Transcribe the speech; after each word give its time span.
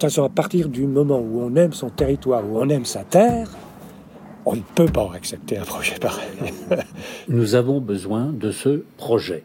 toute 0.00 0.08
façon, 0.08 0.24
à 0.24 0.30
partir 0.30 0.70
du 0.70 0.86
moment 0.86 1.18
où 1.18 1.42
on 1.42 1.54
aime 1.56 1.74
son 1.74 1.90
territoire, 1.90 2.42
où 2.48 2.58
on 2.58 2.70
aime 2.70 2.86
sa 2.86 3.04
terre, 3.04 3.50
on 4.46 4.56
ne 4.56 4.62
peut 4.74 4.86
pas 4.86 5.10
accepter 5.14 5.58
un 5.58 5.64
projet 5.64 5.96
pareil. 6.00 6.26
Nous 7.28 7.54
avons 7.54 7.82
besoin 7.82 8.32
de 8.32 8.50
ce 8.50 8.82
projet. 8.96 9.44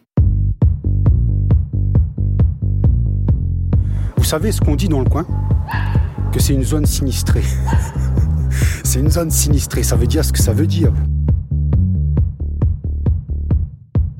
Vous 4.15 4.23
savez 4.23 4.53
ce 4.53 4.61
qu'on 4.61 4.77
dit 4.77 4.87
dans 4.87 5.01
le 5.01 5.09
coin? 5.09 5.27
Que 6.31 6.39
c'est 6.39 6.53
une 6.53 6.63
zone 6.63 6.85
sinistrée. 6.85 7.43
c'est 8.85 8.99
une 8.99 9.11
zone 9.11 9.31
sinistrée, 9.31 9.83
ça 9.83 9.97
veut 9.97 10.07
dire 10.07 10.23
ce 10.23 10.31
que 10.31 10.39
ça 10.39 10.53
veut 10.53 10.67
dire. 10.67 10.93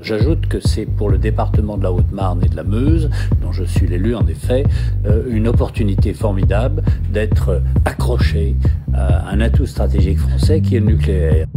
J'ajoute 0.06 0.46
que 0.46 0.60
c'est 0.60 0.86
pour 0.86 1.10
le 1.10 1.18
département 1.18 1.76
de 1.76 1.82
la 1.82 1.90
Haute-Marne 1.90 2.40
et 2.44 2.48
de 2.48 2.54
la 2.54 2.62
Meuse, 2.62 3.10
dont 3.42 3.50
je 3.50 3.64
suis 3.64 3.88
l'élu 3.88 4.14
en 4.14 4.24
effet, 4.28 4.62
euh, 5.04 5.24
une 5.28 5.48
opportunité 5.48 6.14
formidable 6.14 6.84
d'être 7.12 7.60
accroché 7.84 8.54
à 8.94 9.28
un 9.28 9.40
atout 9.40 9.66
stratégique 9.66 10.18
français 10.18 10.60
qui 10.60 10.76
est 10.76 10.78
le 10.78 10.86
nucléaire. 10.86 11.48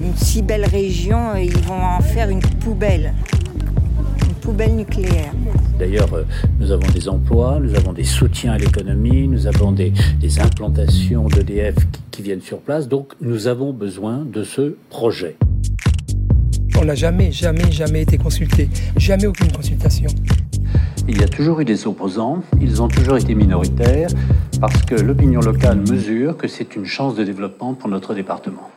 Une 0.00 0.16
si 0.16 0.40
belle 0.40 0.64
région, 0.64 1.36
ils 1.36 1.58
vont 1.58 1.74
en 1.74 2.00
faire 2.00 2.30
une 2.30 2.40
poubelle 2.40 3.12
poubelle 4.40 4.76
nucléaire. 4.76 5.32
D'ailleurs, 5.78 6.14
euh, 6.14 6.24
nous 6.58 6.72
avons 6.72 6.88
des 6.88 7.08
emplois, 7.08 7.58
nous 7.60 7.74
avons 7.74 7.92
des 7.92 8.04
soutiens 8.04 8.52
à 8.52 8.58
l'économie, 8.58 9.28
nous 9.28 9.46
avons 9.46 9.72
des, 9.72 9.92
implantations 10.40 11.28
d'EDF 11.28 11.74
qui, 12.10 12.22
viennent 12.22 12.40
sur 12.40 12.60
place, 12.60 12.88
donc 12.88 13.12
nous 13.20 13.46
avons 13.46 13.72
besoin 13.72 14.24
de 14.24 14.42
ce 14.42 14.76
projet. 14.88 15.36
On 16.80 16.84
n'a 16.84 16.94
jamais, 16.94 17.30
jamais, 17.30 17.70
jamais 17.70 18.02
été 18.02 18.16
consulté, 18.16 18.68
jamais 18.96 19.26
aucune 19.26 19.52
consultation. 19.52 20.10
Il 21.08 21.20
y 21.20 21.22
a 21.22 21.28
toujours 21.28 21.60
eu 21.60 21.64
des 21.64 21.86
opposants, 21.86 22.42
ils 22.60 22.82
ont 22.82 22.88
toujours 22.88 23.18
été 23.18 23.34
minoritaires, 23.34 24.08
parce 24.60 24.82
que 24.82 24.94
l'opinion 24.94 25.40
locale 25.40 25.78
mesure 25.78 26.36
que 26.36 26.48
c'est 26.48 26.74
une 26.74 26.86
chance 26.86 27.14
de 27.16 27.24
développement 27.24 27.74
pour 27.74 27.88
notre 27.88 28.14
département. 28.14 28.70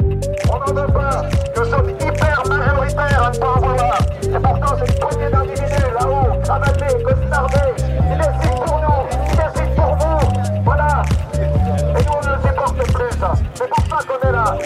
On 0.00 0.58
n'en 0.58 0.74
veut 0.74 0.92
pas, 0.92 1.28
nous 1.56 1.64
sommes 1.64 1.90
hyper 1.90 2.37
majoritaires 2.94 3.62
à. 3.64 3.98
Et 4.24 4.40
pourtant, 4.40 4.76
c'est 4.78 4.92
le 4.92 4.98
premier 5.00 5.30
d'individus 5.30 5.92
là-haut, 5.98 6.50
abatté, 6.50 7.02
costardé. 7.02 7.64
Il 8.10 8.16
décide 8.18 8.64
pour 8.64 8.80
nous, 8.80 9.00
il 9.30 9.36
décide 9.36 9.74
pour 9.74 9.96
vous. 9.96 10.62
Voilà. 10.64 11.02
Et 11.34 12.04
nous, 12.04 12.12
on 12.12 12.18
ne 12.18 12.48
supporte 12.48 12.92
plus, 12.92 13.18
ça. 13.18 13.32
C'est 13.54 13.68
pour 13.68 13.84
ça 13.86 13.98
qu'on 14.06 14.28
est 14.28 14.32
là. 14.32 14.58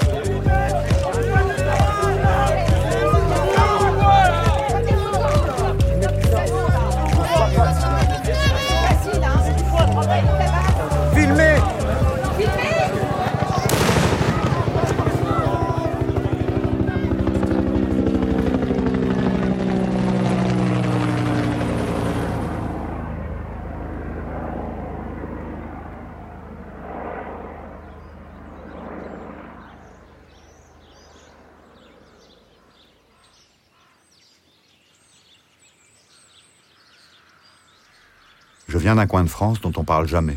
D'un 38.95 39.07
coin 39.07 39.25
de 39.25 39.29
France 39.29 39.59
dont 39.63 39.73
on 39.77 39.85
parle 39.85 40.07
jamais, 40.07 40.37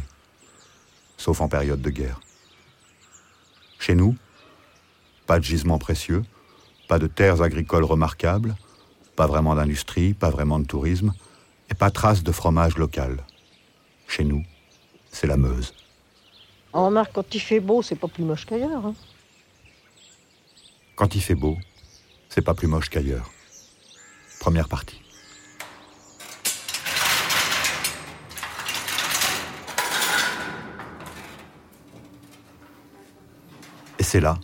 sauf 1.17 1.42
en 1.42 1.50
période 1.50 1.81
de 1.81 1.89
guerre. 1.89 2.22
Chez 3.80 3.96
nous, 3.96 4.16
pas 5.28 5.40
de 5.40 5.44
gisements 5.44 5.78
précieux, 5.78 6.24
pas 6.88 6.97
de 6.97 7.07
terres 7.07 7.41
agricoles 7.41 7.84
remarquables, 7.84 8.56
pas 9.18 9.28
vraiment 9.28 9.56
d'industrie, 9.56 10.13
pas 10.13 10.29
vraiment 10.29 10.57
de 10.57 10.66
tourisme, 10.66 11.13
et 11.69 11.74
pas 11.74 11.91
trace 11.91 12.24
de 12.24 12.31
fromage 12.31 12.78
local. 12.78 13.25
Chez 14.07 14.24
nous, 14.24 14.46
c'est 15.12 15.28
la 15.28 15.35
Meuse. 15.35 15.74
On 16.72 16.85
remarque, 16.85 17.12
quand 17.12 17.35
il 17.35 17.41
fait 17.41 17.59
beau, 17.59 17.81
c'est 17.81 17.97
pas 17.97 18.08
plus 18.08 18.24
moche 18.24 18.46
qu'ailleurs. 18.46 18.85
Hein. 18.85 18.96
Quand 20.96 21.13
il 21.13 21.22
fait 21.22 21.35
beau, 21.35 21.58
c'est 22.29 22.41
pas 22.41 22.53
plus 22.53 22.68
moche 22.68 22.90
qu'ailleurs. 22.90 23.29
Première 24.40 24.69
partie. 24.69 25.04
C'est 34.05 34.21
là, 34.21 34.39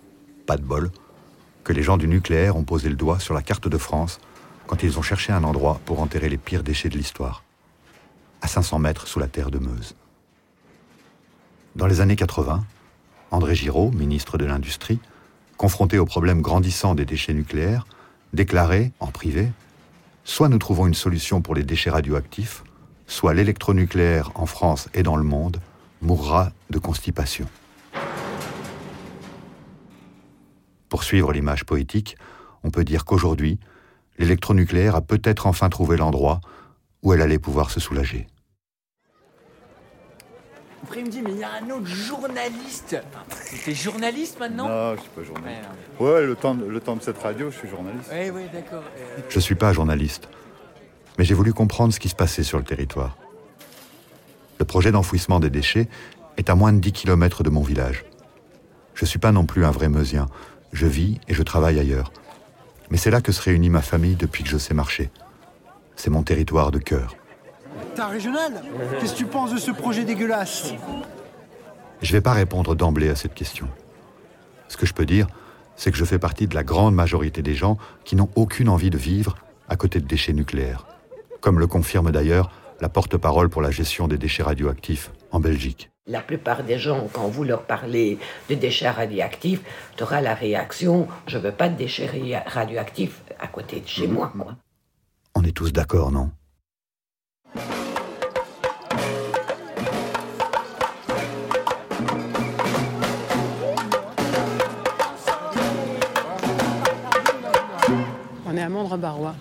pas 0.46 0.58
de 0.58 0.64
bol, 0.64 0.92
que 1.64 1.72
les 1.72 1.84
gens 1.84 1.98
du 1.98 2.08
nucléaire 2.08 2.58
ont 2.58 2.64
posé 2.64 2.90
le 2.90 2.96
doigt 2.96 3.20
sur 3.20 3.34
la 3.34 3.42
carte 3.42 3.70
de 3.70 3.78
France 3.78 4.20
quand 4.68 4.84
ils 4.84 5.00
ont 5.00 5.02
cherché 5.02 5.32
un 5.32 5.44
endroit 5.44 5.80
pour 5.86 6.02
enterrer 6.02 6.28
les 6.28 6.38
pires 6.38 6.64
déchets 6.64 6.90
de 6.90 6.98
l'histoire, 6.98 7.44
à 8.42 8.48
500 8.48 8.80
mètres 8.80 9.08
sous 9.08 9.20
la 9.20 9.28
terre 9.28 9.52
de 9.52 9.60
Meuse. 9.60 9.96
Dans 11.76 11.88
les 11.88 12.02
années 12.02 12.18
80, 12.18 12.66
André 13.32 13.56
Giraud, 13.56 13.92
ministre 13.92 14.38
de 14.38 14.46
l'Industrie, 14.46 15.00
confronté 15.56 15.98
au 15.98 16.06
problème 16.06 16.42
grandissant 16.42 16.96
des 16.96 17.06
déchets 17.06 17.34
nucléaires, 17.34 17.86
déclarait, 18.34 18.92
en 19.00 19.08
privé, 19.08 19.52
Soit 20.24 20.50
nous 20.50 20.60
trouvons 20.60 20.86
une 20.86 20.94
solution 20.94 21.42
pour 21.42 21.56
les 21.56 21.64
déchets 21.64 21.90
radioactifs, 21.90 22.64
soit 23.08 23.34
l'électronucléaire 23.34 24.32
en 24.36 24.46
France 24.46 24.88
et 24.94 25.04
dans 25.04 25.16
le 25.16 25.24
monde 25.24 25.60
mourra 26.02 26.52
de 26.70 26.78
constipation. 26.80 27.48
L'image 31.12 31.66
poétique, 31.66 32.16
on 32.64 32.72
peut 32.72 32.84
dire 32.84 33.04
qu'aujourd'hui, 33.06 33.60
l'électronucléaire 34.18 34.96
a 34.96 35.02
peut-être 35.02 35.48
enfin 35.48 35.70
trouvé 35.70 35.98
l'endroit 35.98 36.40
où 37.04 37.14
elle 37.14 37.22
allait 37.22 37.40
pouvoir 37.40 37.70
se 37.72 37.80
soulager. 37.80 38.28
Après, 40.84 41.00
il 41.00 41.06
me 41.06 41.12
dit, 41.12 41.22
mais 41.22 41.32
il 41.32 41.38
y 41.38 41.44
a 41.44 41.52
un 41.62 41.70
autre 41.70 41.86
journaliste. 41.86 42.98
T'es 43.66 43.74
journaliste 43.74 44.40
maintenant? 44.40 44.68
Non, 44.68 44.96
je 44.96 45.02
suis 45.02 45.10
pas 45.10 45.24
journaliste. 45.24 45.70
Ouais, 46.00 46.26
le, 46.26 46.36
temps, 46.36 46.54
le 46.56 46.80
temps 46.80 46.96
de 46.96 47.02
cette 47.02 47.20
radio, 47.20 47.52
je 47.52 47.58
suis 47.58 47.70
journaliste. 47.70 48.10
Oui, 48.12 48.30
oui, 48.34 48.44
d'accord. 48.52 48.84
Je 49.30 49.34
Je 49.34 49.40
suis 49.40 49.56
pas 49.56 49.74
journaliste, 49.74 50.28
mais 51.18 51.26
j'ai 51.26 51.36
voulu 51.36 51.54
comprendre 51.54 51.94
ce 51.94 52.00
qui 52.00 52.10
se 52.10 52.16
passait 52.16 52.44
sur 52.44 52.58
le 52.58 52.64
territoire. 52.64 53.18
Le 54.60 54.66
projet 54.66 54.92
d'enfouissement 54.92 55.40
des 55.40 55.50
déchets 55.50 55.88
est 56.38 56.50
à 56.50 56.56
moins 56.56 56.74
de 56.74 56.80
10 56.80 56.94
km 56.94 57.44
de 57.44 57.50
mon 57.50 57.62
village. 57.62 58.06
Je 58.94 59.06
ne 59.06 59.08
suis 59.08 59.20
pas 59.20 59.32
non 59.32 59.46
plus 59.46 59.66
un 59.66 59.72
vrai 59.72 59.90
meusien, 59.90 60.28
je 60.72 60.88
vis 60.88 61.20
et 61.28 61.34
je 61.34 61.44
travaille 61.44 61.80
ailleurs. 61.80 62.12
Mais 62.90 62.98
c'est 62.98 63.12
là 63.12 63.22
que 63.22 63.32
se 63.32 63.42
réunit 63.42 63.70
ma 63.70 63.82
famille 63.82 64.16
depuis 64.16 64.44
que 64.44 64.50
je 64.50 64.58
sais 64.58 64.74
marcher. 64.74 65.10
C'est 65.96 66.10
mon 66.10 66.24
territoire 66.24 66.72
de 66.72 66.80
cœur. 66.80 67.16
T'as 67.96 68.08
régional? 68.08 68.62
Qu'est-ce 69.00 69.14
que 69.14 69.18
tu 69.18 69.26
penses 69.26 69.54
de 69.54 69.58
ce 69.58 69.72
projet 69.72 70.04
dégueulasse? 70.04 70.74
Je 72.02 72.12
vais 72.12 72.22
pas 72.22 72.34
répondre 72.34 72.76
d'emblée 72.76 73.10
à 73.10 73.16
cette 73.16 73.34
question. 73.34 73.68
Ce 74.68 74.78
que 74.78 74.86
je 74.86 74.94
peux 74.94 75.06
dire, 75.06 75.28
c'est 75.76 75.92
que 75.92 75.98
je 75.98 76.06
fais 76.06 76.20
partie 76.20 76.48
de 76.48 76.56
la 76.56 76.64
grande 76.64 76.96
majorité 76.96 77.42
des 77.42 77.56
gens 77.56 77.78
qui 78.04 78.16
n'ont 78.16 78.30
aucune 78.36 78.70
envie 78.70 78.90
de 78.90 78.98
vivre 78.98 79.36
à 79.70 79.76
côté 79.76 80.00
de 80.00 80.08
déchets 80.08 80.34
nucléaires. 80.34 80.88
Comme 81.40 81.60
le 81.60 81.68
confirme 81.68 82.12
d'ailleurs 82.12 82.52
la 82.82 82.90
porte-parole 82.90 83.50
pour 83.50 83.62
la 83.62 83.72
gestion 83.72 84.08
des 84.08 84.18
déchets 84.18 84.44
radioactifs 84.44 85.12
en 85.32 85.40
Belgique. 85.40 85.91
La 86.08 86.22
plupart 86.22 86.64
des 86.64 86.80
gens, 86.80 87.08
quand 87.14 87.28
vous 87.28 87.44
leur 87.44 87.62
parlez 87.62 88.18
de 88.50 88.56
déchets 88.56 88.90
radioactifs, 88.90 89.62
tu 89.96 90.02
auras 90.02 90.20
la 90.20 90.34
réaction 90.34 91.08
Je 91.28 91.38
veux 91.38 91.52
pas 91.52 91.70
de 91.70 91.78
déchets 91.78 92.10
radioactifs 92.48 93.22
à 93.40 93.48
côté 93.48 93.82
de 93.82 93.88
chez 93.88 94.08
moi. 94.08 94.32
moi. 94.34 94.56
On 95.36 95.44
est 95.44 95.52
tous 95.52 95.72
d'accord, 95.72 96.12
non? 96.12 96.32
On 108.48 108.58
est 108.58 108.62
à 108.62 108.70
Mandre-Barrois, 108.70 109.36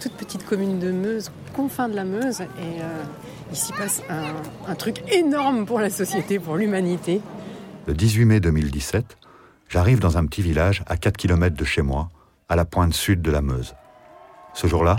toute 0.00 0.12
petite 0.12 0.46
commune 0.46 0.78
de 0.78 0.90
Meuse, 0.90 1.30
confin 1.54 1.88
de 1.88 1.94
la 1.94 2.04
Meuse, 2.04 2.40
et 2.40 2.44
euh, 2.82 3.02
il 3.50 3.56
s'y 3.56 3.72
passe 3.72 4.02
un, 4.08 4.74
truc 4.74 5.02
énorme 5.12 5.66
pour 5.66 5.80
la 5.80 5.90
société, 5.90 6.38
pour 6.38 6.56
l'humanité. 6.56 7.20
Le 7.86 7.94
18 7.94 8.24
mai 8.24 8.40
2017, 8.40 9.16
j'arrive 9.68 10.00
dans 10.00 10.18
un 10.18 10.26
petit 10.26 10.42
village 10.42 10.82
à 10.86 10.96
4 10.96 11.16
km 11.16 11.56
de 11.56 11.64
chez 11.64 11.82
moi, 11.82 12.10
à 12.48 12.56
la 12.56 12.64
pointe 12.64 12.94
sud 12.94 13.22
de 13.22 13.30
la 13.30 13.42
Meuse. 13.42 13.74
Ce 14.54 14.66
jour-là, 14.66 14.96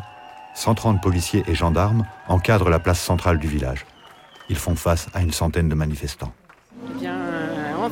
130 0.55 1.01
policiers 1.01 1.43
et 1.47 1.55
gendarmes 1.55 2.05
encadrent 2.27 2.69
la 2.69 2.79
place 2.79 2.99
centrale 2.99 3.39
du 3.39 3.47
village. 3.47 3.85
Ils 4.49 4.57
font 4.57 4.75
face 4.75 5.07
à 5.13 5.21
une 5.21 5.31
centaine 5.31 5.69
de 5.69 5.75
manifestants. 5.75 6.33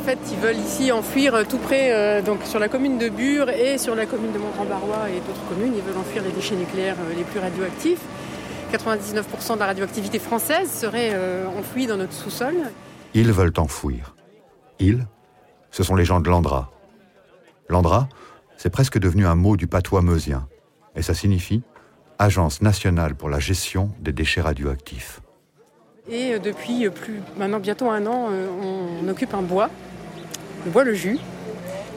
Fait, 0.09 0.17
ils 0.31 0.39
veulent 0.39 0.57
ici 0.57 0.91
enfuir 0.91 1.47
tout 1.47 1.59
près, 1.59 1.91
euh, 1.93 2.23
donc 2.23 2.39
sur 2.43 2.57
la 2.57 2.67
commune 2.67 2.97
de 2.97 3.09
Bure 3.09 3.51
et 3.51 3.77
sur 3.77 3.93
la 3.93 4.07
commune 4.07 4.31
de 4.31 4.39
Montrand-Barrois 4.39 5.07
et 5.11 5.19
d'autres 5.19 5.47
communes. 5.47 5.73
Ils 5.75 5.83
veulent 5.83 5.99
enfuir 5.99 6.23
les 6.23 6.31
déchets 6.31 6.55
nucléaires 6.55 6.95
euh, 6.99 7.13
les 7.15 7.23
plus 7.23 7.39
radioactifs. 7.39 8.01
99% 8.73 9.53
de 9.53 9.59
la 9.59 9.67
radioactivité 9.67 10.17
française 10.17 10.67
serait 10.67 11.11
euh, 11.13 11.45
enfouie 11.59 11.85
dans 11.85 11.97
notre 11.97 12.13
sous-sol. 12.13 12.55
Ils 13.13 13.31
veulent 13.31 13.53
enfouir. 13.57 14.15
Ils, 14.79 15.05
ce 15.69 15.83
sont 15.83 15.93
les 15.93 16.05
gens 16.05 16.19
de 16.19 16.27
l'Andra. 16.27 16.71
L'Andra, 17.67 18.09
c'est 18.57 18.71
presque 18.71 18.97
devenu 18.97 19.27
un 19.27 19.35
mot 19.35 19.57
du 19.57 19.67
patois 19.67 20.01
meusien, 20.01 20.47
et 20.95 21.03
ça 21.03 21.13
signifie 21.13 21.61
Agence 22.17 22.63
nationale 22.63 23.13
pour 23.13 23.29
la 23.29 23.37
gestion 23.37 23.91
des 23.99 24.11
déchets 24.11 24.41
radioactifs. 24.41 25.21
Et 26.09 26.33
euh, 26.33 26.39
depuis 26.39 26.85
euh, 26.85 26.89
plus, 26.89 27.21
maintenant 27.37 27.59
bientôt 27.59 27.89
un 27.89 28.05
an, 28.07 28.29
euh, 28.31 28.47
on 29.03 29.07
occupe 29.07 29.33
un 29.33 29.41
bois, 29.41 29.69
le 30.65 30.71
bois 30.71 30.83
le 30.83 30.93
jus, 30.93 31.19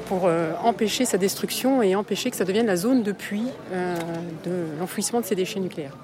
pour 0.07 0.27
euh, 0.27 0.53
empêcher 0.63 1.05
sa 1.05 1.19
destruction 1.19 1.83
et 1.83 1.95
empêcher 1.95 2.31
que 2.31 2.37
ça 2.37 2.45
devienne 2.45 2.67
la 2.67 2.77
zone 2.77 3.03
de 3.03 3.13
puits 3.13 3.49
euh, 3.73 3.97
de 4.45 4.79
l'enfouissement 4.79 5.21
de 5.21 5.25
ces 5.25 5.35
déchets 5.35 5.61
nucléaires. 5.61 5.97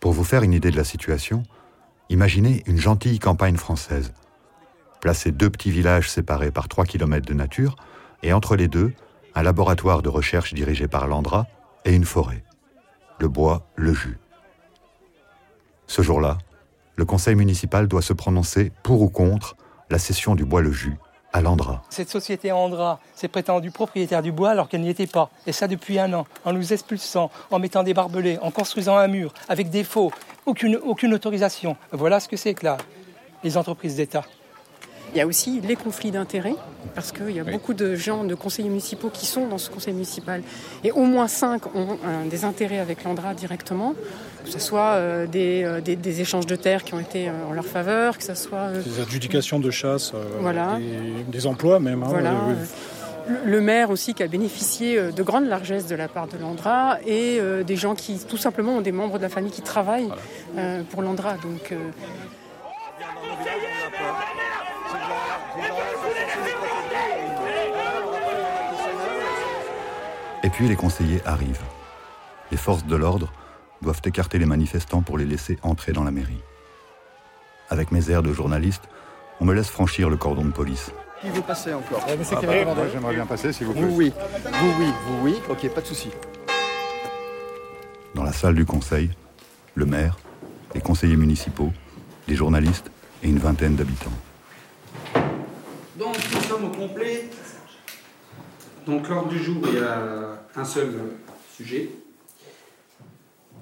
Pour 0.00 0.12
vous 0.12 0.24
faire 0.24 0.42
une 0.42 0.52
idée 0.52 0.70
de 0.70 0.76
la 0.76 0.84
situation, 0.84 1.42
imaginez 2.08 2.62
une 2.66 2.78
gentille 2.78 3.18
campagne 3.18 3.56
française. 3.56 4.12
Placez 5.00 5.32
deux 5.32 5.50
petits 5.50 5.70
villages 5.70 6.10
séparés 6.10 6.50
par 6.50 6.68
3 6.68 6.84
km 6.86 7.26
de 7.26 7.34
nature, 7.34 7.76
et 8.22 8.32
entre 8.32 8.56
les 8.56 8.68
deux, 8.68 8.92
un 9.34 9.42
laboratoire 9.42 10.02
de 10.02 10.08
recherche 10.08 10.54
dirigé 10.54 10.88
par 10.88 11.06
l'Andra 11.06 11.46
et 11.84 11.94
une 11.94 12.04
forêt. 12.04 12.42
Le 13.20 13.28
bois, 13.28 13.66
le 13.76 13.92
jus. 13.92 14.18
Ce 15.86 16.02
jour-là, 16.02 16.38
le 16.96 17.04
conseil 17.04 17.34
municipal 17.34 17.88
doit 17.88 18.02
se 18.02 18.12
prononcer 18.12 18.72
pour 18.82 19.02
ou 19.02 19.10
contre 19.10 19.56
la 19.90 19.98
cession 19.98 20.34
du 20.34 20.44
bois 20.44 20.62
le 20.62 20.72
jus 20.72 20.96
à 21.34 21.40
l'Andra. 21.40 21.82
Cette 21.90 22.08
société 22.08 22.52
Andra 22.52 23.00
s'est 23.16 23.26
prétendue 23.26 23.72
propriétaire 23.72 24.22
du 24.22 24.30
bois 24.30 24.50
alors 24.50 24.68
qu'elle 24.68 24.82
n'y 24.82 24.88
était 24.88 25.08
pas. 25.08 25.30
Et 25.48 25.52
ça 25.52 25.66
depuis 25.66 25.98
un 25.98 26.12
an, 26.14 26.26
en 26.44 26.52
nous 26.52 26.72
expulsant, 26.72 27.28
en 27.50 27.58
mettant 27.58 27.82
des 27.82 27.92
barbelés, 27.92 28.38
en 28.40 28.52
construisant 28.52 28.96
un 28.96 29.08
mur, 29.08 29.34
avec 29.48 29.68
des 29.68 29.82
faux, 29.82 30.12
aucune, 30.46 30.76
aucune 30.76 31.12
autorisation. 31.12 31.76
Voilà 31.90 32.20
ce 32.20 32.28
que 32.28 32.36
c'est 32.36 32.54
que 32.54 32.64
là, 32.64 32.76
les 33.42 33.56
entreprises 33.58 33.96
d'État. 33.96 34.22
Il 35.14 35.18
y 35.18 35.20
a 35.20 35.26
aussi 35.28 35.60
les 35.60 35.76
conflits 35.76 36.10
d'intérêts, 36.10 36.56
parce 36.96 37.12
qu'il 37.12 37.30
y 37.30 37.38
a 37.38 37.44
beaucoup 37.44 37.72
de 37.72 37.94
gens, 37.94 38.24
de 38.24 38.34
conseillers 38.34 38.68
municipaux 38.68 39.10
qui 39.10 39.26
sont 39.26 39.46
dans 39.46 39.58
ce 39.58 39.70
conseil 39.70 39.92
municipal. 39.94 40.42
Et 40.82 40.90
au 40.90 41.04
moins 41.04 41.28
cinq 41.28 41.66
ont 41.74 41.98
euh, 42.04 42.28
des 42.28 42.44
intérêts 42.44 42.80
avec 42.80 43.04
l'Andra 43.04 43.32
directement, 43.32 43.94
que 44.44 44.50
ce 44.50 44.58
soit 44.58 44.94
euh, 44.94 45.26
des, 45.28 45.62
euh, 45.62 45.80
des- 45.80 45.94
des 45.94 46.20
échanges 46.20 46.46
de 46.46 46.56
terres 46.56 46.82
qui 46.82 46.94
ont 46.94 46.98
été 47.00 47.28
euh, 47.28 47.32
en 47.48 47.52
leur 47.52 47.64
faveur, 47.64 48.18
que 48.18 48.24
ce 48.24 48.34
soit... 48.34 48.58
euh, 48.58 48.82
Des 48.82 49.00
adjudications 49.00 49.60
de 49.60 49.70
chasse, 49.70 50.12
euh, 50.14 50.24
Voilà. 50.40 50.78
des, 50.78 51.22
des 51.28 51.46
emplois 51.46 51.78
même. 51.78 52.02
hein, 52.02 52.06
Voilà. 52.08 52.30
euh, 52.30 52.54
Le- 53.44 53.50
Le 53.52 53.60
maire 53.60 53.90
aussi 53.90 54.14
qui 54.14 54.22
a 54.24 54.26
bénéficié 54.26 54.98
euh, 54.98 55.10
de 55.12 55.22
grandes 55.22 55.46
largesses 55.46 55.86
de 55.86 55.94
la 55.94 56.08
part 56.08 56.26
de 56.26 56.36
l'Andra 56.38 56.98
et 57.06 57.38
euh, 57.40 57.62
des 57.62 57.76
gens 57.76 57.94
qui 57.94 58.18
tout 58.18 58.36
simplement 58.36 58.72
ont 58.78 58.80
des 58.82 58.92
membres 58.92 59.16
de 59.18 59.22
la 59.22 59.30
famille 59.30 59.52
qui 59.52 59.62
travaillent 59.62 60.10
euh, 60.58 60.82
pour 60.90 61.00
l'Andra. 61.02 61.34
Donc 61.34 61.70
euh, 61.72 61.76
Et 70.44 70.50
puis 70.50 70.68
les 70.68 70.76
conseillers 70.76 71.22
arrivent. 71.24 71.64
Les 72.50 72.58
forces 72.58 72.84
de 72.84 72.94
l'ordre 72.94 73.32
doivent 73.80 74.02
écarter 74.04 74.38
les 74.38 74.44
manifestants 74.44 75.00
pour 75.00 75.16
les 75.16 75.24
laisser 75.24 75.58
entrer 75.62 75.92
dans 75.92 76.04
la 76.04 76.10
mairie. 76.10 76.42
Avec 77.70 77.90
mes 77.90 78.10
airs 78.10 78.22
de 78.22 78.30
journaliste, 78.32 78.82
on 79.40 79.46
me 79.46 79.54
laisse 79.54 79.70
franchir 79.70 80.10
le 80.10 80.18
cordon 80.18 80.44
de 80.44 80.52
police. 80.52 80.92
Qui 81.22 81.30
veut 81.30 81.40
passer 81.40 81.72
encore 81.72 82.04
Ah, 82.06 82.14
bah, 82.14 82.84
J'aimerais 82.92 83.14
bien 83.14 83.24
passer, 83.24 83.54
s'il 83.54 83.66
vous 83.66 83.72
plaît. 83.72 83.82
Vous 83.82 83.96
oui, 83.96 84.12
vous 84.52 84.74
oui, 84.78 84.92
vous 85.06 85.24
oui, 85.24 85.36
ok, 85.48 85.66
pas 85.70 85.80
de 85.80 85.86
souci. 85.86 86.10
Dans 88.14 88.22
la 88.22 88.32
salle 88.32 88.54
du 88.54 88.66
conseil, 88.66 89.10
le 89.74 89.86
maire, 89.86 90.18
les 90.74 90.82
conseillers 90.82 91.16
municipaux, 91.16 91.72
les 92.28 92.36
journalistes 92.36 92.90
et 93.22 93.28
une 93.28 93.38
vingtaine 93.38 93.76
d'habitants. 93.76 94.12
Donc 95.98 96.16
nous 96.34 96.40
sommes 96.42 96.64
au 96.66 96.70
complet. 96.70 97.30
Donc 98.86 99.08
l'ordre 99.08 99.28
du 99.28 99.38
jour, 99.38 99.56
il 99.66 99.74
y 99.74 99.78
a 99.78 100.38
un 100.56 100.64
seul 100.64 100.92
sujet. 101.56 101.88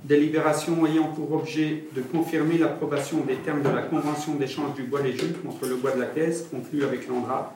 Délibération 0.05 0.85
ayant 0.85 1.13
pour 1.13 1.33
objet 1.33 1.85
de 1.95 2.03
confirmer 2.03 2.59
l'approbation 2.59 3.19
des 3.25 3.37
termes 3.37 3.63
de 3.63 3.69
la 3.69 3.83
convention 3.83 4.35
d'échange 4.35 4.75
du 4.75 4.83
bois 4.83 5.01
léger 5.01 5.33
contre 5.45 5.69
le 5.69 5.77
bois 5.77 5.93
de 5.93 6.01
la 6.01 6.07
caisse 6.07 6.49
conclue 6.51 6.83
avec 6.83 7.07
l'Andra 7.07 7.55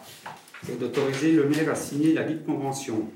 et 0.68 0.76
d'autoriser 0.76 1.32
le 1.32 1.48
maire 1.48 1.68
à 1.72 1.74
signer 1.74 2.12
la 2.12 2.22
dite 2.22 2.46
convention. 2.46 3.08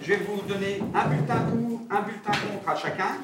Je 0.00 0.08
vais 0.08 0.18
vous 0.18 0.42
donner 0.42 0.80
un 0.94 1.08
bulletin 1.08 1.40
pour, 1.50 1.80
un 1.90 2.02
bulletin 2.02 2.32
contre 2.32 2.68
à 2.68 2.76
chacun. 2.76 3.18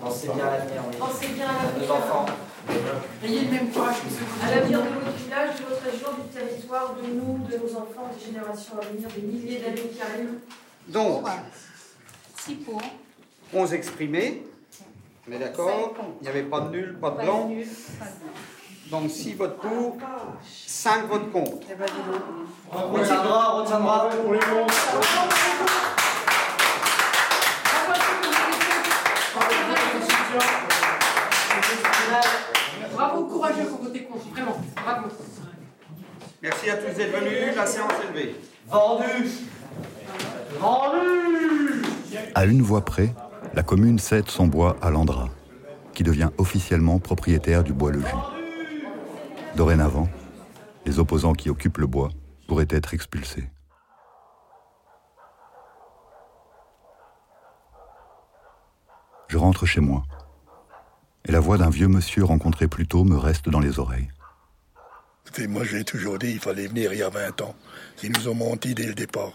Pensez 0.00 0.28
bien 0.28 0.46
à 0.46 0.58
l'avenir. 0.58 0.82
Pensez 0.98 1.28
bien 1.28 1.46
à 1.46 1.50
À 1.50 1.64
l'avenir. 1.64 2.47
Ayez 3.24 3.40
le 3.44 3.50
même 3.50 3.70
courage 3.70 3.96
que 3.96 4.10
ceux 4.10 4.46
À 4.46 4.54
l'avenir 4.54 4.82
de 4.82 4.88
votre 4.88 5.16
village, 5.16 5.56
de 5.58 5.64
votre 5.64 5.82
région, 5.82 6.08
du 6.22 6.28
territoire, 6.36 6.94
de 6.94 7.06
nous, 7.08 7.46
de 7.46 7.56
nos 7.56 7.76
enfants, 7.78 8.10
des 8.16 8.26
générations 8.26 8.74
à 8.80 8.84
venir, 8.84 9.08
des 9.08 9.22
milliers 9.22 9.60
d'années 9.60 9.88
qui 9.88 10.00
arrivent. 10.00 10.38
Donc, 10.88 11.26
Si 12.36 12.54
pour. 12.56 12.80
11 13.52 13.72
exprimés. 13.74 14.42
On 15.26 15.32
est 15.32 15.38
d'accord 15.38 15.94
Il 16.20 16.24
n'y 16.24 16.28
avait 16.28 16.42
pas 16.42 16.60
de 16.60 16.70
nul, 16.70 16.98
pas 17.00 17.10
de 17.10 17.22
blanc. 17.22 17.50
Donc 18.90 19.10
6 19.10 19.34
votes 19.34 19.58
pour, 19.58 19.98
5 20.66 21.06
votes 21.08 21.30
contre. 21.30 21.58
On 22.72 22.92
retiendra, 22.92 23.56
on 23.56 23.62
retiendra. 23.62 24.08
Bravo, 32.10 32.57
courageux 33.38 33.68
pour 33.68 33.82
voter 33.82 34.02
contre, 34.02 34.28
vraiment, 34.30 34.56
bravo. 34.74 35.08
Merci 36.42 36.70
à 36.70 36.76
tous 36.76 36.96
d'être 36.96 37.16
venus, 37.16 37.54
la 37.54 37.66
séance 37.66 37.92
est 38.02 38.12
levée. 38.12 38.36
Vendu 38.66 39.28
Vendu 40.58 41.82
À 42.34 42.44
une 42.46 42.62
voix 42.62 42.84
près, 42.84 43.14
la 43.54 43.62
commune 43.62 44.00
cède 44.00 44.28
son 44.28 44.48
bois 44.48 44.76
à 44.82 44.90
l'Andra, 44.90 45.28
qui 45.94 46.02
devient 46.02 46.30
officiellement 46.38 46.98
propriétaire 46.98 47.62
du 47.62 47.72
bois 47.72 47.92
le 47.92 48.00
jus. 48.00 48.06
Dorénavant, 49.54 50.08
les 50.84 50.98
opposants 50.98 51.32
qui 51.32 51.48
occupent 51.48 51.78
le 51.78 51.86
bois 51.86 52.08
pourraient 52.48 52.66
être 52.70 52.92
expulsés. 52.92 53.48
Je 59.28 59.38
rentre 59.38 59.64
chez 59.64 59.80
moi, 59.80 60.02
et 61.28 61.32
la 61.32 61.40
voix 61.40 61.58
d'un 61.58 61.70
vieux 61.70 61.88
monsieur 61.88 62.24
rencontré 62.24 62.68
plus 62.68 62.86
tôt 62.86 63.04
me 63.04 63.16
reste 63.16 63.48
dans 63.48 63.60
les 63.60 63.78
oreilles. 63.78 64.08
Moi, 65.46 65.62
j'ai 65.64 65.84
toujours 65.84 66.18
dit 66.18 66.32
qu'il 66.32 66.40
fallait 66.40 66.66
venir 66.66 66.92
il 66.92 66.98
y 66.98 67.02
a 67.02 67.10
20 67.10 67.42
ans. 67.42 67.54
Ils 68.02 68.10
nous 68.10 68.28
ont 68.28 68.34
menti 68.34 68.74
dès 68.74 68.86
le 68.86 68.94
départ. 68.94 69.32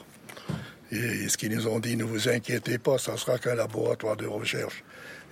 Et 0.92 1.30
ce 1.30 1.38
qu'ils 1.38 1.56
nous 1.56 1.68
ont 1.68 1.80
dit, 1.80 1.96
ne 1.96 2.04
vous 2.04 2.28
inquiétez 2.28 2.78
pas, 2.78 2.98
ça 2.98 3.16
sera 3.16 3.38
qu'un 3.38 3.56
laboratoire 3.56 4.18
de 4.18 4.26
recherche. 4.26 4.84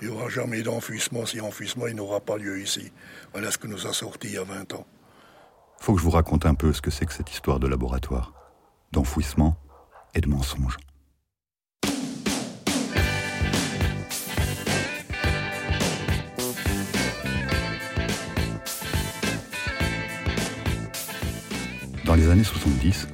Il 0.01 0.07
n'y 0.07 0.13
aura 0.13 0.29
jamais 0.29 0.61
d'enfouissement. 0.61 1.25
Si 1.25 1.41
enfuissement, 1.41 1.87
il 1.87 1.95
n'aura 1.95 2.19
pas 2.19 2.37
lieu 2.37 2.61
ici. 2.61 2.91
Voilà 3.33 3.51
ce 3.51 3.57
que 3.57 3.67
nous 3.67 3.85
a 3.85 3.93
sorti 3.93 4.27
il 4.29 4.33
y 4.35 4.37
a 4.37 4.43
20 4.43 4.73
ans. 4.75 4.85
Faut 5.79 5.93
que 5.93 5.99
je 5.99 6.03
vous 6.03 6.11
raconte 6.11 6.45
un 6.45 6.53
peu 6.53 6.71
ce 6.73 6.81
que 6.81 6.91
c'est 6.91 7.05
que 7.05 7.13
cette 7.13 7.31
histoire 7.31 7.59
de 7.59 7.67
laboratoire, 7.67 8.33
d'enfouissement 8.91 9.57
et 10.13 10.21
de 10.21 10.29
mensonge. 10.29 10.77
Années 22.31 22.43
70, 22.45 23.09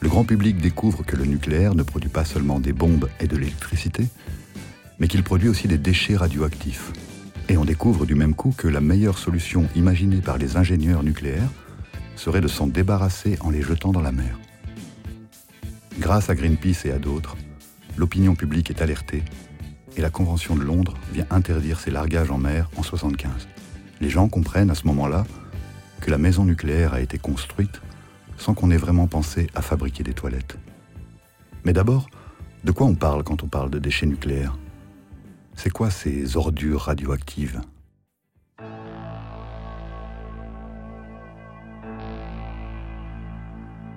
le 0.00 0.08
grand 0.08 0.24
public 0.24 0.58
découvre 0.58 1.04
que 1.04 1.16
le 1.16 1.24
nucléaire 1.24 1.74
ne 1.74 1.84
produit 1.84 2.10
pas 2.10 2.24
seulement 2.24 2.58
des 2.58 2.72
bombes 2.72 3.08
et 3.20 3.28
de 3.28 3.36
l'électricité, 3.36 4.06
mais 4.98 5.06
qu'il 5.06 5.22
produit 5.22 5.48
aussi 5.48 5.68
des 5.68 5.78
déchets 5.78 6.16
radioactifs. 6.16 6.92
Et 7.48 7.56
on 7.56 7.64
découvre 7.64 8.04
du 8.04 8.16
même 8.16 8.34
coup 8.34 8.52
que 8.56 8.66
la 8.66 8.80
meilleure 8.80 9.18
solution 9.18 9.68
imaginée 9.76 10.20
par 10.20 10.38
les 10.38 10.56
ingénieurs 10.56 11.04
nucléaires 11.04 11.50
serait 12.16 12.40
de 12.40 12.48
s'en 12.48 12.66
débarrasser 12.66 13.38
en 13.40 13.50
les 13.50 13.62
jetant 13.62 13.92
dans 13.92 14.02
la 14.02 14.12
mer. 14.12 14.38
Grâce 16.00 16.28
à 16.28 16.34
Greenpeace 16.34 16.84
et 16.84 16.90
à 16.90 16.98
d'autres, 16.98 17.36
l'opinion 17.96 18.34
publique 18.34 18.70
est 18.70 18.82
alertée 18.82 19.22
et 19.96 20.00
la 20.00 20.10
Convention 20.10 20.56
de 20.56 20.62
Londres 20.62 20.94
vient 21.12 21.26
interdire 21.30 21.78
ces 21.78 21.92
largages 21.92 22.32
en 22.32 22.38
mer 22.38 22.70
en 22.76 22.82
75. 22.82 23.30
Les 24.00 24.10
gens 24.10 24.28
comprennent 24.28 24.70
à 24.70 24.74
ce 24.74 24.86
moment-là 24.88 25.26
que 26.00 26.10
la 26.10 26.18
maison 26.18 26.44
nucléaire 26.44 26.94
a 26.94 27.00
été 27.00 27.18
construite 27.18 27.80
sans 28.38 28.54
qu'on 28.54 28.70
ait 28.70 28.76
vraiment 28.76 29.06
pensé 29.06 29.48
à 29.54 29.60
fabriquer 29.60 30.02
des 30.02 30.14
toilettes. 30.14 30.56
Mais 31.64 31.72
d'abord, 31.72 32.08
de 32.64 32.72
quoi 32.72 32.86
on 32.86 32.94
parle 32.94 33.22
quand 33.24 33.42
on 33.42 33.48
parle 33.48 33.70
de 33.70 33.78
déchets 33.78 34.06
nucléaires? 34.06 34.56
C'est 35.54 35.70
quoi 35.70 35.90
ces 35.90 36.36
ordures 36.36 36.82
radioactives? 36.82 37.60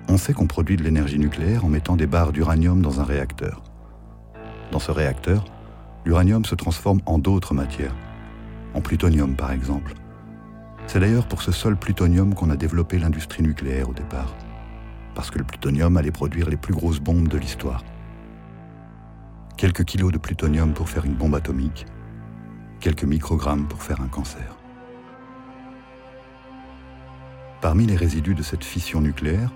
On 0.08 0.18
sait 0.18 0.34
qu'on 0.34 0.46
produit 0.46 0.76
de 0.76 0.82
l'énergie 0.82 1.18
nucléaire 1.18 1.64
en 1.64 1.68
mettant 1.68 1.96
des 1.96 2.06
barres 2.06 2.32
d'uranium 2.32 2.82
dans 2.82 3.00
un 3.00 3.04
réacteur. 3.04 3.62
Dans 4.70 4.78
ce 4.78 4.90
réacteur, 4.90 5.46
l'uranium 6.04 6.44
se 6.44 6.54
transforme 6.54 7.00
en 7.06 7.18
d'autres 7.18 7.54
matières, 7.54 7.94
en 8.74 8.80
plutonium 8.80 9.36
par 9.36 9.52
exemple. 9.52 9.94
C'est 10.92 11.00
d'ailleurs 11.00 11.26
pour 11.26 11.40
ce 11.40 11.52
seul 11.52 11.74
plutonium 11.74 12.34
qu'on 12.34 12.50
a 12.50 12.56
développé 12.56 12.98
l'industrie 12.98 13.42
nucléaire 13.42 13.88
au 13.88 13.94
départ, 13.94 14.36
parce 15.14 15.30
que 15.30 15.38
le 15.38 15.44
plutonium 15.44 15.96
allait 15.96 16.10
produire 16.10 16.50
les 16.50 16.58
plus 16.58 16.74
grosses 16.74 17.00
bombes 17.00 17.28
de 17.28 17.38
l'histoire. 17.38 17.82
Quelques 19.56 19.84
kilos 19.84 20.12
de 20.12 20.18
plutonium 20.18 20.74
pour 20.74 20.90
faire 20.90 21.06
une 21.06 21.14
bombe 21.14 21.34
atomique, 21.34 21.86
quelques 22.78 23.04
microgrammes 23.04 23.68
pour 23.68 23.82
faire 23.82 24.02
un 24.02 24.08
cancer. 24.08 24.58
Parmi 27.62 27.86
les 27.86 27.96
résidus 27.96 28.34
de 28.34 28.42
cette 28.42 28.62
fission 28.62 29.00
nucléaire, 29.00 29.50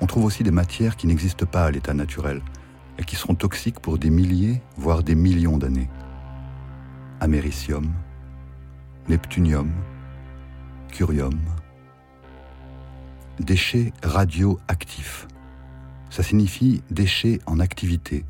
on 0.00 0.06
trouve 0.06 0.24
aussi 0.24 0.44
des 0.44 0.52
matières 0.52 0.94
qui 0.94 1.08
n'existent 1.08 1.46
pas 1.46 1.64
à 1.64 1.72
l'état 1.72 1.94
naturel 1.94 2.42
et 2.96 3.02
qui 3.02 3.16
seront 3.16 3.34
toxiques 3.34 3.80
pour 3.80 3.98
des 3.98 4.10
milliers, 4.10 4.62
voire 4.76 5.02
des 5.02 5.16
millions 5.16 5.58
d'années. 5.58 5.90
Américium, 7.18 7.92
neptunium, 9.08 9.72
curium. 10.90 11.38
Déchets 13.38 13.92
radioactifs. 14.02 15.26
Ça 16.10 16.22
signifie 16.22 16.82
déchets 16.90 17.40
en 17.46 17.60
activité, 17.60 18.24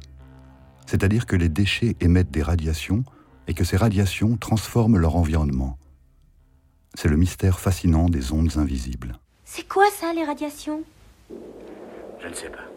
c'est-à-dire 0.87 1.27
que 1.27 1.37
les 1.37 1.49
déchets 1.49 1.97
émettent 2.01 2.31
des 2.31 2.43
radiations 2.43 3.05
et 3.49 3.55
que 3.55 3.65
ces 3.65 3.77
radiations 3.77 4.37
transforment 4.37 4.99
leur 4.99 5.17
environnement. 5.17 5.79
C'est 6.95 7.09
le 7.09 7.17
mystère 7.17 7.59
fascinant 7.59 8.09
des 8.09 8.33
ondes 8.33 8.57
invisibles. 8.57 9.19
C'est 9.45 9.67
quoi 9.67 9.87
ça, 9.91 10.13
les 10.13 10.25
radiations? 10.25 10.83
Je 12.23 12.29
ne 12.29 12.35
sais 12.35 12.51
pas. 12.51 12.69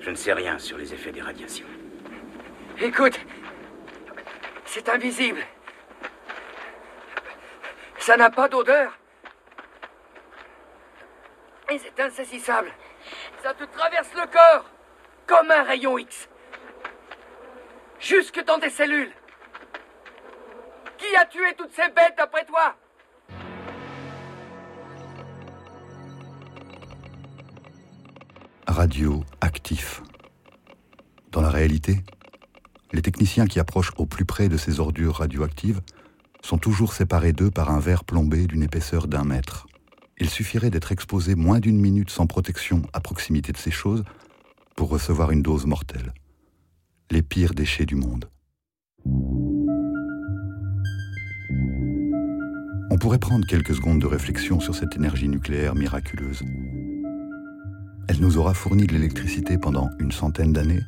Je 0.00 0.10
ne 0.10 0.14
sais 0.14 0.32
rien 0.32 0.58
sur 0.58 0.76
les 0.76 0.92
effets 0.92 1.12
des 1.12 1.22
radiations. 1.22 1.66
Écoute, 2.80 3.18
c'est 4.66 4.88
invisible. 4.88 5.40
Ça 8.06 8.16
n'a 8.16 8.30
pas 8.30 8.48
d'odeur. 8.48 8.96
Et 11.68 11.76
c'est 11.76 12.00
insaisissable. 12.00 12.70
Ça 13.42 13.52
te 13.52 13.64
traverse 13.64 14.14
le 14.14 14.30
corps 14.30 14.70
comme 15.26 15.50
un 15.50 15.64
rayon 15.64 15.98
X. 15.98 16.28
Jusque 17.98 18.44
dans 18.44 18.60
tes 18.60 18.70
cellules. 18.70 19.10
Qui 20.98 21.16
a 21.16 21.24
tué 21.24 21.52
toutes 21.58 21.72
ces 21.72 21.88
bêtes 21.88 22.14
après 22.18 22.44
toi? 22.44 22.76
Radioactif. 28.68 30.02
Dans 31.32 31.40
la 31.40 31.50
réalité, 31.50 32.04
les 32.92 33.02
techniciens 33.02 33.48
qui 33.48 33.58
approchent 33.58 33.90
au 33.96 34.06
plus 34.06 34.24
près 34.24 34.48
de 34.48 34.56
ces 34.56 34.78
ordures 34.78 35.16
radioactives 35.16 35.80
sont 36.46 36.58
toujours 36.58 36.92
séparés 36.92 37.32
d'eux 37.32 37.50
par 37.50 37.70
un 37.70 37.80
verre 37.80 38.04
plombé 38.04 38.46
d'une 38.46 38.62
épaisseur 38.62 39.08
d'un 39.08 39.24
mètre. 39.24 39.66
Il 40.18 40.30
suffirait 40.30 40.70
d'être 40.70 40.92
exposé 40.92 41.34
moins 41.34 41.58
d'une 41.58 41.80
minute 41.80 42.08
sans 42.08 42.26
protection 42.26 42.82
à 42.92 43.00
proximité 43.00 43.52
de 43.52 43.58
ces 43.58 43.72
choses 43.72 44.04
pour 44.76 44.88
recevoir 44.88 45.32
une 45.32 45.42
dose 45.42 45.66
mortelle. 45.66 46.14
Les 47.10 47.22
pires 47.22 47.52
déchets 47.52 47.84
du 47.84 47.96
monde. 47.96 48.26
On 52.90 52.98
pourrait 52.98 53.18
prendre 53.18 53.46
quelques 53.46 53.74
secondes 53.74 54.00
de 54.00 54.06
réflexion 54.06 54.60
sur 54.60 54.74
cette 54.74 54.94
énergie 54.94 55.28
nucléaire 55.28 55.74
miraculeuse. 55.74 56.42
Elle 58.08 58.20
nous 58.20 58.38
aura 58.38 58.54
fourni 58.54 58.86
de 58.86 58.92
l'électricité 58.92 59.58
pendant 59.58 59.90
une 59.98 60.12
centaine 60.12 60.52
d'années 60.52 60.82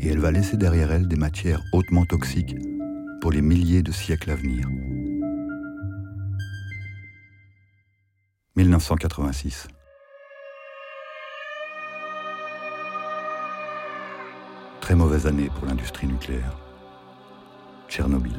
et 0.00 0.08
elle 0.08 0.18
va 0.18 0.32
laisser 0.32 0.56
derrière 0.56 0.90
elle 0.90 1.06
des 1.06 1.16
matières 1.16 1.62
hautement 1.72 2.04
toxiques 2.04 2.56
pour 3.20 3.30
les 3.30 3.42
milliers 3.42 3.82
de 3.82 3.92
siècles 3.92 4.32
à 4.32 4.34
venir. 4.34 4.66
1986. 8.56 9.68
Très 14.80 14.94
mauvaise 14.94 15.26
année 15.26 15.48
pour 15.56 15.66
l'industrie 15.66 16.08
nucléaire. 16.08 16.56
Tchernobyl. 17.88 18.32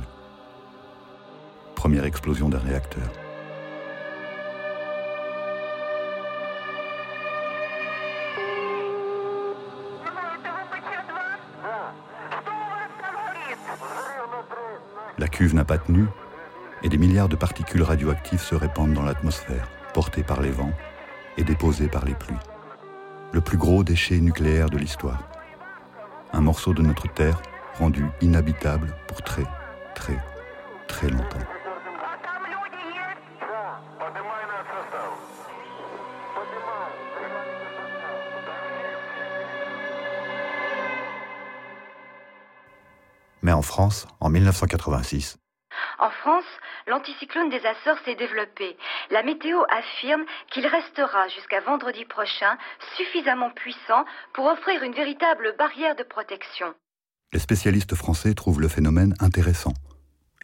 Première 1.75 2.03
explosion 2.03 2.49
d'un 2.49 2.59
réacteur. 2.59 3.09
La 15.17 15.27
cuve 15.27 15.55
n'a 15.55 15.63
pas 15.63 15.77
tenu 15.77 16.05
et 16.83 16.89
des 16.89 16.97
milliards 16.97 17.29
de 17.29 17.35
particules 17.35 17.83
radioactives 17.83 18.41
se 18.41 18.55
répandent 18.55 18.93
dans 18.93 19.03
l'atmosphère, 19.03 19.69
portées 19.93 20.23
par 20.23 20.41
les 20.41 20.51
vents 20.51 20.73
et 21.37 21.43
déposées 21.43 21.87
par 21.87 22.05
les 22.05 22.13
pluies. 22.13 22.35
Le 23.31 23.41
plus 23.41 23.57
gros 23.57 23.83
déchet 23.83 24.19
nucléaire 24.19 24.69
de 24.69 24.77
l'histoire. 24.77 25.23
Un 26.33 26.41
morceau 26.41 26.73
de 26.73 26.81
notre 26.81 27.07
Terre 27.07 27.41
rendu 27.77 28.05
inhabitable 28.21 28.95
pour 29.07 29.21
très, 29.21 29.45
très, 29.95 30.17
très 30.87 31.09
longtemps. 31.09 31.39
Mais 43.41 43.51
en 43.51 43.61
France, 43.61 44.07
en 44.19 44.29
1986, 44.29 45.37
En 45.99 46.09
France, 46.09 46.45
l'anticyclone 46.87 47.49
des 47.49 47.65
Açores 47.65 47.99
s'est 48.05 48.15
développé. 48.15 48.77
La 49.09 49.23
météo 49.23 49.61
affirme 49.69 50.25
qu'il 50.51 50.67
restera 50.67 51.27
jusqu'à 51.29 51.61
vendredi 51.61 52.05
prochain 52.05 52.57
suffisamment 52.97 53.51
puissant 53.51 54.05
pour 54.33 54.45
offrir 54.45 54.83
une 54.83 54.93
véritable 54.93 55.55
barrière 55.57 55.95
de 55.95 56.03
protection. 56.03 56.73
les 57.33 57.39
spécialistes 57.39 57.95
français 57.95 58.33
trouvent 58.33 58.61
le 58.61 58.67
phénomène 58.67 59.13
intéressant 59.19 59.73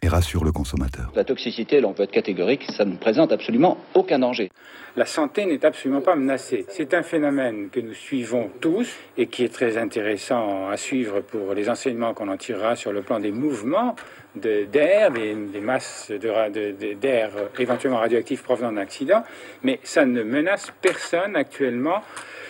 et 0.02 0.08
rassurent 0.08 0.44
le 0.44 0.52
consommateur. 0.52 1.10
La 1.14 1.24
toxicité, 1.24 1.80
là, 1.80 1.88
on 1.88 1.92
peut 1.92 2.04
être 2.04 2.12
catégorique, 2.12 2.64
ça 2.76 2.84
ne 2.84 2.96
présente 2.96 3.32
absolument 3.32 3.78
aucun 3.94 4.18
danger. 4.20 4.50
La 4.96 5.06
santé 5.06 5.44
n'est 5.46 5.64
absolument 5.64 6.00
pas 6.00 6.14
menacée. 6.14 6.66
C'est 6.68 6.94
un 6.94 7.02
phénomène 7.02 7.68
que 7.70 7.80
nous 7.80 7.94
suivons 7.94 8.50
tous 8.60 8.92
et 9.16 9.26
qui 9.26 9.44
est 9.44 9.52
très 9.52 9.76
intéressant 9.76 10.68
à 10.68 10.76
suivre 10.76 11.20
pour 11.20 11.52
les 11.54 11.68
enseignements 11.68 12.14
qu'on 12.14 12.28
en 12.28 12.36
tirera 12.36 12.76
sur 12.76 12.92
le 12.92 13.02
plan 13.02 13.18
des 13.20 13.32
mouvements 13.32 13.96
de- 14.36 14.64
d'air, 14.64 15.10
des, 15.10 15.34
des 15.34 15.60
masses 15.60 16.10
de 16.10 16.28
ra- 16.28 16.50
de- 16.50 16.72
de- 16.72 16.94
d'air 16.94 17.30
éventuellement 17.58 17.98
radioactifs 17.98 18.42
provenant 18.42 18.72
d'un 18.72 18.80
accident. 18.80 19.22
Mais 19.62 19.80
ça 19.82 20.04
ne 20.04 20.22
menace 20.22 20.72
personne 20.80 21.34
actuellement, 21.36 22.02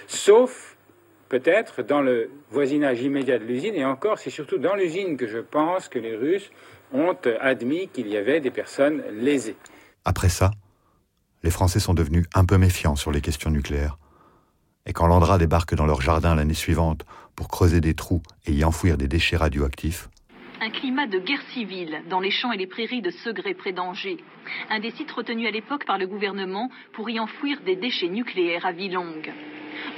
sauf 0.06 0.76
peut-être 1.28 1.82
dans 1.82 2.00
le 2.00 2.30
voisinage 2.50 3.02
immédiat 3.02 3.38
de 3.38 3.44
l'usine. 3.44 3.74
Et 3.74 3.84
encore, 3.84 4.18
c'est 4.18 4.30
surtout 4.30 4.58
dans 4.58 4.74
l'usine 4.74 5.16
que 5.18 5.26
je 5.26 5.38
pense 5.38 5.88
que 5.88 5.98
les 5.98 6.16
Russes 6.16 6.50
ont 6.92 7.16
admis 7.40 7.88
qu'il 7.88 8.08
y 8.08 8.16
avait 8.16 8.40
des 8.40 8.50
personnes 8.50 9.02
lésées. 9.12 9.56
Après 10.04 10.28
ça, 10.28 10.50
les 11.42 11.50
Français 11.50 11.80
sont 11.80 11.94
devenus 11.94 12.26
un 12.34 12.44
peu 12.44 12.58
méfiants 12.58 12.96
sur 12.96 13.12
les 13.12 13.20
questions 13.20 13.50
nucléaires. 13.50 13.98
Et 14.86 14.92
quand 14.92 15.06
Landra 15.06 15.38
débarque 15.38 15.74
dans 15.74 15.86
leur 15.86 16.00
jardin 16.00 16.34
l'année 16.34 16.54
suivante 16.54 17.04
pour 17.36 17.48
creuser 17.48 17.80
des 17.80 17.94
trous 17.94 18.22
et 18.46 18.52
y 18.52 18.64
enfouir 18.64 18.96
des 18.96 19.06
déchets 19.06 19.36
radioactifs, 19.36 20.08
Un 20.60 20.70
climat 20.70 21.06
de 21.06 21.18
guerre 21.18 21.42
civile 21.52 22.02
dans 22.10 22.20
les 22.20 22.32
champs 22.32 22.50
et 22.50 22.56
les 22.56 22.66
prairies 22.66 23.02
de 23.02 23.10
Segré 23.10 23.54
près 23.54 23.72
d'Angers. 23.72 24.16
Un 24.70 24.80
des 24.80 24.90
sites 24.90 25.12
retenus 25.12 25.46
à 25.46 25.52
l'époque 25.52 25.84
par 25.86 25.98
le 25.98 26.06
gouvernement 26.06 26.68
pour 26.94 27.08
y 27.10 27.20
enfouir 27.20 27.60
des 27.64 27.76
déchets 27.76 28.08
nucléaires 28.08 28.66
à 28.66 28.72
Villongue. 28.72 29.32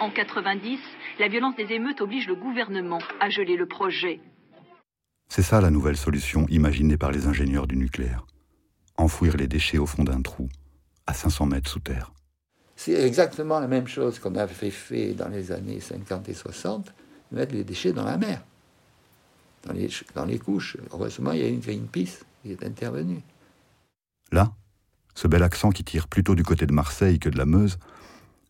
En 0.00 0.10
90, 0.10 0.78
la 1.18 1.28
violence 1.28 1.56
des 1.56 1.72
émeutes 1.72 2.00
oblige 2.00 2.26
le 2.26 2.34
gouvernement 2.34 3.00
à 3.20 3.30
geler 3.30 3.56
le 3.56 3.66
projet. 3.66 4.20
C'est 5.30 5.42
ça 5.42 5.60
la 5.60 5.70
nouvelle 5.70 5.96
solution 5.96 6.44
imaginée 6.48 6.96
par 6.96 7.12
les 7.12 7.28
ingénieurs 7.28 7.68
du 7.68 7.76
nucléaire. 7.76 8.26
Enfouir 8.96 9.36
les 9.36 9.46
déchets 9.46 9.78
au 9.78 9.86
fond 9.86 10.02
d'un 10.02 10.20
trou, 10.22 10.48
à 11.06 11.14
500 11.14 11.46
mètres 11.46 11.70
sous 11.70 11.78
terre. 11.78 12.12
C'est 12.74 13.06
exactement 13.06 13.60
la 13.60 13.68
même 13.68 13.86
chose 13.86 14.18
qu'on 14.18 14.34
avait 14.34 14.70
fait 14.70 15.14
dans 15.14 15.28
les 15.28 15.52
années 15.52 15.78
50 15.78 16.28
et 16.28 16.34
60, 16.34 16.92
mettre 17.30 17.54
les 17.54 17.62
déchets 17.62 17.92
dans 17.92 18.04
la 18.04 18.18
mer, 18.18 18.42
dans 19.62 19.72
les, 19.72 19.88
dans 20.16 20.24
les 20.24 20.40
couches. 20.40 20.76
Heureusement, 20.92 21.30
il 21.30 21.40
y 21.40 21.44
a 21.44 21.48
une 21.48 21.60
Greenpeace 21.60 22.24
qui 22.42 22.50
est 22.50 22.64
intervenue. 22.64 23.22
Là, 24.32 24.52
ce 25.14 25.28
bel 25.28 25.44
accent 25.44 25.70
qui 25.70 25.84
tire 25.84 26.08
plutôt 26.08 26.34
du 26.34 26.42
côté 26.42 26.66
de 26.66 26.72
Marseille 26.72 27.20
que 27.20 27.28
de 27.28 27.38
la 27.38 27.46
Meuse, 27.46 27.78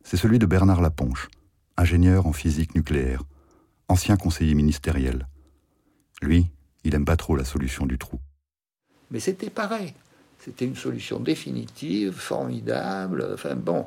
c'est 0.02 0.16
celui 0.16 0.38
de 0.38 0.46
Bernard 0.46 0.80
Laponche, 0.80 1.28
ingénieur 1.76 2.26
en 2.26 2.32
physique 2.32 2.74
nucléaire, 2.74 3.22
ancien 3.88 4.16
conseiller 4.16 4.54
ministériel. 4.54 5.28
Lui, 6.22 6.50
il 6.84 6.94
aime 6.94 7.04
pas 7.04 7.16
trop 7.16 7.36
la 7.36 7.44
solution 7.44 7.86
du 7.86 7.98
trou. 7.98 8.18
Mais 9.10 9.20
c'était 9.20 9.50
pareil. 9.50 9.94
C'était 10.38 10.64
une 10.64 10.76
solution 10.76 11.20
définitive, 11.20 12.12
formidable. 12.12 13.28
Enfin 13.34 13.54
bon. 13.54 13.86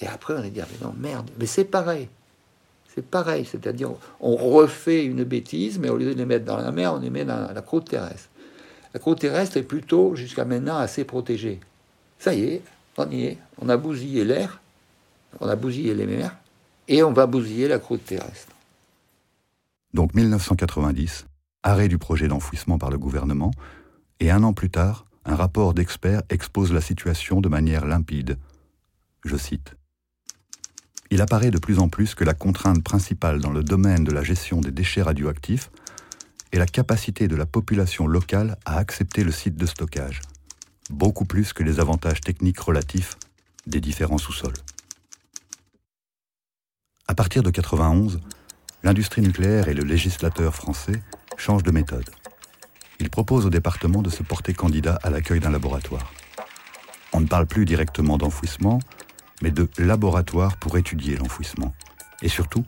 Et 0.00 0.06
après, 0.06 0.34
on 0.34 0.38
a 0.38 0.48
dit, 0.48 0.60
ah, 0.60 0.66
mais 0.72 0.86
non, 0.86 0.94
merde. 0.98 1.30
Mais 1.38 1.46
c'est 1.46 1.64
pareil. 1.64 2.08
C'est 2.94 3.04
pareil, 3.04 3.44
c'est-à-dire 3.44 3.90
on 4.20 4.36
refait 4.36 5.04
une 5.04 5.22
bêtise, 5.22 5.78
mais 5.78 5.90
au 5.90 5.98
lieu 5.98 6.14
de 6.14 6.18
les 6.18 6.24
mettre 6.24 6.46
dans 6.46 6.56
la 6.56 6.72
mer, 6.72 6.94
on 6.94 6.98
les 6.98 7.10
met 7.10 7.26
dans 7.26 7.52
la 7.52 7.60
croûte 7.60 7.90
terrestre. 7.90 8.30
La 8.94 9.00
croûte 9.00 9.20
terrestre 9.20 9.58
est 9.58 9.62
plutôt, 9.62 10.16
jusqu'à 10.16 10.46
maintenant, 10.46 10.78
assez 10.78 11.04
protégée. 11.04 11.60
Ça 12.18 12.32
y 12.32 12.44
est, 12.44 12.62
on 12.96 13.10
y 13.10 13.24
est. 13.26 13.38
On 13.58 13.68
a 13.68 13.76
bousillé 13.76 14.24
l'air, 14.24 14.62
on 15.40 15.46
a 15.46 15.56
bousillé 15.56 15.94
les 15.94 16.06
mers, 16.06 16.34
et 16.88 17.02
on 17.02 17.12
va 17.12 17.26
bousiller 17.26 17.68
la 17.68 17.78
croûte 17.78 18.06
terrestre. 18.06 18.52
Donc 19.92 20.14
1990, 20.14 21.26
arrêt 21.66 21.88
du 21.88 21.98
projet 21.98 22.28
d'enfouissement 22.28 22.78
par 22.78 22.90
le 22.90 22.98
gouvernement, 22.98 23.50
et 24.20 24.30
un 24.30 24.44
an 24.44 24.52
plus 24.52 24.70
tard, 24.70 25.04
un 25.24 25.34
rapport 25.34 25.74
d'experts 25.74 26.22
expose 26.30 26.72
la 26.72 26.80
situation 26.80 27.40
de 27.40 27.48
manière 27.48 27.86
limpide. 27.86 28.38
Je 29.24 29.36
cite. 29.36 29.74
Il 31.10 31.20
apparaît 31.20 31.50
de 31.50 31.58
plus 31.58 31.80
en 31.80 31.88
plus 31.88 32.14
que 32.14 32.22
la 32.22 32.34
contrainte 32.34 32.84
principale 32.84 33.40
dans 33.40 33.50
le 33.50 33.64
domaine 33.64 34.04
de 34.04 34.12
la 34.12 34.22
gestion 34.22 34.60
des 34.60 34.70
déchets 34.70 35.02
radioactifs 35.02 35.70
est 36.52 36.58
la 36.58 36.66
capacité 36.66 37.26
de 37.26 37.34
la 37.34 37.46
population 37.46 38.06
locale 38.06 38.56
à 38.64 38.78
accepter 38.78 39.24
le 39.24 39.32
site 39.32 39.56
de 39.56 39.66
stockage, 39.66 40.20
beaucoup 40.88 41.24
plus 41.24 41.52
que 41.52 41.64
les 41.64 41.80
avantages 41.80 42.20
techniques 42.20 42.60
relatifs 42.60 43.16
des 43.66 43.80
différents 43.80 44.18
sous-sols. 44.18 44.54
À 47.08 47.14
partir 47.14 47.42
de 47.42 47.50
91, 47.50 48.20
l'industrie 48.84 49.22
nucléaire 49.22 49.66
et 49.66 49.74
le 49.74 49.82
législateur 49.82 50.54
français 50.54 51.02
changent 51.36 51.62
de 51.62 51.70
méthode. 51.70 52.08
Ils 52.98 53.10
proposent 53.10 53.46
au 53.46 53.50
département 53.50 54.02
de 54.02 54.10
se 54.10 54.22
porter 54.22 54.54
candidat 54.54 54.98
à 55.02 55.10
l'accueil 55.10 55.40
d'un 55.40 55.50
laboratoire. 55.50 56.12
On 57.12 57.20
ne 57.20 57.26
parle 57.26 57.46
plus 57.46 57.64
directement 57.64 58.18
d'enfouissement, 58.18 58.78
mais 59.42 59.50
de 59.50 59.68
laboratoire 59.78 60.56
pour 60.56 60.78
étudier 60.78 61.16
l'enfouissement. 61.16 61.74
Et 62.22 62.28
surtout, 62.28 62.64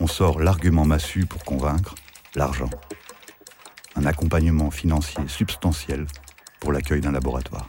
on 0.00 0.06
sort 0.06 0.40
l'argument 0.40 0.84
massu 0.84 1.26
pour 1.26 1.44
convaincre, 1.44 1.94
l'argent. 2.34 2.70
Un 3.96 4.06
accompagnement 4.06 4.70
financier 4.70 5.22
substantiel 5.28 6.06
pour 6.60 6.72
l'accueil 6.72 7.00
d'un 7.00 7.12
laboratoire. 7.12 7.68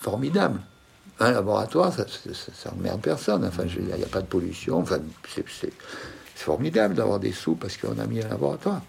Formidable. 0.00 0.60
Un 1.20 1.32
laboratoire, 1.32 1.92
ça 1.92 2.04
ne 2.04 2.78
emmerde 2.78 3.00
personne. 3.00 3.44
Enfin, 3.44 3.64
il 3.64 3.84
n'y 3.84 4.04
a 4.04 4.06
pas 4.06 4.22
de 4.22 4.26
pollution. 4.26 4.78
Enfin, 4.78 4.98
c'est 5.26 5.72
formidable 6.38 6.94
d'avoir 6.94 7.20
des 7.20 7.32
sous 7.32 7.54
parce 7.54 7.76
qu'on 7.76 7.98
a 7.98 8.06
mis 8.06 8.22
un 8.22 8.28
laboratoire. 8.28 8.82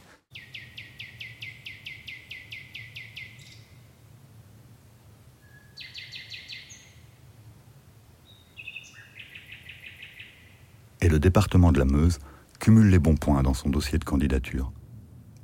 et 11.01 11.08
le 11.08 11.20
département 11.20 11.72
de 11.72 11.79
la 11.79 11.86
Meuse 11.86 12.20
cumule 12.60 12.89
les 12.89 13.00
bons 13.00 13.15
points 13.15 13.41
dans 13.41 13.53
son 13.53 13.70
dossier 13.70 13.98
de 13.98 14.03
candidature. 14.03 14.72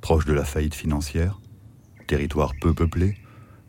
Proche 0.00 0.26
de 0.26 0.34
la 0.34 0.44
faillite 0.44 0.74
financière, 0.74 1.40
territoire 2.06 2.52
peu 2.60 2.74
peuplé, 2.74 3.16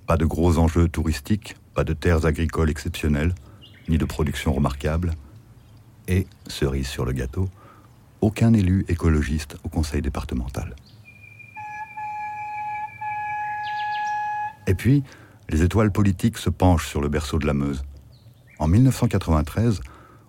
pas 0.05 0.17
de 0.17 0.25
gros 0.25 0.57
enjeux 0.57 0.89
touristiques, 0.89 1.55
pas 1.73 1.83
de 1.83 1.93
terres 1.93 2.25
agricoles 2.25 2.69
exceptionnelles, 2.69 3.33
ni 3.87 3.97
de 3.97 4.05
production 4.05 4.53
remarquable, 4.53 5.13
et, 6.07 6.27
cerise 6.47 6.87
sur 6.87 7.05
le 7.05 7.13
gâteau, 7.13 7.49
aucun 8.21 8.53
élu 8.53 8.85
écologiste 8.87 9.57
au 9.63 9.69
conseil 9.69 10.01
départemental. 10.01 10.75
Et 14.67 14.75
puis, 14.75 15.03
les 15.49 15.63
étoiles 15.63 15.91
politiques 15.91 16.37
se 16.37 16.49
penchent 16.49 16.87
sur 16.87 17.01
le 17.01 17.07
berceau 17.07 17.39
de 17.39 17.47
la 17.47 17.53
Meuse. 17.53 17.83
En 18.59 18.67
1993, 18.67 19.79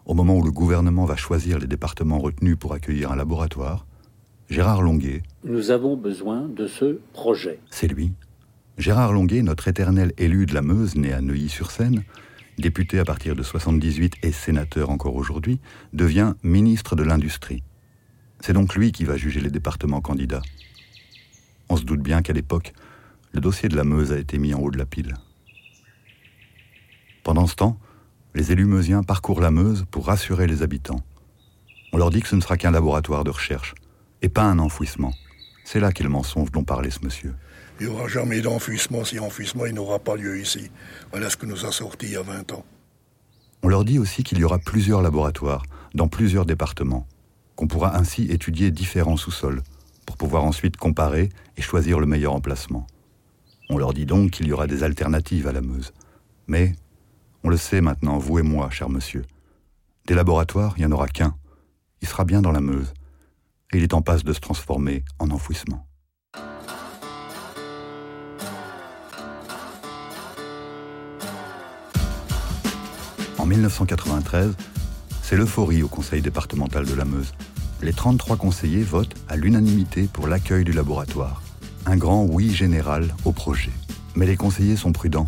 au 0.07 0.15
moment 0.15 0.37
où 0.37 0.43
le 0.43 0.53
gouvernement 0.53 1.05
va 1.05 1.17
choisir 1.17 1.59
les 1.59 1.67
départements 1.67 2.19
retenus 2.19 2.57
pour 2.59 2.73
accueillir 2.73 3.11
un 3.11 3.17
laboratoire, 3.17 3.87
Gérard 4.49 4.81
Longuet. 4.81 5.23
Nous 5.45 5.71
avons 5.71 5.97
besoin 5.97 6.49
de 6.49 6.67
ce 6.67 7.01
projet. 7.13 7.59
C'est 7.71 7.89
lui. 7.89 8.13
Gérard 8.79 9.13
Longuet, 9.13 9.43
notre 9.43 9.69
éternel 9.69 10.13
élu 10.17 10.47
de 10.47 10.55
la 10.55 10.63
Meuse, 10.63 10.95
né 10.95 11.13
à 11.13 11.21
Neuilly-sur-Seine, 11.21 12.05
député 12.59 12.99
à 12.99 13.05
partir 13.05 13.35
de 13.35 13.43
78 13.43 14.15
et 14.23 14.33
sénateur 14.33 14.91
encore 14.91 15.17
aujourd'hui, 15.17 15.61
devient 15.93 16.35
ministre 16.43 16.97
de 16.97 17.03
l'Industrie. 17.03 17.63
C'est 18.41 18.53
donc 18.53 18.75
lui 18.75 18.93
qui 18.93 19.05
va 19.05 19.17
juger 19.17 19.41
les 19.41 19.51
départements 19.51 20.01
candidats. 20.01 20.43
On 21.69 21.77
se 21.77 21.85
doute 21.85 22.01
bien 22.01 22.23
qu'à 22.23 22.33
l'époque, 22.33 22.73
le 23.33 23.41
dossier 23.41 23.69
de 23.69 23.77
la 23.77 23.85
Meuse 23.85 24.13
a 24.13 24.19
été 24.19 24.39
mis 24.39 24.55
en 24.55 24.61
haut 24.61 24.71
de 24.71 24.79
la 24.79 24.87
pile. 24.87 25.15
Pendant 27.25 27.47
ce 27.47 27.57
temps, 27.57 27.79
les 28.35 28.53
élus 28.53 28.65
meusiens 28.65 29.03
parcourent 29.03 29.41
la 29.41 29.51
Meuse 29.51 29.85
pour 29.91 30.07
rassurer 30.07 30.47
les 30.47 30.63
habitants. 30.63 31.03
On 31.93 31.99
leur 31.99 32.11
dit 32.11 32.23
que 32.23 32.29
ce 32.29 32.37
ne 32.37 32.41
sera 32.41 32.57
qu'un 32.57 32.71
laboratoire 32.71 33.25
de 33.25 33.31
recherche, 33.31 33.75
et 34.23 34.29
pas 34.29 34.45
un 34.45 34.59
enfouissement. 34.59 35.13
C'est 35.65 35.81
là 35.81 35.93
qu'est 35.93 36.05
le 36.05 36.11
mensonge 36.11 36.51
dont 36.51 36.65
parlait 36.65 36.91
ce 36.91 37.05
monsieur. 37.05 37.35
Il 37.81 37.87
n'y 37.87 37.93
aura 37.93 38.09
jamais 38.09 38.41
d'enfouissement 38.41 39.05
si 39.05 39.19
enfouissement 39.19 39.67
il 39.67 39.75
n'aura 39.75 39.99
pas 39.99 40.17
lieu 40.17 40.41
ici. 40.41 40.71
Voilà 41.11 41.31
ce 41.31 41.37
que 41.37 41.47
nous 41.47 41.65
a 41.65 41.73
sorti 41.73 42.07
il 42.07 42.13
y 42.13 42.17
a 42.17 42.23
20 42.23 42.53
ans. 42.53 42.65
On 43.63 43.69
leur 43.69 43.85
dit 43.85 43.99
aussi 43.99 44.23
qu'il 44.23 44.39
y 44.39 44.45
aura 44.45 44.59
plusieurs 44.59 45.03
laboratoires, 45.03 45.65
dans 45.95 46.09
plusieurs 46.09 46.47
départements, 46.47 47.07
qu'on 47.59 47.67
pourra 47.67 47.99
ainsi 47.99 48.23
étudier 48.31 48.71
différents 48.71 49.17
sous-sols, 49.17 49.63
pour 50.07 50.17
pouvoir 50.17 50.45
ensuite 50.45 50.77
comparer 50.77 51.29
et 51.57 51.61
choisir 51.61 51.99
le 51.99 52.07
meilleur 52.07 52.33
emplacement. 52.33 52.87
On 53.69 53.79
leur 53.79 53.93
dit 53.95 54.07
donc 54.07 54.31
qu'il 54.31 54.47
y 54.47 54.53
aura 54.53 54.69
des 54.69 54.85
alternatives 54.85 55.49
à 55.49 55.53
la 55.53 55.61
Meuse. 55.61 55.93
Mais, 56.47 56.77
on 57.43 57.49
le 57.49 57.57
sait 57.57 57.81
maintenant, 57.81 58.17
vous 58.17 58.39
et 58.39 58.43
moi, 58.43 58.71
cher 58.71 58.89
monsieur, 58.89 59.25
des 60.07 60.15
laboratoires, 60.15 60.75
il 60.77 60.83
n'y 60.83 60.87
en 60.87 60.93
aura 60.93 61.09
qu'un. 61.09 61.35
Il 62.01 62.07
sera 62.07 62.25
bien 62.25 62.43
dans 62.43 62.53
la 62.53 62.61
Meuse. 62.61 62.95
Et 63.73 63.79
il 63.79 63.83
est 63.83 63.93
en 63.93 64.03
passe 64.03 64.23
de 64.23 64.33
se 64.33 64.39
transformer 64.39 65.03
en 65.19 65.29
enfouissement. 65.31 65.85
En 73.37 73.47
1993, 73.47 74.55
c'est 75.29 75.37
l'euphorie 75.37 75.83
au 75.83 75.89
conseil 75.89 76.23
départemental 76.23 76.87
de 76.87 76.95
la 76.95 77.05
Meuse. 77.05 77.35
Les 77.83 77.93
33 77.93 78.39
conseillers 78.39 78.83
votent 78.83 79.15
à 79.29 79.37
l'unanimité 79.37 80.09
pour 80.11 80.27
l'accueil 80.27 80.65
du 80.65 80.73
laboratoire. 80.73 81.43
Un 81.85 81.99
grand 81.99 82.25
oui 82.25 82.49
général 82.55 83.15
au 83.27 83.33
projet. 83.33 83.73
Mais 84.17 84.25
les 84.25 84.39
conseillers 84.39 84.77
sont 84.77 84.93
prudents. 84.93 85.27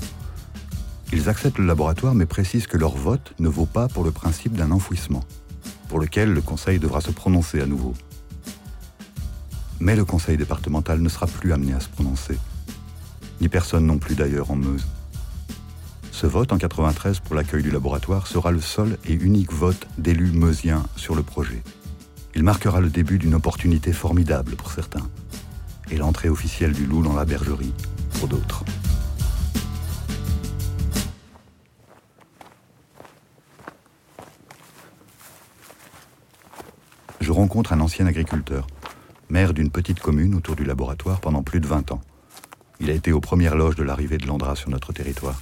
Ils 1.12 1.28
acceptent 1.28 1.58
le 1.58 1.66
laboratoire 1.66 2.14
mais 2.14 2.24
précisent 2.24 2.66
que 2.66 2.78
leur 2.78 2.96
vote 2.96 3.34
ne 3.40 3.48
vaut 3.48 3.66
pas 3.66 3.88
pour 3.88 4.02
le 4.02 4.10
principe 4.10 4.54
d'un 4.54 4.70
enfouissement, 4.70 5.22
pour 5.90 6.00
lequel 6.00 6.32
le 6.32 6.40
conseil 6.40 6.78
devra 6.78 7.02
se 7.02 7.10
prononcer 7.10 7.60
à 7.60 7.66
nouveau. 7.66 7.92
Mais 9.80 9.96
le 9.96 10.06
conseil 10.06 10.38
départemental 10.38 11.02
ne 11.02 11.10
sera 11.10 11.26
plus 11.26 11.52
amené 11.52 11.74
à 11.74 11.80
se 11.80 11.90
prononcer, 11.90 12.38
ni 13.42 13.50
personne 13.50 13.84
non 13.84 13.98
plus 13.98 14.14
d'ailleurs 14.14 14.50
en 14.50 14.56
Meuse. 14.56 14.86
Ce 16.20 16.26
vote 16.26 16.52
en 16.52 16.58
93 16.58 17.20
pour 17.20 17.34
l'accueil 17.34 17.62
du 17.62 17.70
laboratoire 17.70 18.26
sera 18.26 18.50
le 18.50 18.60
seul 18.60 18.98
et 19.06 19.14
unique 19.14 19.54
vote 19.54 19.88
d'élus 19.96 20.32
meusiens 20.32 20.84
sur 20.94 21.14
le 21.14 21.22
projet. 21.22 21.62
Il 22.34 22.42
marquera 22.42 22.82
le 22.82 22.90
début 22.90 23.16
d'une 23.16 23.32
opportunité 23.32 23.94
formidable 23.94 24.54
pour 24.54 24.70
certains, 24.70 25.08
et 25.90 25.96
l'entrée 25.96 26.28
officielle 26.28 26.74
du 26.74 26.84
loup 26.84 27.02
dans 27.02 27.14
la 27.14 27.24
bergerie 27.24 27.72
pour 28.18 28.28
d'autres. 28.28 28.66
Je 37.22 37.32
rencontre 37.32 37.72
un 37.72 37.80
ancien 37.80 38.04
agriculteur, 38.04 38.66
maire 39.30 39.54
d'une 39.54 39.70
petite 39.70 40.00
commune 40.00 40.34
autour 40.34 40.54
du 40.54 40.64
laboratoire 40.64 41.20
pendant 41.20 41.42
plus 41.42 41.60
de 41.60 41.66
20 41.66 41.92
ans. 41.92 42.02
Il 42.78 42.90
a 42.90 42.92
été 42.92 43.10
aux 43.10 43.20
premières 43.20 43.56
loges 43.56 43.76
de 43.76 43.84
l'arrivée 43.84 44.18
de 44.18 44.26
l'Andra 44.26 44.54
sur 44.54 44.68
notre 44.68 44.92
territoire. 44.92 45.40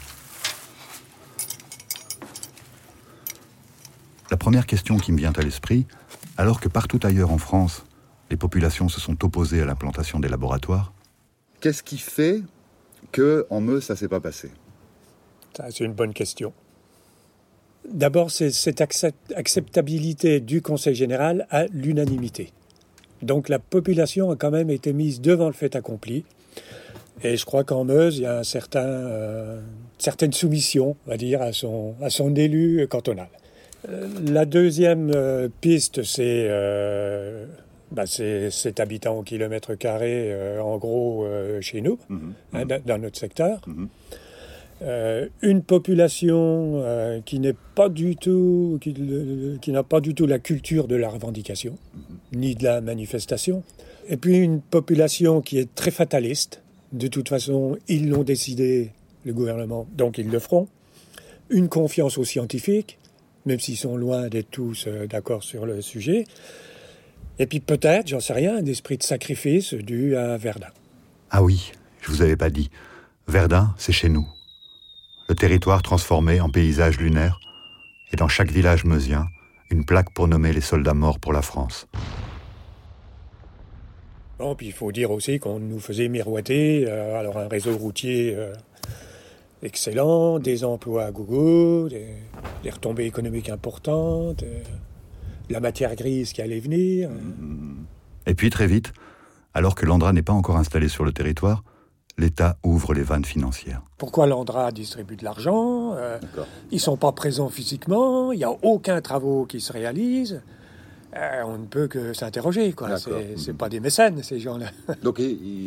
La 4.31 4.37
première 4.37 4.67
question 4.67 4.99
qui 4.99 5.13
me 5.13 5.19
vient 5.19 5.33
à 5.37 5.43
l'esprit, 5.43 5.87
alors 6.37 6.61
que 6.61 6.69
partout 6.69 7.01
ailleurs 7.03 7.33
en 7.33 7.39
France, 7.39 7.85
les 8.31 8.37
populations 8.37 8.89
se 8.89 9.01
sont 9.01 9.25
opposées 9.25 9.63
à 9.63 9.65
l'implantation 9.65 10.21
des 10.21 10.29
laboratoires, 10.29 10.93
Qu'est-ce 11.61 11.83
qui 11.83 11.99
fait 11.99 12.43
que 13.11 13.47
en 13.51 13.61
Meuse 13.61 13.85
ça 13.85 13.97
s'est 13.97 14.09
pas 14.09 14.21
passé? 14.21 14.51
C'est 15.71 15.85
une 15.85 15.93
bonne 15.93 16.13
question. 16.13 16.53
D'abord, 17.91 18.31
c'est 18.31 18.51
cette 18.51 18.81
acceptabilité 18.81 20.39
du 20.39 20.63
Conseil 20.63 20.95
général 20.95 21.49
à 21.51 21.67
l'unanimité. 21.67 22.53
Donc 23.23 23.49
la 23.49 23.59
population 23.59 24.31
a 24.31 24.37
quand 24.37 24.53
même 24.53 24.71
été 24.71 24.93
mise 24.93 25.21
devant 25.21 25.47
le 25.47 25.53
fait 25.53 25.75
accompli. 25.75 26.25
Et 27.25 27.37
je 27.37 27.45
crois 27.45 27.65
qu'en 27.65 27.85
Meuse, 27.85 28.19
il 28.19 28.23
y 28.23 28.27
a 28.27 28.39
un 28.39 28.45
certain, 28.45 28.87
euh, 28.87 29.61
certaine 29.99 30.33
soumission, 30.33 30.97
dire, 31.17 31.43
à 31.43 31.53
son, 31.53 31.97
à 32.01 32.11
son 32.11 32.37
élu 32.37 32.87
cantonal. 32.89 33.29
Euh, 33.89 34.09
la 34.27 34.45
deuxième 34.45 35.11
euh, 35.15 35.49
piste, 35.61 36.03
c'est 36.03 36.47
euh, 36.49 37.47
bah, 37.93 38.05
cet 38.07 38.81
habitant 38.81 39.19
au 39.19 39.23
kilomètre 39.23 39.75
carré, 39.75 40.35
en 40.61 40.77
gros, 40.79 41.27
chez 41.61 41.81
nous, 41.81 41.99
Mhm. 42.09 42.33
hein, 42.55 42.67
dans, 42.67 42.83
dans 42.85 42.99
notre 42.99 43.19
secteur. 43.19 43.61
euh, 44.83 45.27
une 45.43 45.63
population 45.63 46.83
euh, 46.85 47.21
qui 47.25 47.41
n'est 47.41 47.55
pas 47.75 47.89
du 47.89 48.15
tout, 48.17 48.79
qui, 48.81 48.95
qui 49.61 49.73
n'a 49.73 49.83
pas 49.83 50.01
du 50.01 50.15
tout 50.15 50.27
la 50.27 50.39
culture 50.39 50.87
de 50.87 50.95
la 50.95 51.09
revendication, 51.09 51.77
ni 52.33 52.55
de 52.55 52.63
la 52.65 52.81
manifestation, 52.81 53.65
et 54.09 54.17
puis 54.17 54.37
une 54.37 54.61
population 54.61 55.41
qui 55.41 55.59
est 55.59 55.75
très 55.75 55.91
fataliste. 55.91 56.63
De 56.93 57.09
toute 57.09 57.29
façon, 57.29 57.77
ils 57.89 58.09
l'ont 58.09 58.23
décidé, 58.23 58.91
le 59.25 59.33
gouvernement, 59.33 59.87
donc 59.97 60.17
ils 60.19 60.31
le 60.31 60.39
feront. 60.39 60.69
Une 61.51 61.69
confiance 61.69 62.17
aux 62.17 62.25
scientifiques, 62.25 62.99
même 63.47 63.61
s'ils 63.61 63.77
sont 63.77 63.97
loin 63.97 64.29
d'être 64.29 64.51
tous 64.51 64.87
euh, 64.87 65.07
d'accord 65.07 65.43
sur 65.43 65.67
le 65.67 65.81
sujet. 65.83 66.25
Et 67.39 67.47
puis 67.47 67.61
peut-être, 67.61 68.09
j'en 68.09 68.21
sais 68.21 68.33
rien, 68.33 68.57
un 68.57 68.67
esprit 68.67 68.99
de 68.99 69.03
sacrifice 69.03 69.75
dû 69.75 70.17
à 70.17 70.37
Verdun. 70.37 70.69
Ah 71.31 71.43
oui, 71.43 71.73
je 72.01 72.11
vous 72.11 72.23
avais 72.23 72.37
pas 72.37 72.51
dit. 72.51 72.71
Verdun, 73.29 73.75
c'est 73.79 73.93
chez 73.93 74.09
nous. 74.09 74.27
Le 75.29 75.35
territoire 75.35 75.83
transformé 75.83 76.41
en 76.41 76.49
paysage 76.49 76.99
lunaire, 76.99 77.39
et 78.13 78.17
dans 78.17 78.29
chaque 78.29 78.51
village 78.51 78.85
meusien, 78.85 79.27
une 79.71 79.85
plaque 79.85 80.13
pour 80.15 80.27
nommer 80.27 80.53
les 80.53 80.63
soldats 80.63 80.95
morts 80.95 81.21
pour 81.21 81.33
la 81.33 81.43
France. 81.43 81.87
Bon, 84.39 84.55
puis 84.55 84.69
il 84.69 84.73
faut 84.73 84.93
dire 84.93 85.11
aussi 85.11 85.39
qu'on 85.39 85.59
nous 85.59 85.81
faisait 85.81 86.09
miroiter, 86.09 86.85
euh, 86.87 87.19
alors 87.19 87.39
un 87.39 87.49
réseau 87.49 87.77
routier 87.77 88.35
euh, 88.37 88.55
excellent, 89.63 90.39
des 90.39 90.65
emplois 90.65 91.05
à 91.05 91.11
gogo, 91.11 91.89
des, 91.89 92.07
des 92.63 92.71
retombées 92.71 93.05
économiques 93.07 93.51
importantes, 93.51 94.43
euh, 94.43 94.63
la 95.51 95.61
matière 95.61 95.95
grise 95.97 96.33
qui 96.33 96.43
allait 96.43 96.61
venir. 96.61 97.11
Et 98.27 98.35
puis 98.35 98.51
très 98.51 98.67
vite, 98.67 98.93
alors 99.55 99.75
que 99.75 99.87
l'Andra 99.87 100.13
n'est 100.13 100.23
pas 100.23 100.33
encore 100.33 100.57
installé 100.57 100.89
sur 100.89 101.05
le 101.05 101.13
territoire, 101.13 101.65
l'État 102.19 102.57
ouvre 102.65 102.95
les 102.95 103.03
vannes 103.03 103.25
financières. 103.25 103.83
Pourquoi 103.97 104.27
l'Andra 104.27 104.71
distribue 104.73 105.17
de 105.17 105.25
l'argent 105.25 105.93
euh, 105.95 106.19
Ils 106.71 106.77
ne 106.77 106.81
sont 106.81 106.97
pas 106.97 107.13
présents 107.13 107.49
physiquement, 107.49 108.33
il 108.33 108.39
n'y 108.39 108.45
a 108.45 108.51
aucun 108.63 109.01
travaux 109.01 109.47
qui 109.47 109.61
se 109.61 109.73
réalisent. 109.73 110.43
Euh, 111.17 111.43
on 111.47 111.57
ne 111.57 111.65
peut 111.65 111.87
que 111.89 112.13
s'interroger, 112.13 112.75
quoi. 112.75 112.99
C'est 112.99 113.39
c'est 113.39 113.55
pas 113.57 113.71
des 113.71 113.81
mécènes, 113.81 114.23
ces 114.23 114.39
gens-là. 114.39 114.67
Donc, 115.03 115.23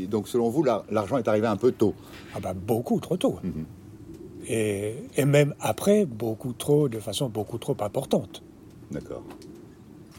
donc 0.07 0.27
selon 0.27 0.49
vous, 0.49 0.61
la- 0.63 0.83
l'argent 0.91 1.17
est 1.17 1.27
arrivé 1.27 1.47
un 1.47 1.55
peu 1.55 1.71
tôt 1.71 1.95
Ah 2.35 2.39
ben, 2.39 2.53
beaucoup 2.53 2.99
trop 2.99 3.17
tôt. 3.17 3.39
Et, 4.47 4.95
et 5.15 5.25
même 5.25 5.53
après, 5.59 6.05
beaucoup 6.05 6.53
trop, 6.53 6.89
de 6.89 6.99
façon 6.99 7.29
beaucoup 7.29 7.57
trop 7.57 7.77
importante. 7.81 8.43
D'accord. 8.91 9.23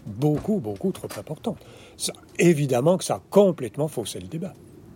Beaucoup, 0.06 0.58
beaucoup 0.58 0.92
trop 0.92 1.08
importante. 1.16 1.58
Ça, 1.96 2.12
évidemment 2.38 2.98
que 2.98 3.04
ça 3.04 3.16
a 3.16 3.22
complètement 3.30 3.88
faussé 3.88 4.20
le 4.20 4.26
débat. 4.26 4.54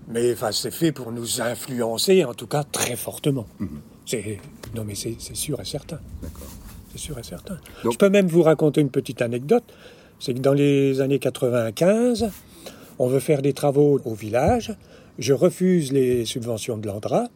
Mais 0.08 0.32
enfin, 0.32 0.52
c'est 0.52 0.70
fait 0.70 0.92
pour 0.92 1.12
nous 1.12 1.40
influencer, 1.40 2.24
en 2.24 2.34
tout 2.34 2.46
cas 2.46 2.64
très 2.64 2.96
fortement. 2.96 3.46
C'est 4.04 4.38
non, 4.74 4.84
mais 4.84 4.94
c'est 4.94 5.16
sûr 5.18 5.60
et 5.60 5.64
certain. 5.64 5.98
C'est 6.92 6.98
sûr 6.98 7.18
et 7.18 7.22
certain. 7.22 7.58
Je 7.82 7.96
peux 7.96 8.08
même 8.08 8.26
vous 8.26 8.42
raconter 8.42 8.80
une 8.80 8.90
petite 8.90 9.22
anecdote. 9.22 9.64
C'est 10.18 10.34
que 10.34 10.38
dans 10.38 10.52
les 10.52 11.00
années 11.00 11.18
95, 11.18 12.30
on 12.98 13.08
veut 13.08 13.20
faire 13.20 13.42
des 13.42 13.52
travaux 13.52 14.00
au 14.04 14.14
village. 14.14 14.74
Je 15.18 15.32
refuse 15.32 15.92
les 15.92 16.24
subventions 16.24 16.78
de 16.78 16.86
l'Andra 16.86 17.28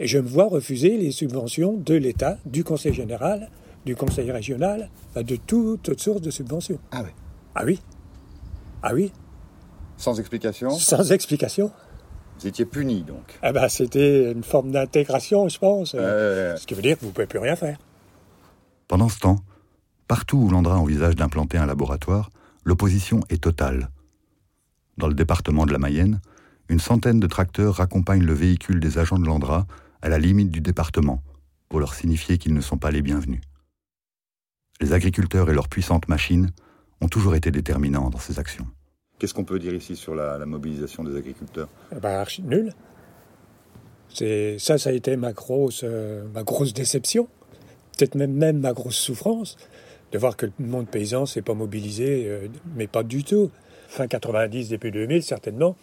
et 0.00 0.06
je 0.06 0.18
me 0.18 0.28
vois 0.28 0.48
refuser 0.48 0.96
les 0.96 1.10
subventions 1.10 1.76
de 1.76 1.94
l'État, 1.94 2.38
du 2.46 2.64
Conseil 2.64 2.92
général, 2.92 3.50
du 3.84 3.96
Conseil 3.96 4.30
régional, 4.30 4.90
enfin, 5.10 5.22
de 5.22 5.36
toute, 5.36 5.82
toute 5.82 6.00
source 6.00 6.20
de 6.20 6.30
subventions. 6.30 6.78
Ah 6.90 7.02
oui. 7.04 7.10
Ah 7.54 7.62
oui. 7.64 7.80
Ah 8.82 8.92
oui. 8.94 9.12
Sans 9.96 10.18
explication? 10.18 10.70
Sans 10.70 11.12
explication. 11.12 11.70
Vous 12.38 12.46
étiez 12.48 12.64
puni, 12.64 13.02
donc. 13.02 13.38
Ah 13.42 13.52
ben, 13.52 13.68
c'était 13.68 14.32
une 14.32 14.42
forme 14.42 14.72
d'intégration, 14.72 15.48
je 15.48 15.58
pense. 15.58 15.94
Euh, 15.94 16.56
Ce 16.56 16.66
qui 16.66 16.74
veut 16.74 16.82
dire 16.82 16.96
que 16.96 17.02
vous 17.02 17.08
ne 17.08 17.12
pouvez 17.12 17.26
plus 17.26 17.38
rien 17.38 17.54
faire. 17.54 17.78
Pendant 18.88 19.08
ce 19.08 19.20
temps, 19.20 19.36
partout 20.08 20.38
où 20.38 20.50
l'Andra 20.50 20.78
envisage 20.78 21.14
d'implanter 21.14 21.58
un 21.58 21.66
laboratoire, 21.66 22.30
l'opposition 22.64 23.20
est 23.30 23.42
totale. 23.42 23.90
Dans 24.98 25.08
le 25.08 25.14
département 25.14 25.64
de 25.64 25.72
la 25.72 25.78
Mayenne, 25.78 26.20
une 26.68 26.80
centaine 26.80 27.20
de 27.20 27.26
tracteurs 27.26 27.76
raccompagnent 27.76 28.24
le 28.24 28.34
véhicule 28.34 28.80
des 28.80 28.98
agents 28.98 29.18
de 29.18 29.26
l'Andra 29.26 29.66
à 30.04 30.10
la 30.10 30.18
limite 30.18 30.50
du 30.50 30.60
département 30.60 31.22
pour 31.70 31.80
leur 31.80 31.94
signifier 31.94 32.36
qu'ils 32.36 32.52
ne 32.52 32.60
sont 32.60 32.76
pas 32.76 32.90
les 32.90 33.00
bienvenus. 33.00 33.40
Les 34.82 34.92
agriculteurs 34.92 35.48
et 35.48 35.54
leurs 35.54 35.68
puissantes 35.68 36.08
machines 36.08 36.50
ont 37.00 37.08
toujours 37.08 37.34
été 37.34 37.50
déterminants 37.50 38.10
dans 38.10 38.18
ces 38.18 38.38
actions. 38.38 38.66
Qu'est-ce 39.18 39.32
qu'on 39.32 39.44
peut 39.44 39.58
dire 39.58 39.72
ici 39.72 39.96
sur 39.96 40.14
la, 40.14 40.36
la 40.36 40.44
mobilisation 40.44 41.04
des 41.04 41.16
agriculteurs? 41.16 41.68
Eh 41.90 42.00
ben, 42.00 42.10
archi 42.10 42.42
nul. 42.42 42.74
C'est 44.10 44.58
ça, 44.58 44.76
ça 44.76 44.90
a 44.90 44.92
été 44.92 45.16
ma 45.16 45.32
grosse, 45.32 45.80
euh, 45.84 46.24
ma 46.34 46.42
grosse 46.42 46.74
déception, 46.74 47.26
peut-être 47.96 48.14
même, 48.14 48.34
même 48.34 48.58
ma 48.58 48.74
grosse 48.74 48.96
souffrance, 48.96 49.56
de 50.12 50.18
voir 50.18 50.36
que 50.36 50.44
le 50.44 50.66
monde 50.66 50.86
paysan 50.86 51.24
s'est 51.24 51.42
pas 51.42 51.54
mobilisé, 51.54 52.26
euh, 52.28 52.48
mais 52.76 52.88
pas 52.88 53.04
du 53.04 53.24
tout. 53.24 53.50
Fin 53.88 54.06
90, 54.06 54.68
début 54.68 54.90
2000, 54.90 55.22
certainement. 55.22 55.76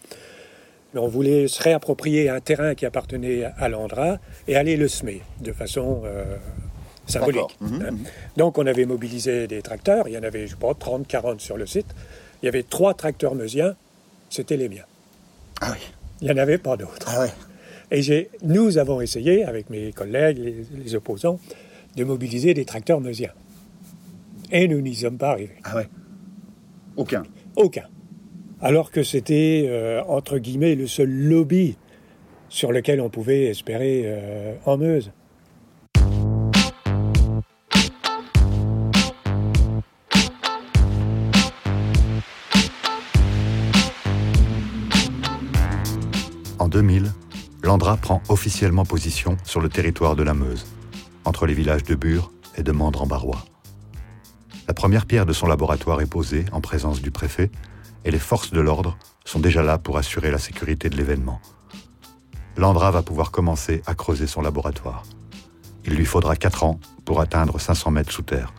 On 0.96 1.08
voulait 1.08 1.48
se 1.48 1.62
réapproprier 1.62 2.30
un 2.30 2.40
terrain 2.40 2.76
qui 2.76 2.86
appartenait 2.86 3.46
à 3.58 3.70
l'Andra 3.70 4.20
et 4.48 4.56
aller 4.56 4.76
le 4.76 4.88
semer 4.88 5.22
de 5.40 5.54
façon 5.54 6.02
euh, 6.06 6.38
symbolique. 7.08 7.36
D'accord. 7.36 7.56
Mhm, 7.62 7.82
hein. 7.82 7.92
mhm. 7.92 8.00
Donc 8.38 8.58
on 8.58 8.66
avait 8.66 8.86
mobilisé 8.86 9.48
des 9.48 9.62
tracteurs, 9.62 10.08
il 10.08 10.14
y 10.14 10.18
en 10.18 10.24
avait, 10.24 10.48
je 10.48 10.56
pas, 10.56 10.74
30, 10.74 11.08
40 11.08 11.40
sur 11.40 11.58
le 11.58 11.66
site. 11.66 11.88
Il 12.42 12.46
y 12.46 12.50
avait 12.50 12.64
trois 12.64 12.94
tracteurs 12.94 13.36
meusiens, 13.36 13.76
c'était 14.30 14.58
les 14.58 14.68
miens. 14.68 14.86
Ah 15.62 15.70
oui. 15.72 15.80
Il 16.22 16.26
n'y 16.26 16.34
en 16.34 16.38
avait 16.38 16.58
pas 16.58 16.76
d'autres. 16.76 17.08
Ah 17.08 17.22
ouais. 17.22 17.32
Et 17.92 18.30
nous 18.44 18.78
avons 18.78 19.02
essayé, 19.02 19.44
avec 19.44 19.70
mes 19.70 19.92
collègues, 19.92 20.38
les, 20.38 20.66
les 20.84 20.96
opposants, 20.96 21.40
de 21.96 22.04
mobiliser 22.04 22.54
des 22.54 22.66
tracteurs 22.66 23.02
meusiens. 23.02 23.32
Et 24.52 24.68
nous 24.68 24.82
n'y 24.82 24.96
sommes 24.96 25.18
pas 25.18 25.32
arrivés. 25.32 25.58
Ah 25.64 25.76
ouais. 25.76 25.90
Aucun. 26.96 27.24
Aucun. 27.56 27.84
Alors 28.64 28.92
que 28.92 29.02
c'était, 29.02 29.66
euh, 29.68 30.04
entre 30.08 30.38
guillemets, 30.38 30.76
le 30.76 30.86
seul 30.86 31.10
lobby 31.10 31.78
sur 32.48 32.72
lequel 32.72 33.02
on 33.02 33.10
pouvait 33.10 33.46
espérer 33.46 34.04
euh, 34.06 34.54
en 34.66 34.78
Meuse. 34.78 35.12
En 46.60 46.68
2000, 46.68 47.06
l'Andra 47.64 47.98
prend 47.98 48.22
officiellement 48.30 48.86
position 48.86 49.38
sur 49.44 49.60
le 49.60 49.70
territoire 49.70 50.16
de 50.16 50.22
la 50.22 50.36
Meuse, 50.36 50.68
entre 51.26 51.48
les 51.48 51.56
villages 51.56 51.84
de 51.84 51.96
Bure 51.96 52.32
et 52.58 52.62
de 52.62 52.72
Mandre-en-Barrois. 52.72 53.44
La 54.68 54.76
première 54.76 55.08
pierre 55.08 55.26
de 55.26 55.34
son 55.34 55.48
laboratoire 55.48 56.00
est 56.02 56.06
posée 56.06 56.46
en 56.52 56.62
présence 56.62 57.02
du 57.02 57.10
préfet 57.10 57.50
et 58.06 58.12
les 58.12 58.20
forces 58.20 58.52
de 58.52 58.62
l'ordre 58.62 58.98
sont 59.26 59.40
déjà 59.40 59.64
là 59.64 59.78
pour 59.78 59.98
assurer 59.98 60.32
la 60.32 60.38
sécurité 60.38 60.90
de 60.90 60.98
l'événement. 60.98 61.40
L'Andra 62.58 62.92
va 62.92 63.02
pouvoir 63.02 63.32
commencer 63.32 63.82
à 63.86 63.96
creuser 63.96 64.28
son 64.28 64.42
laboratoire. 64.42 65.04
Il 65.86 65.94
lui 65.94 66.06
faudra 66.06 66.36
4 66.36 66.64
ans 66.64 66.80
pour 67.06 67.22
atteindre 67.22 67.60
500 67.60 67.92
mètres 67.92 68.12
sous 68.12 68.24
terre. 68.24 68.54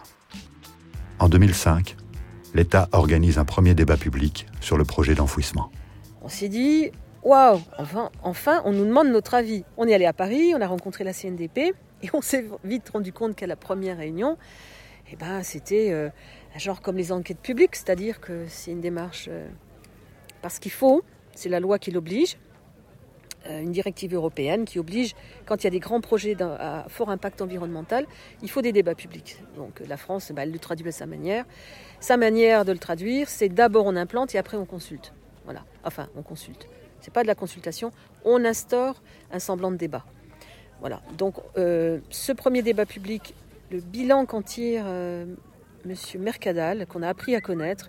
En 1.19 1.29
2005, 1.29 1.97
l'État 2.55 2.89
organise 2.93 3.39
un 3.39 3.45
premier 3.45 3.75
débat 3.75 3.97
public 3.97 4.47
sur 4.61 4.77
le 4.77 4.85
projet 4.85 5.15
d'enfouissement. 5.15 5.71
On 6.23 6.29
s'est 6.29 6.49
dit, 6.49 6.91
waouh, 7.23 7.61
enfin, 7.79 8.11
enfin, 8.23 8.63
on 8.65 8.73
nous 8.73 8.85
demande 8.85 9.09
notre 9.09 9.35
avis. 9.35 9.65
On 9.77 9.87
est 9.87 9.95
allé 9.95 10.07
à 10.07 10.13
Paris, 10.13 10.53
on 10.57 10.61
a 10.61 10.67
rencontré 10.67 11.05
la 11.05 11.13
CNDP 11.13 11.75
et 12.03 12.11
on 12.13 12.21
s'est 12.21 12.47
vite 12.65 12.91
rendu 12.91 13.13
compte 13.13 13.37
qu'à 13.37 13.47
la 13.47 13.57
première 13.57 13.99
réunion, 13.99 14.37
eh 15.11 15.17
ben, 15.17 15.43
c'était 15.43 15.91
euh, 15.91 16.09
un 16.55 16.59
genre 16.59 16.81
comme 16.81 16.97
les 16.97 17.13
enquêtes 17.13 17.41
publiques, 17.41 17.77
c'est-à-dire 17.77 18.21
que 18.21 18.47
c'est 18.49 18.71
une 18.71 18.81
démarche 18.81 19.27
euh, 19.31 19.49
parce 20.41 20.59
qu'il 20.59 20.73
faut, 20.73 21.03
c'est 21.35 21.49
la 21.49 21.61
loi 21.61 21.79
qui 21.79 21.91
l'oblige, 21.91 22.37
euh, 23.49 23.61
une 23.61 23.73
directive 23.73 24.15
européenne 24.15 24.65
qui 24.65 24.79
oblige, 24.79 25.15
quand 25.47 25.63
il 25.63 25.65
y 25.65 25.67
a 25.67 25.71
des 25.71 25.81
grands 25.81 26.01
projets 26.01 26.41
à 26.41 26.87
fort 26.89 27.11
impact 27.11 27.43
environnemental, 27.43 28.07
il 28.43 28.51
faut 28.51 28.63
des 28.63 28.73
débats 28.73 28.95
publics. 28.95 29.39
Donc 29.57 29.83
la 29.87 29.97
France, 29.97 30.31
bah, 30.33 30.45
elle 30.45 30.53
le 30.53 30.59
traduit 30.59 30.89
à 30.89 30.93
sa 30.93 31.07
manière. 31.07 31.45
Sa 32.01 32.17
manière 32.17 32.65
de 32.65 32.73
le 32.73 32.79
traduire, 32.79 33.29
c'est 33.29 33.49
d'abord 33.49 33.87
on 33.87 33.97
implante 33.97 34.35
et 34.35 34.39
après 34.39 34.57
on 34.57 34.65
consulte. 34.65 35.13
Voilà. 35.45 35.65
Enfin, 35.85 36.09
on 36.17 36.23
consulte. 36.23 36.69
C'est 37.01 37.13
pas 37.13 37.23
de 37.23 37.27
la 37.27 37.35
consultation. 37.35 37.91
On 38.25 38.45
instaure 38.45 39.03
un 39.33 39.41
semblant 39.41 39.73
de 39.73 39.77
débat. 39.77 40.05
Voilà. 40.81 41.01
Donc, 41.19 41.37
euh, 41.59 41.99
ce 42.11 42.33
premier 42.33 42.63
débat 42.63 42.87
public, 42.87 43.35
le 43.73 43.81
bilan 43.81 44.27
qu'en 44.27 44.43
tire 44.43 44.85
euh, 44.87 45.27
Monsieur 45.85 46.19
Mercadal, 46.21 46.87
qu'on 46.87 47.03
a 47.03 47.09
appris 47.09 47.35
à 47.35 47.41
connaître, 47.41 47.89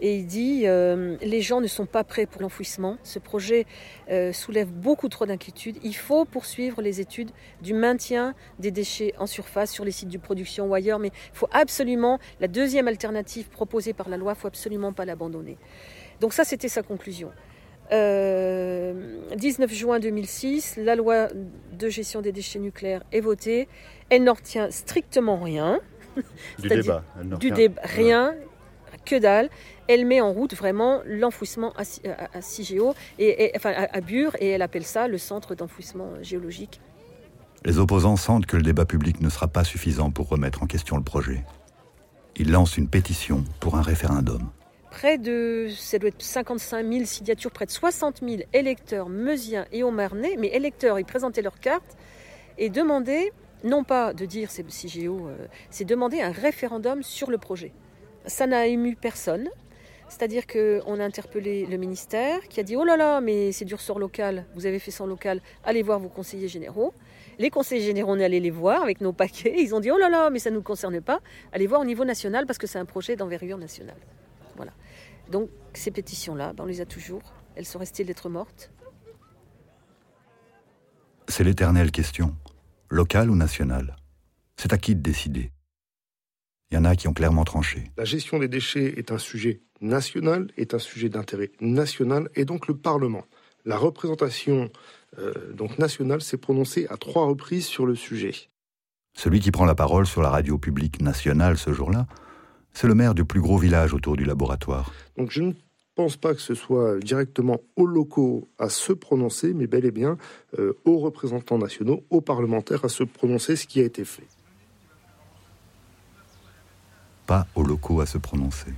et 0.00 0.16
il 0.16 0.26
dit 0.26 0.62
euh, 0.66 1.16
les 1.22 1.40
gens 1.40 1.60
ne 1.60 1.66
sont 1.66 1.86
pas 1.86 2.04
prêts 2.04 2.26
pour 2.26 2.42
l'enfouissement. 2.42 2.98
Ce 3.04 3.18
projet 3.18 3.64
euh, 4.10 4.32
soulève 4.32 4.70
beaucoup 4.70 5.08
trop 5.08 5.24
d'inquiétudes. 5.24 5.78
Il 5.82 5.94
faut 5.94 6.24
poursuivre 6.24 6.82
les 6.82 7.00
études 7.00 7.30
du 7.62 7.74
maintien 7.74 8.34
des 8.58 8.70
déchets 8.70 9.14
en 9.18 9.26
surface 9.26 9.72
sur 9.72 9.84
les 9.84 9.92
sites 9.92 10.10
de 10.10 10.18
production 10.18 10.66
ou 10.66 10.74
ailleurs, 10.74 10.98
mais 10.98 11.08
il 11.08 11.36
faut 11.36 11.48
absolument 11.52 12.18
la 12.40 12.48
deuxième 12.48 12.88
alternative 12.88 13.48
proposée 13.48 13.94
par 13.94 14.08
la 14.08 14.16
loi, 14.16 14.34
il 14.36 14.40
faut 14.40 14.48
absolument 14.48 14.92
pas 14.92 15.04
l'abandonner. 15.04 15.56
Donc 16.20 16.34
ça, 16.34 16.44
c'était 16.44 16.68
sa 16.68 16.82
conclusion. 16.82 17.30
Euh, 17.92 18.94
19 19.36 19.72
juin 19.72 19.98
2006, 20.00 20.76
la 20.78 20.96
loi 20.96 21.28
de 21.78 21.88
gestion 21.88 22.20
des 22.22 22.32
déchets 22.32 22.58
nucléaires 22.58 23.02
est 23.12 23.20
votée. 23.20 23.68
Elle 24.10 24.24
n'en 24.24 24.34
retient 24.34 24.70
strictement 24.70 25.38
rien. 25.38 25.80
Du 26.16 26.22
C'est-à-dire 26.68 26.82
débat, 26.82 27.04
elle 27.20 27.28
Du 27.28 27.34
retient- 27.34 27.54
débat, 27.54 27.82
rien, 27.84 28.34
que 29.04 29.16
dalle. 29.18 29.50
Elle 29.88 30.06
met 30.06 30.20
en 30.20 30.32
route 30.32 30.54
vraiment 30.54 31.02
l'enfouissement 31.04 31.72
à, 31.76 31.82
et, 33.18 33.44
et- 33.44 33.52
enfin 33.56 33.70
à, 33.72 33.96
à 33.96 34.00
Bure, 34.00 34.34
et 34.40 34.48
elle 34.50 34.62
appelle 34.62 34.84
ça 34.84 35.08
le 35.08 35.18
centre 35.18 35.54
d'enfouissement 35.54 36.08
géologique. 36.22 36.80
Les 37.66 37.78
opposants 37.78 38.16
sentent 38.16 38.46
que 38.46 38.56
le 38.56 38.62
débat 38.62 38.84
public 38.86 39.20
ne 39.20 39.28
sera 39.28 39.48
pas 39.48 39.64
suffisant 39.64 40.10
pour 40.10 40.28
remettre 40.28 40.62
en 40.62 40.66
question 40.66 40.96
le 40.96 41.02
projet. 41.02 41.44
Ils 42.36 42.50
lancent 42.50 42.76
une 42.78 42.88
pétition 42.88 43.44
pour 43.60 43.76
un 43.76 43.82
référendum. 43.82 44.50
Près 44.94 45.18
de, 45.18 45.70
ça 45.76 45.98
doit 45.98 46.10
être 46.10 46.22
55 46.22 46.86
000 46.86 47.04
signatures, 47.04 47.50
près 47.50 47.66
de 47.66 47.72
60 47.72 48.20
000 48.22 48.42
électeurs 48.52 49.08
meusiens 49.08 49.66
et 49.72 49.82
haut-marnais, 49.82 50.36
mais 50.38 50.46
électeurs, 50.46 51.00
ils 51.00 51.04
présentaient 51.04 51.42
leurs 51.42 51.58
cartes 51.58 51.96
et 52.58 52.70
demandaient, 52.70 53.32
non 53.64 53.82
pas 53.82 54.14
de 54.14 54.24
dire 54.24 54.52
c'est 54.52 54.70
CIGEO, 54.70 55.26
euh, 55.26 55.48
c'est 55.68 55.84
demander 55.84 56.20
un 56.20 56.30
référendum 56.30 57.02
sur 57.02 57.28
le 57.28 57.38
projet. 57.38 57.72
Ça 58.26 58.46
n'a 58.46 58.68
ému 58.68 58.94
personne. 58.94 59.48
C'est-à-dire 60.08 60.46
qu'on 60.46 61.00
a 61.00 61.04
interpellé 61.04 61.66
le 61.66 61.76
ministère 61.76 62.46
qui 62.46 62.60
a 62.60 62.62
dit 62.62 62.76
Oh 62.76 62.84
là 62.84 62.96
là, 62.96 63.20
mais 63.20 63.50
c'est 63.50 63.64
du 63.64 63.74
ressort 63.74 63.98
local, 63.98 64.46
vous 64.54 64.64
avez 64.64 64.78
fait 64.78 64.92
en 65.00 65.06
local, 65.06 65.40
allez 65.64 65.82
voir 65.82 65.98
vos 65.98 66.08
conseillers 66.08 66.46
généraux. 66.46 66.94
Les 67.40 67.50
conseillers 67.50 67.82
généraux, 67.82 68.12
on 68.12 68.20
est 68.20 68.24
allé 68.24 68.38
les 68.38 68.50
voir 68.50 68.84
avec 68.84 69.00
nos 69.00 69.12
paquets. 69.12 69.56
Ils 69.58 69.74
ont 69.74 69.80
dit 69.80 69.90
Oh 69.90 69.98
là 69.98 70.08
là, 70.08 70.30
mais 70.30 70.38
ça 70.38 70.50
ne 70.50 70.54
nous 70.54 70.62
concerne 70.62 71.00
pas, 71.00 71.20
allez 71.52 71.66
voir 71.66 71.80
au 71.80 71.84
niveau 71.84 72.04
national 72.04 72.46
parce 72.46 72.58
que 72.58 72.68
c'est 72.68 72.78
un 72.78 72.84
projet 72.84 73.16
d'envergure 73.16 73.58
nationale. 73.58 73.98
Voilà. 74.54 74.70
Donc 75.30 75.50
ces 75.72 75.90
pétitions-là, 75.90 76.52
ben, 76.52 76.64
on 76.64 76.66
les 76.66 76.80
a 76.80 76.86
toujours. 76.86 77.22
Elles 77.56 77.66
sont 77.66 77.78
restées 77.78 78.04
lettres 78.04 78.28
mortes. 78.28 78.70
C'est 81.28 81.44
l'éternelle 81.44 81.90
question. 81.90 82.36
Locale 82.90 83.30
ou 83.30 83.36
nationale 83.36 83.96
C'est 84.56 84.72
à 84.72 84.78
qui 84.78 84.94
de 84.94 85.00
décider. 85.00 85.50
Il 86.70 86.74
y 86.74 86.78
en 86.78 86.84
a 86.84 86.96
qui 86.96 87.08
ont 87.08 87.14
clairement 87.14 87.44
tranché. 87.44 87.90
La 87.96 88.04
gestion 88.04 88.38
des 88.38 88.48
déchets 88.48 88.94
est 88.96 89.12
un 89.12 89.18
sujet 89.18 89.62
national, 89.80 90.50
est 90.56 90.74
un 90.74 90.78
sujet 90.78 91.08
d'intérêt 91.08 91.50
national, 91.60 92.28
et 92.34 92.44
donc 92.44 92.66
le 92.66 92.76
Parlement, 92.76 93.24
la 93.64 93.76
représentation 93.76 94.70
euh, 95.18 95.52
donc 95.52 95.78
nationale, 95.78 96.20
s'est 96.20 96.36
prononcée 96.36 96.86
à 96.90 96.96
trois 96.96 97.26
reprises 97.26 97.66
sur 97.66 97.86
le 97.86 97.94
sujet. 97.94 98.34
Celui 99.16 99.40
qui 99.40 99.52
prend 99.52 99.64
la 99.64 99.74
parole 99.74 100.06
sur 100.06 100.22
la 100.22 100.30
radio 100.30 100.58
publique 100.58 101.00
nationale 101.00 101.56
ce 101.56 101.72
jour-là, 101.72 102.06
c'est 102.74 102.88
le 102.88 102.94
maire 102.94 103.14
du 103.14 103.24
plus 103.24 103.40
gros 103.40 103.56
village 103.56 103.94
autour 103.94 104.16
du 104.16 104.24
laboratoire. 104.24 104.92
Donc 105.16 105.30
je 105.30 105.42
ne 105.42 105.52
pense 105.94 106.16
pas 106.16 106.34
que 106.34 106.40
ce 106.40 106.54
soit 106.54 106.98
directement 106.98 107.60
aux 107.76 107.86
locaux 107.86 108.48
à 108.58 108.68
se 108.68 108.92
prononcer, 108.92 109.54
mais 109.54 109.68
bel 109.68 109.84
et 109.84 109.92
bien 109.92 110.18
euh, 110.58 110.74
aux 110.84 110.98
représentants 110.98 111.58
nationaux, 111.58 112.02
aux 112.10 112.20
parlementaires 112.20 112.84
à 112.84 112.88
se 112.88 113.04
prononcer, 113.04 113.54
ce 113.54 113.66
qui 113.66 113.80
a 113.80 113.84
été 113.84 114.04
fait. 114.04 114.26
Pas 117.26 117.46
aux 117.54 117.62
locaux 117.62 118.00
à 118.00 118.06
se 118.06 118.18
prononcer. 118.18 118.74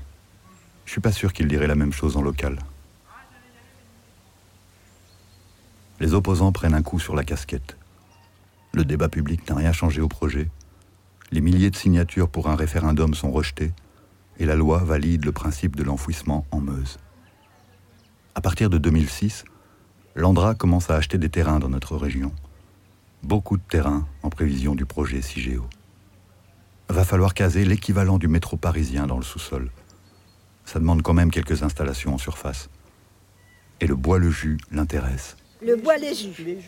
Je 0.84 0.92
suis 0.92 1.00
pas 1.00 1.10
sûr 1.10 1.32
qu'ils 1.32 1.48
diraient 1.48 1.66
la 1.66 1.74
même 1.74 1.92
chose 1.92 2.16
en 2.16 2.22
local. 2.22 2.58
Les 5.98 6.12
opposants 6.12 6.52
prennent 6.52 6.74
un 6.74 6.82
coup 6.82 7.00
sur 7.00 7.16
la 7.16 7.24
casquette. 7.24 7.76
Le 8.72 8.84
débat 8.84 9.08
public 9.08 9.48
n'a 9.48 9.56
rien 9.56 9.72
changé 9.72 10.02
au 10.02 10.08
projet. 10.08 10.48
Les 11.32 11.40
milliers 11.40 11.70
de 11.70 11.76
signatures 11.76 12.28
pour 12.28 12.48
un 12.48 12.54
référendum 12.54 13.14
sont 13.14 13.32
rejetées 13.32 13.72
et 14.38 14.46
la 14.46 14.54
loi 14.56 14.78
valide 14.78 15.24
le 15.24 15.32
principe 15.32 15.76
de 15.76 15.82
l'enfouissement 15.82 16.46
en 16.50 16.60
Meuse. 16.60 16.98
À 18.34 18.40
partir 18.40 18.68
de 18.70 18.78
2006, 18.78 19.44
l'Andra 20.14 20.54
commence 20.54 20.90
à 20.90 20.96
acheter 20.96 21.18
des 21.18 21.30
terrains 21.30 21.58
dans 21.58 21.68
notre 21.68 21.96
région. 21.96 22.32
Beaucoup 23.22 23.56
de 23.56 23.62
terrains 23.62 24.06
en 24.22 24.30
prévision 24.30 24.74
du 24.74 24.84
projet 24.84 25.22
CIGEO. 25.22 25.66
Va 26.88 27.04
falloir 27.04 27.34
caser 27.34 27.64
l'équivalent 27.64 28.18
du 28.18 28.28
métro 28.28 28.56
parisien 28.56 29.06
dans 29.06 29.16
le 29.16 29.24
sous-sol. 29.24 29.70
Ça 30.64 30.78
demande 30.78 31.02
quand 31.02 31.14
même 31.14 31.30
quelques 31.30 31.62
installations 31.62 32.14
en 32.14 32.18
surface. 32.18 32.68
Et 33.80 33.86
le 33.86 33.96
bois-le-jus 33.96 34.58
l'intéresse. 34.70 35.36
Le 35.62 35.76
bois 35.76 35.96
les 35.96 36.14
jus. 36.14 36.58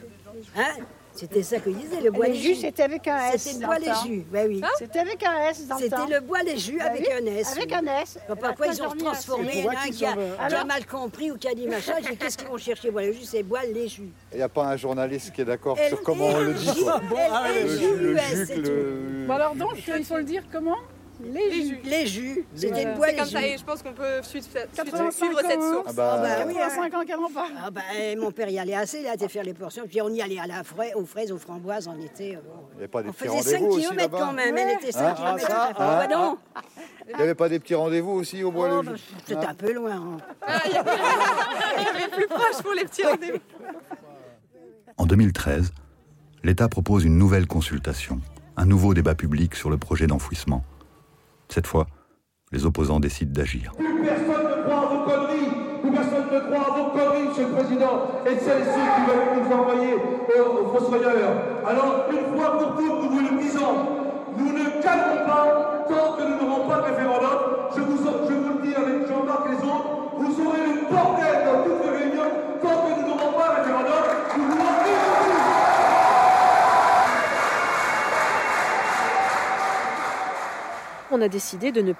Hein? 0.57 0.83
C'était 1.15 1.43
ça 1.43 1.59
que 1.59 1.71
disait, 1.71 2.01
le 2.01 2.11
bois 2.13 2.27
Les 2.27 2.33
les 2.35 2.39
jus, 2.39 2.55
jus. 2.55 2.61
c'était 2.61 2.83
avec 2.85 3.09
un 3.09 3.33
S 3.33 3.43
C'était 3.43 3.59
le 3.61 3.67
bois 3.67 3.79
le 3.79 3.85
les 3.87 3.93
jus, 4.17 4.25
ben 4.31 4.47
oui. 4.49 4.61
C'était 4.79 4.99
avec 5.01 5.25
un 5.25 5.49
S 5.51 5.67
dans 5.67 5.75
le 5.77 5.83
C'était 5.83 5.97
le 6.15 6.21
bois 6.21 6.43
les 6.45 6.57
jus 6.59 6.79
Bah 6.79 6.85
avec 6.87 7.01
oui, 7.01 7.13
un 7.13 7.27
S. 7.37 7.53
Avec 7.57 7.73
un 7.73 7.87
S. 8.03 8.19
Bon, 8.29 8.37
Pourquoi 8.37 8.67
ils 8.69 8.83
ont 8.83 8.91
transformé 8.91 9.51
Il 9.55 9.65
y 9.65 9.69
en 9.69 9.71
a 9.71 9.79
un 9.81 9.91
qui 9.91 10.05
a, 10.07 10.15
Alors 10.39 10.65
mal 10.67 10.87
compris 10.87 11.31
ou 11.33 11.37
qui 11.37 11.49
a 11.49 11.55
dit 11.55 11.67
machin. 11.67 11.95
J'ai 12.03 12.11
dit, 12.11 12.17
Qu'est-ce 12.19 12.37
qu'ils 12.39 12.47
vont 12.49 12.57
chercher 12.59 12.91
bois 12.93 13.03
les 13.03 13.13
jus 13.15 13.25
C'est 13.25 13.43
bois 13.43 13.65
les 13.65 13.89
jus. 13.89 14.11
Il 14.33 14.37
n'y 14.37 14.43
a 14.43 14.49
pas 14.49 14.67
un 14.67 14.77
journaliste 14.77 15.33
qui 15.33 15.41
est 15.41 15.45
d'accord 15.45 15.77
sur 15.89 16.03
comment 16.03 16.27
on 16.27 16.41
le 16.41 16.55
dit. 16.55 16.69
L- 16.69 17.65
Le 17.65 17.79
jus, 17.79 17.97
le 17.97 18.17
jus, 18.19 18.47
c'est 18.47 18.57
le- 18.57 19.25
Bon 19.27 19.35
alors 19.35 19.55
donc, 19.55 19.73
il 19.89 20.05
faut 20.05 20.17
le 20.19 20.25
dire 20.25 20.45
comment? 20.53 20.77
Les 21.21 21.51
jus. 21.67 21.79
Les 21.85 22.07
jus. 22.07 22.47
C'était 22.55 22.75
C'est 22.75 22.85
les 23.11 23.17
comme 23.17 23.27
ça, 23.27 23.43
et 23.47 23.59
je 23.59 23.65
pense 23.65 23.83
qu'on 23.83 23.93
peut 23.93 24.23
suivre, 24.23 24.47
cette- 24.53 24.71
85 24.73 25.13
suivre 25.13 25.41
cette 25.41 25.59
ans, 25.59 25.73
source. 25.73 25.87
Ah 25.89 25.93
bah, 25.93 26.23
Ah 26.41 26.45
oui, 26.47 26.55
85 26.55 26.95
ans 26.95 27.05
qu'elle 27.05 27.17
en 27.19 27.29
parle. 27.31 27.53
Ah 27.65 27.71
bah, 27.71 27.81
eh, 27.99 28.15
mon 28.15 28.31
père 28.31 28.49
y 28.49 28.59
allait 28.59 28.75
assez, 28.77 29.01
il 29.01 29.07
a 29.09 29.15
été 29.15 29.29
faire 29.29 29.43
les 29.43 29.53
portions. 29.55 29.85
Puis 29.89 30.01
on 30.01 30.09
y 30.11 30.23
allait 30.23 30.39
à 30.39 30.47
la 30.47 30.63
fraise, 30.63 30.93
aux 30.95 31.05
fraises, 31.05 31.33
aux 31.33 31.39
framboises, 31.39 31.89
on 31.89 32.01
était. 32.01 32.37
euh. 32.37 32.41
Il 32.73 32.77
n'y 32.77 32.79
avait 32.79 32.89
pas 32.89 33.03
des 33.03 33.09
On 33.09 33.13
petits 33.13 33.29
faisait 33.29 33.43
5 33.43 33.59
rendez-vous 33.59 33.73
aussi 33.79 33.89
km 33.89 34.11
quand 34.19 34.33
même, 34.33 34.57
elle 34.57 34.71
était 34.77 34.93
5 34.93 35.01
Hein, 35.11 35.15
km. 35.15 35.35
ah, 35.35 35.39
ça, 35.39 35.73
Ah, 35.77 36.01
hein, 36.03 36.07
bah 36.07 36.15
non. 36.15 36.39
Il 37.11 37.17
n'y 37.17 37.23
avait 37.23 37.35
pas 37.35 37.49
des 37.49 37.59
petits 37.59 37.75
rendez-vous 37.75 38.13
aussi 38.13 38.45
au 38.45 38.53
bois 38.53 38.69
Oh, 38.71 38.83
le 38.83 38.91
bah, 38.91 38.93
Hein 39.41 39.47
un 39.49 39.55
peu 39.55 39.73
loin. 39.73 39.93
hein. 39.93 40.17
Il 40.67 41.83
y 41.83 41.87
avait 41.89 42.09
plus 42.15 42.27
proche 42.29 42.63
pour 42.63 42.75
les 42.75 42.85
petits 42.85 43.03
rendez-vous. 43.05 43.39
En 44.99 45.07
2013, 45.07 45.73
l'État 46.45 46.69
propose 46.69 47.05
une 47.05 47.19
nouvelle 47.19 47.47
consultation, 47.47 48.21
un 48.57 48.67
nouveau 48.67 48.95
débat 48.95 49.15
public 49.15 49.55
sur 49.57 49.71
le 49.71 49.79
projet 49.79 50.07
d'enfouissement. 50.07 50.63
Cette 51.49 51.67
fois, 51.67 51.87
les 52.53 52.67
opposants 52.67 53.01
décident 53.01 53.33
d'agir. 53.33 53.73
Plus 53.77 54.03
personne 54.03 54.45
ne 54.45 54.63
croit 54.65 54.81
à 54.81 54.87
vos 54.87 55.05
conneries. 55.05 55.51
Plus 55.83 55.91
personne 55.91 56.27
ne 56.33 56.41
croit 56.41 56.67
à 56.67 56.79
vos 56.79 56.91
conneries, 56.91 57.29
Monsieur 57.29 57.47
le 57.49 57.55
Président. 57.55 57.95
Et 58.27 58.39
celles 58.39 58.63
et 58.63 58.65
ceux 58.65 58.89
qui 58.95 59.03
veulent 59.09 59.43
nous 59.43 59.53
envoyer 59.53 59.95
aux, 59.95 60.59
aux 60.61 60.79
fossoyeurs. 60.79 61.33
Alors, 61.67 62.05
une 62.11 62.37
fois 62.37 62.59
pour 62.59 62.77
toutes, 62.77 63.03
nous 63.03 63.11
vous 63.11 63.21
le 63.21 63.43
disons. 63.43 63.75
Nous 64.37 64.53
ne 64.53 64.83
calmerons 64.83 65.27
pas 65.27 65.85
tant 65.89 66.17
que 66.17 66.23
nous 66.23 66.47
n'aurons 66.47 66.69
pas 66.69 66.77
de 66.77 66.83
référendum. 66.83 67.39
Je 67.75 67.81
vous, 67.81 67.97
vous 67.97 68.59
le 68.61 68.67
dis 68.67 68.75
avec 68.75 69.09
Jean-Marc 69.09 69.47
et 69.47 69.51
les 69.57 69.65
autres. 69.65 69.89
Vous 70.19 70.47
aurez 70.47 70.65
le 70.69 70.91
bordel 70.91 71.37
dans 71.47 71.65
toutes 71.65 71.83
les 71.85 71.99
réunions 71.99 72.33
tant 72.63 72.77
que 72.85 73.01
nous 73.01 73.09
n'aurons 73.09 73.33
pas 73.33 73.49
de 73.49 73.57
référendum. 73.61 74.05
Nous 74.37 74.45
voulons 74.45 75.18
On 81.11 81.21
a 81.23 81.29
décidé 81.29 81.73
de 81.73 81.81
ne, 81.81 81.93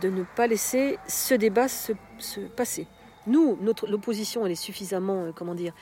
de 0.00 0.10
ne 0.10 0.22
pas 0.36 0.46
laisser 0.46 0.98
ce 1.08 1.34
débat 1.34 1.68
se, 1.68 1.92
se 2.18 2.40
passer. 2.40 2.86
Nous, 3.26 3.58
l'opposition, 3.88 4.44
elle 4.44 4.52
est 4.52 4.54
suffisamment, 4.54 5.24
euh, 5.24 5.32
comment 5.34 5.54
dire, 5.54 5.72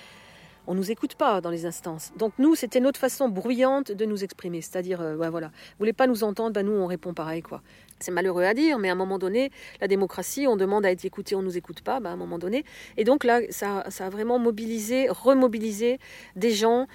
on 0.68 0.75
nous 0.75 0.92
écoute 0.92 1.16
pas 1.16 1.40
dans 1.40 1.51
les 1.51 1.66
instances. 1.66 2.12
Donc 2.16 2.33
nous, 2.38 2.55
c'était 2.55 2.79
notre 2.79 3.01
façon 3.01 3.29
bruyante 3.29 3.90
de 3.90 4.05
nous 4.05 4.22
exprimer. 4.22 4.61
C'est-à-dire, 4.61 5.01
euh, 5.01 5.16
voilà, 5.16 5.48
vous 5.48 5.79
voulez 5.81 5.92
pas 5.92 6.07
nous 6.07 6.22
entendre, 6.22 6.53
bah 6.53 6.62
nous 6.62 6.72
on 6.72 6.87
répond 6.87 7.14
pareil 7.14 7.42
quoi. 7.42 7.62
C'est 7.98 8.12
malheureux 8.12 8.44
à 8.44 8.55
dire, 8.55 8.79
mais 8.79 8.88
à 8.88 8.92
un 8.92 8.96
moment 8.96 9.18
donné, 9.18 9.51
la 9.81 9.88
démocratie, 9.88 10.46
on 10.46 10.57
demande 10.57 10.85
à 10.87 10.90
être 10.90 11.05
écouté, 11.05 11.35
on 11.35 11.42
nous 11.42 11.57
écoute 11.57 11.83
pas, 11.83 12.01
bah, 12.01 12.11
à 12.11 12.12
un 12.12 12.16
moment 12.16 12.38
donné. 12.38 12.64
Et 12.96 13.05
donc 13.05 13.25
là, 13.25 13.40
ça, 13.51 13.85
ça 13.90 14.07
a 14.07 14.11
vraiment 14.11 14.38
mobilisé, 14.38 15.09
remobilisé 15.09 15.98
des 16.37 16.51
gens 16.51 16.87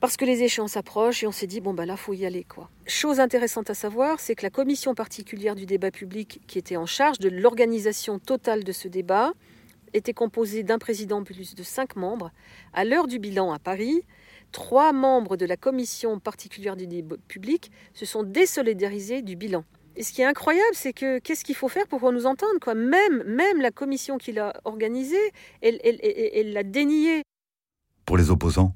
parce 0.00 0.16
que 0.16 0.24
les 0.24 0.42
échéances 0.42 0.76
approchent 0.76 1.22
et 1.22 1.26
on 1.26 1.32
s'est 1.32 1.46
dit 1.46 1.60
bon 1.60 1.74
ben 1.74 1.84
là 1.84 1.96
faut 1.96 2.12
y 2.12 2.26
aller 2.26 2.44
quoi. 2.44 2.70
Chose 2.86 3.20
intéressante 3.20 3.70
à 3.70 3.74
savoir, 3.74 4.20
c'est 4.20 4.34
que 4.34 4.42
la 4.42 4.50
commission 4.50 4.94
particulière 4.94 5.54
du 5.54 5.66
débat 5.66 5.90
public 5.90 6.40
qui 6.46 6.58
était 6.58 6.76
en 6.76 6.86
charge 6.86 7.18
de 7.18 7.28
l'organisation 7.28 8.18
totale 8.18 8.64
de 8.64 8.72
ce 8.72 8.88
débat 8.88 9.32
était 9.94 10.12
composée 10.12 10.62
d'un 10.62 10.78
président 10.78 11.22
plus 11.24 11.54
de 11.54 11.62
cinq 11.62 11.96
membres. 11.96 12.30
À 12.72 12.84
l'heure 12.84 13.06
du 13.06 13.18
bilan 13.18 13.52
à 13.52 13.58
Paris, 13.58 14.02
trois 14.52 14.92
membres 14.92 15.36
de 15.36 15.46
la 15.46 15.56
commission 15.56 16.18
particulière 16.18 16.76
du 16.76 16.86
débat 16.86 17.16
public 17.28 17.70
se 17.94 18.04
sont 18.04 18.22
désolidarisés 18.22 19.22
du 19.22 19.36
bilan. 19.36 19.64
Et 19.98 20.02
ce 20.02 20.12
qui 20.12 20.20
est 20.20 20.26
incroyable, 20.26 20.74
c'est 20.74 20.92
que 20.92 21.18
qu'est-ce 21.20 21.42
qu'il 21.44 21.54
faut 21.54 21.68
faire 21.68 21.86
pour 21.86 22.00
qu'on 22.00 22.12
nous 22.12 22.26
entende 22.26 22.58
quoi? 22.60 22.74
Même 22.74 23.22
même 23.24 23.62
la 23.62 23.70
commission 23.70 24.18
qui 24.18 24.32
l'a 24.32 24.52
organisée, 24.64 25.32
elle 25.62 26.52
l'a 26.52 26.62
dénié. 26.62 27.22
Pour 28.04 28.18
les 28.18 28.30
opposants, 28.30 28.74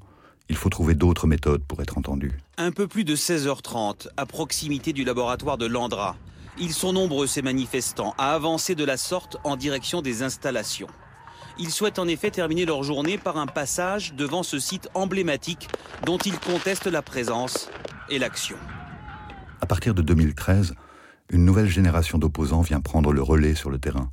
il 0.49 0.55
faut 0.55 0.69
trouver 0.69 0.95
d'autres 0.95 1.27
méthodes 1.27 1.63
pour 1.63 1.81
être 1.81 1.97
entendus. 1.97 2.33
Un 2.57 2.71
peu 2.71 2.87
plus 2.87 3.03
de 3.03 3.15
16h30, 3.15 4.07
à 4.17 4.25
proximité 4.25 4.93
du 4.93 5.03
laboratoire 5.03 5.57
de 5.57 5.65
Landra. 5.65 6.15
Ils 6.59 6.73
sont 6.73 6.93
nombreux, 6.93 7.27
ces 7.27 7.41
manifestants, 7.41 8.13
à 8.17 8.33
avancer 8.33 8.75
de 8.75 8.83
la 8.83 8.97
sorte 8.97 9.37
en 9.43 9.55
direction 9.55 10.01
des 10.01 10.23
installations. 10.23 10.87
Ils 11.57 11.71
souhaitent 11.71 11.99
en 11.99 12.07
effet 12.07 12.31
terminer 12.31 12.65
leur 12.65 12.83
journée 12.83 13.17
par 13.17 13.37
un 13.37 13.47
passage 13.47 14.13
devant 14.13 14.43
ce 14.43 14.59
site 14.59 14.89
emblématique 14.93 15.69
dont 16.05 16.17
ils 16.17 16.39
contestent 16.39 16.87
la 16.87 17.01
présence 17.01 17.69
et 18.09 18.19
l'action. 18.19 18.57
À 19.61 19.65
partir 19.65 19.93
de 19.93 20.01
2013, 20.01 20.75
une 21.29 21.45
nouvelle 21.45 21.69
génération 21.69 22.17
d'opposants 22.17 22.61
vient 22.61 22.81
prendre 22.81 23.13
le 23.13 23.21
relais 23.21 23.55
sur 23.55 23.69
le 23.69 23.79
terrain. 23.79 24.11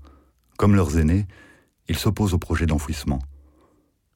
Comme 0.57 0.75
leurs 0.75 0.99
aînés, 0.99 1.27
Il 1.91 1.97
s'oppose 1.97 2.35
au 2.35 2.39
projet 2.39 2.67
d'enfouissement. 2.67 3.19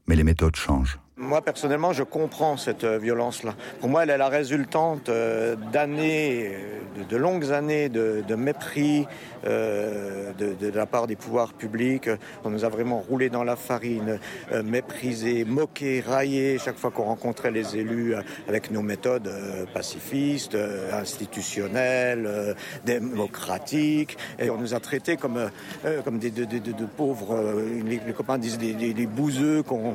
Mais 0.07 0.15
les 0.15 0.25
méthodes 0.25 0.57
changent. 0.57 0.99
Moi, 1.19 1.43
personnellement, 1.43 1.93
je 1.93 2.05
comprends 2.05 2.57
cette 2.57 2.85
euh, 2.85 2.97
violence-là. 2.97 3.55
Pour 3.81 3.91
moi, 3.91 4.03
elle 4.03 4.09
est 4.09 4.17
la 4.17 4.31
résultante 4.31 5.11
euh, 5.11 5.57
d'années, 5.71 6.53
euh, 6.55 7.05
de, 7.07 7.17
longues 7.19 7.53
années 7.53 7.91
de, 7.91 8.25
mépris 8.35 9.07
euh, 9.45 10.33
de, 10.33 10.71
la 10.71 10.87
part 10.87 11.07
des 11.07 11.17
pouvoirs 11.17 11.53
publics. 11.53 12.09
On 12.45 12.51
nous 12.51 12.65
a 12.65 12.71
vraiment 12.71 13.01
roulé 13.01 13.29
dans 13.29 13.45
la 13.45 13.57
farine, 13.57 14.19
euh, 14.53 14.63
méprisé, 14.63 15.45
moqué, 15.45 16.01
raillé 16.01 16.57
chaque 16.59 16.79
fois 16.79 16.91
qu'on 16.91 17.05
rencontrait 17.05 17.51
les 17.51 17.77
élus 17.77 18.15
avec 18.49 18.71
nos 18.71 18.81
méthodes 18.83 19.31
pacifistes, 19.75 20.57
institutionnelles, 20.95 22.57
démocratiques. 22.87 24.17
Et 24.39 24.49
on 24.49 24.57
nous 24.57 24.73
a 24.73 24.81
traités 24.81 25.19
comme, 25.19 25.51
comme 26.07 26.19
des, 26.19 26.31
de, 26.31 26.47
de- 26.47 26.57
de- 26.59 26.73
de 26.73 26.87
pauvres, 26.87 27.63
les, 27.85 27.99
copains 28.15 28.39
disent 28.39 28.57
des, 28.57 28.73
des- 28.73 28.95
des 28.95 29.07
bouseux 29.07 29.63
qu'on 29.63 29.95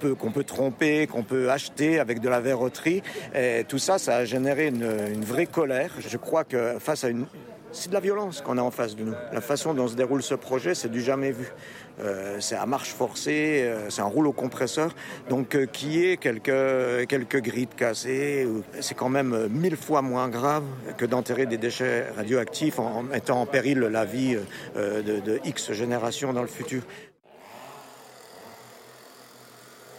peut, 0.00 0.15
qu'on 0.18 0.30
peut 0.30 0.44
tromper, 0.44 1.06
qu'on 1.06 1.22
peut 1.22 1.50
acheter 1.50 1.98
avec 1.98 2.20
de 2.20 2.28
la 2.28 2.40
verroterie. 2.40 3.02
Tout 3.68 3.78
ça, 3.78 3.98
ça 3.98 4.16
a 4.16 4.24
généré 4.24 4.68
une, 4.68 5.24
vraie 5.24 5.46
colère. 5.46 5.90
Je 5.98 6.16
crois 6.16 6.44
que 6.44 6.78
face 6.78 7.04
à 7.04 7.08
une... 7.08 7.26
C'est 7.72 7.88
de 7.90 7.94
la 7.94 8.00
violence 8.00 8.40
qu'on 8.40 8.56
a 8.56 8.62
en 8.62 8.70
face 8.70 8.96
de 8.96 9.04
nous. 9.04 9.14
La 9.32 9.42
façon 9.42 9.74
dont 9.74 9.86
se 9.86 9.96
déroule 9.96 10.22
ce 10.22 10.34
projet, 10.34 10.74
c'est 10.74 10.88
du 10.88 11.02
jamais 11.02 11.30
vu. 11.30 11.52
Euh, 12.00 12.36
c'est 12.40 12.56
à 12.56 12.66
marche 12.66 12.90
forcée, 12.90 13.62
euh, 13.64 13.90
c'est 13.90 14.02
un 14.02 14.06
rouleau 14.06 14.32
compresseur. 14.32 14.94
Donc, 15.28 15.54
euh, 15.54 15.66
qui 15.66 16.04
est 16.04 16.16
quelques, 16.16 17.06
quelques 17.06 17.40
grilles 17.40 17.68
cassées, 17.68 18.46
c'est 18.80 18.94
quand 18.94 19.08
même 19.08 19.48
mille 19.50 19.76
fois 19.76 20.02
moins 20.02 20.28
grave 20.28 20.64
que 20.96 21.06
d'enterrer 21.06 21.46
des 21.46 21.56
déchets 21.56 22.06
radioactifs 22.16 22.78
en, 22.78 23.02
mettant 23.02 23.40
en 23.40 23.46
péril 23.46 23.80
la 23.80 24.04
vie 24.04 24.36
de 24.74 25.40
X 25.44 25.72
générations 25.72 26.32
dans 26.32 26.42
le 26.42 26.48
futur. 26.48 26.82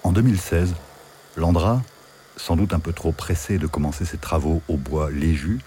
En 0.08 0.14
2016, 0.14 0.74
Landra, 1.36 1.82
sans 2.38 2.56
doute 2.56 2.72
un 2.72 2.80
peu 2.80 2.94
trop 2.94 3.12
pressé 3.12 3.58
de 3.58 3.68
commencer 3.68 4.06
ses 4.06 4.18
travaux 4.18 4.62
au 4.70 4.78
bois 4.78 5.12
Léju, 5.12 5.60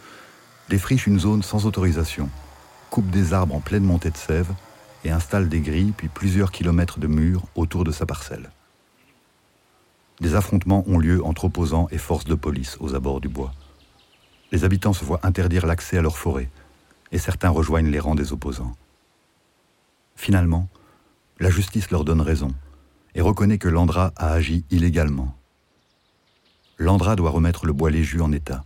défriche 0.71 1.07
une 1.07 1.21
zone 1.21 1.43
sans 1.43 1.67
autorisation, 1.67 2.31
coupe 2.89 3.11
des 3.11 3.35
arbres 3.35 3.55
en 3.55 3.61
pleine 3.61 3.85
montée 3.85 4.09
de 4.09 4.17
sève 4.17 4.51
et 5.05 5.11
installe 5.11 5.51
des 5.51 5.61
grilles 5.61 5.93
puis 5.95 6.09
plusieurs 6.09 6.53
kilomètres 6.53 6.99
de 6.99 7.07
murs 7.07 7.43
autour 7.55 7.85
de 7.85 7.93
sa 7.93 8.07
parcelle. 8.07 8.49
Des 10.23 10.35
affrontements 10.35 10.85
ont 10.87 10.99
lieu 10.99 11.23
entre 11.23 11.45
opposants 11.45 11.89
et 11.91 11.99
forces 11.99 12.25
de 12.25 12.35
police 12.35 12.79
aux 12.81 12.95
abords 12.95 13.21
du 13.21 13.29
bois. 13.29 13.53
Les 14.53 14.65
habitants 14.65 14.95
se 14.95 15.05
voient 15.05 15.21
interdire 15.23 15.67
l'accès 15.67 15.99
à 15.99 16.03
leur 16.03 16.17
forêt 16.17 16.49
et 17.13 17.19
certains 17.19 17.51
rejoignent 17.51 17.91
les 17.91 18.01
rangs 18.01 18.15
des 18.15 18.33
opposants. 18.33 18.75
Finalement, 20.17 20.67
la 21.41 21.51
justice 21.51 21.91
leur 21.91 22.07
donne 22.07 22.23
raison 22.23 22.55
et 23.15 23.21
reconnaît 23.21 23.59
que 23.59 23.69
Landra 23.69 24.13
a 24.17 24.33
agi 24.33 24.65
illégalement. 24.71 25.37
Landra 26.79 27.17
doit 27.17 27.31
remettre 27.31 27.67
le 27.67 27.73
bois 27.73 27.91
Léju 27.91 28.21
en 28.21 28.33
état. 28.33 28.63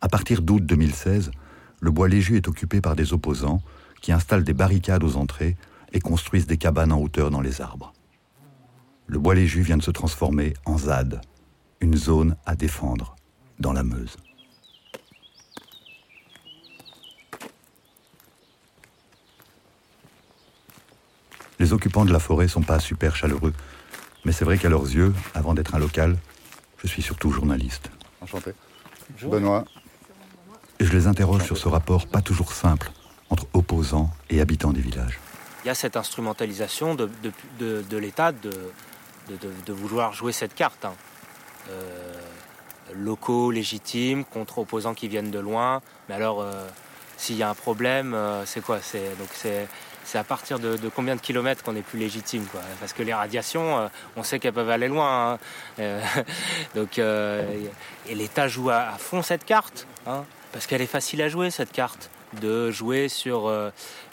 À 0.00 0.08
partir 0.08 0.42
d'août 0.42 0.64
2016, 0.64 1.30
le 1.80 1.90
bois 1.90 2.08
Léju 2.08 2.36
est 2.36 2.48
occupé 2.48 2.80
par 2.80 2.96
des 2.96 3.12
opposants 3.12 3.62
qui 4.00 4.12
installent 4.12 4.44
des 4.44 4.54
barricades 4.54 5.04
aux 5.04 5.16
entrées 5.16 5.56
et 5.92 6.00
construisent 6.00 6.46
des 6.46 6.56
cabanes 6.56 6.92
en 6.92 7.00
hauteur 7.00 7.30
dans 7.30 7.40
les 7.40 7.60
arbres. 7.60 7.92
Le 9.06 9.18
bois 9.18 9.34
Léju 9.34 9.62
vient 9.62 9.76
de 9.76 9.82
se 9.82 9.90
transformer 9.90 10.54
en 10.64 10.78
ZAD, 10.78 11.20
une 11.80 11.96
zone 11.96 12.36
à 12.46 12.56
défendre 12.56 13.14
dans 13.58 13.72
la 13.72 13.82
Meuse. 13.82 14.16
Les 21.62 21.72
occupants 21.72 22.04
de 22.04 22.12
la 22.12 22.18
forêt 22.18 22.48
sont 22.48 22.62
pas 22.62 22.80
super 22.80 23.14
chaleureux, 23.14 23.52
mais 24.24 24.32
c'est 24.32 24.44
vrai 24.44 24.58
qu'à 24.58 24.68
leurs 24.68 24.82
yeux, 24.92 25.14
avant 25.32 25.54
d'être 25.54 25.76
un 25.76 25.78
local, 25.78 26.16
je 26.82 26.88
suis 26.88 27.02
surtout 27.02 27.30
journaliste. 27.30 27.88
Enchanté. 28.20 28.50
Benoît. 29.22 29.64
Et 30.80 30.84
je 30.84 30.92
les 30.92 31.06
interroge 31.06 31.44
sur 31.44 31.56
ce 31.56 31.68
rapport 31.68 32.08
pas 32.08 32.20
toujours 32.20 32.52
simple 32.52 32.90
entre 33.30 33.46
opposants 33.52 34.10
et 34.28 34.40
habitants 34.40 34.72
des 34.72 34.80
villages. 34.80 35.20
Il 35.64 35.68
y 35.68 35.70
a 35.70 35.76
cette 35.76 35.96
instrumentalisation 35.96 36.96
de, 36.96 37.08
de- 37.22 37.32
de- 37.60 37.82
de 37.88 37.96
l'État 37.96 38.32
de, 38.32 38.50
de- 39.28 39.36
de- 39.36 39.52
de 39.64 39.72
vouloir 39.72 40.12
jouer 40.14 40.32
cette 40.32 40.56
carte. 40.56 40.84
hein. 40.84 40.94
Euh, 41.70 42.12
locaux 42.92 43.52
légitimes 43.52 44.24
contre 44.24 44.58
opposants 44.58 44.94
qui 44.94 45.06
viennent 45.06 45.30
de 45.30 45.38
loin. 45.38 45.80
Mais 46.08 46.16
alors, 46.16 46.40
euh, 46.42 46.66
s'il 47.16 47.36
y 47.36 47.44
a 47.44 47.48
un 47.50 47.54
problème, 47.54 48.14
euh, 48.14 48.44
c'est 48.46 48.62
quoi? 48.62 48.80
C'est 48.82 49.16
donc 49.16 49.28
c'est 49.32 49.68
c'est 50.04 50.18
à 50.18 50.24
partir 50.24 50.58
de, 50.58 50.76
combien 50.94 51.16
de 51.16 51.20
kilomètres 51.20 51.62
qu'on 51.62 51.76
est 51.76 51.82
plus 51.82 51.98
légitime, 51.98 52.46
Parce 52.80 52.92
que 52.92 53.02
les 53.02 53.14
radiations, 53.14 53.78
euh, 53.78 53.88
on 54.16 54.22
sait 54.22 54.38
qu'elles 54.38 54.52
peuvent 54.52 54.70
aller 54.70 54.88
loin. 54.88 55.34
hein. 55.34 55.38
Euh, 55.78 56.00
donc, 56.74 56.98
euh, 56.98 57.44
et 58.08 58.14
l'État 58.14 58.48
joue 58.48 58.70
à, 58.70 58.92
fond 58.98 59.22
cette 59.22 59.44
carte, 59.44 59.86
hein, 60.06 60.24
parce 60.52 60.66
qu'elle 60.66 60.82
est 60.82 60.86
facile 60.86 61.22
à 61.22 61.28
jouer 61.28 61.50
cette 61.50 61.72
carte 61.72 62.10
de 62.40 62.70
jouer 62.70 63.10
sur 63.10 63.52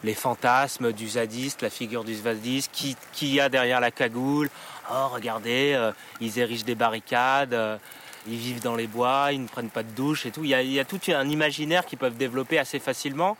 les 0.04 0.14
fantasmes 0.14 0.92
du 0.92 1.08
zadiste, 1.08 1.62
la 1.62 1.70
figure 1.70 2.04
du 2.04 2.16
zadiste, 2.16 2.70
qui, 2.74 2.98
qui 3.14 3.36
y 3.36 3.40
a 3.40 3.48
derrière 3.48 3.80
la 3.80 3.92
cagoule. 3.92 4.50
Oh, 4.92 5.08
regardez, 5.08 5.92
ils 6.20 6.38
érigent 6.38 6.66
des 6.66 6.76
barricades, 6.76 7.80
ils 8.28 8.38
vivent 8.38 8.62
dans 8.62 8.76
les 8.76 8.88
bois, 8.88 9.30
ils 9.32 9.42
ne 9.42 9.48
prennent 9.48 9.70
pas 9.70 9.84
de 9.84 9.92
douche 9.92 10.26
et 10.26 10.32
tout. 10.32 10.44
Il 10.44 10.50
y 10.50 10.80
a, 10.80 10.86
tout 10.86 11.00
un 11.08 11.30
imaginaire 11.30 11.86
qu'ils 11.86 11.98
peuvent 11.98 12.18
développer 12.18 12.60
assez 12.60 12.80
facilement. 12.80 13.38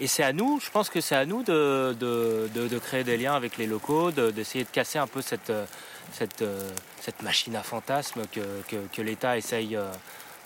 Et 0.00 0.06
c'est 0.06 0.22
à 0.22 0.32
nous, 0.32 0.60
je 0.60 0.70
pense 0.70 0.88
que 0.90 1.00
c'est 1.00 1.14
à 1.16 1.24
nous 1.26 1.42
de, 1.42 1.94
de, 1.98 2.48
de- 2.54 2.68
de 2.68 2.78
créer 2.78 3.04
des 3.04 3.16
liens 3.16 3.34
avec 3.34 3.56
les 3.56 3.66
locaux, 3.66 4.10
de- 4.10 4.30
d'essayer 4.30 4.64
de, 4.64 4.70
casser 4.70 4.98
un 4.98 5.06
peu 5.06 5.22
cette, 5.22 5.50
euh, 5.50 5.64
cette, 6.12 6.42
euh, 6.42 6.68
cette 7.00 7.22
machine 7.22 7.54
à 7.56 7.62
fantasmes 7.62 8.22
que, 8.32 8.40
que, 8.68 8.76
que 8.92 9.02
l'État 9.02 9.36
essaye 9.36 9.76
euh, 9.76 9.90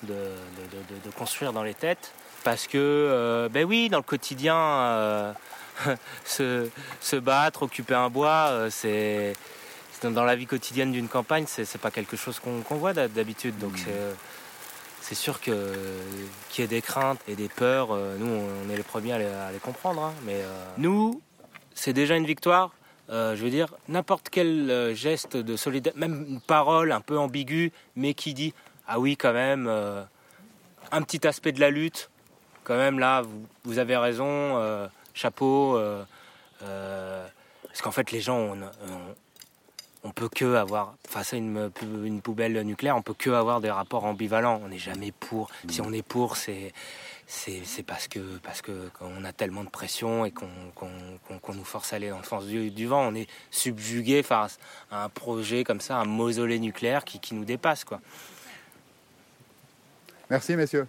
de, 0.02 0.14
construire 1.16 1.52
dans 1.52 1.62
les 1.62 1.74
têtes. 1.74 2.12
Parce 2.44 2.66
que, 2.66 2.76
euh, 2.78 3.48
ben 3.48 3.64
oui, 3.64 3.88
dans 3.88 3.96
le 3.98 4.02
quotidien, 4.04 4.56
euh, 4.56 5.32
se, 6.24 6.68
se 7.00 7.16
battre, 7.16 7.62
occuper 7.64 7.94
un 7.94 8.10
bois, 8.10 8.68
c'est 8.70 9.32
dans 10.04 10.24
la 10.24 10.36
vie 10.36 10.46
quotidienne 10.46 10.92
d'une 10.92 11.08
campagne, 11.08 11.44
c'est 11.48 11.66
pas 11.80 11.90
quelque 11.90 12.16
chose 12.16 12.38
qu'on 12.38 12.76
voit 12.76 12.92
d'hab- 12.92 13.12
d'habitude. 13.12 13.58
Donc 13.58 13.72
c'est 13.76 13.90
c'est 15.08 15.14
sûr 15.14 15.40
que 15.40 15.74
qu'il 16.50 16.62
y 16.62 16.64
ait 16.66 16.68
des 16.68 16.82
craintes 16.82 17.20
et 17.26 17.34
des 17.34 17.48
peurs, 17.48 17.92
euh, 17.92 18.18
nous 18.18 18.26
on 18.26 18.70
est 18.70 18.76
les 18.76 18.82
premiers 18.82 19.12
à 19.12 19.50
les, 19.50 19.58
comprendre. 19.58 20.02
hein. 20.02 20.12
mais 20.26 20.34
euh, 20.34 20.64
nous, 20.76 21.22
c'est 21.74 21.94
déjà 21.94 22.14
une 22.16 22.26
victoire. 22.26 22.72
Euh, 23.08 23.34
je 23.34 23.42
veux 23.42 23.48
dire, 23.48 23.74
n'importe 23.88 24.28
quel 24.30 24.92
geste 24.94 25.38
de 25.38 25.56
solidarité, 25.56 25.98
même 25.98 26.26
une 26.28 26.42
parole 26.42 26.92
un 26.92 27.00
peu 27.00 27.18
ambiguë, 27.18 27.72
mais 27.96 28.12
qui 28.12 28.34
dit 28.34 28.52
ah 28.86 29.00
oui 29.00 29.16
quand 29.16 29.32
même, 29.32 29.66
un 29.66 31.02
petit 31.02 31.26
aspect 31.26 31.52
de 31.52 31.60
la 31.60 31.70
lutte, 31.70 32.10
quand 32.64 32.76
même 32.76 32.98
là, 32.98 33.22
vous, 33.64 33.78
avez 33.78 33.96
raison, 33.96 34.60
chapeau. 35.14 35.80
parce 36.60 37.80
qu'en 37.82 37.92
fait, 37.92 38.12
les 38.12 38.20
gens, 38.20 38.36
on, 38.38 38.60
on, 38.60 39.14
on 40.04 40.10
peut 40.10 40.28
que 40.28 40.54
avoir, 40.54 40.94
face 41.08 41.34
à 41.34 41.36
une, 41.36 41.70
une 42.04 42.20
poubelle 42.20 42.60
nucléaire, 42.62 42.96
on 42.96 43.02
peut 43.02 43.14
que 43.14 43.30
avoir 43.30 43.60
des 43.60 43.70
rapports 43.70 44.04
ambivalents. 44.04 44.60
On 44.64 44.68
n'est 44.68 44.78
jamais 44.78 45.12
pour. 45.12 45.50
Si 45.68 45.80
on 45.80 45.92
est 45.92 46.02
pour, 46.06 46.36
c'est 46.36 46.72
c'est 47.26 47.62
c'est 47.64 47.82
parce 47.82 48.08
que 48.08 48.20
parce 48.38 48.62
que 48.62 48.88
qu'on 48.98 49.24
a 49.24 49.32
tellement 49.32 49.64
de 49.64 49.68
pression 49.68 50.24
et 50.24 50.30
qu'on 50.30 50.48
qu'on 50.74 50.88
qu'on- 51.26 51.38
qu'on 51.38 51.54
nous 51.54 51.64
force 51.64 51.92
à 51.92 51.96
aller 51.96 52.10
dans 52.10 52.18
le 52.18 52.24
sens 52.24 52.46
du, 52.46 52.70
du 52.70 52.86
vent. 52.86 53.08
On 53.08 53.14
est 53.14 53.28
subjugué 53.50 54.22
face 54.22 54.58
à 54.90 55.04
un 55.04 55.08
projet 55.08 55.64
comme 55.64 55.80
ça, 55.80 55.96
un 55.98 56.04
mausolée 56.06 56.58
nucléaire 56.60 57.04
qui, 57.04 57.18
qui 57.20 57.34
nous 57.34 57.44
dépasse, 57.44 57.84
quoi. 57.84 58.00
Merci, 60.30 60.56
messieurs. 60.56 60.86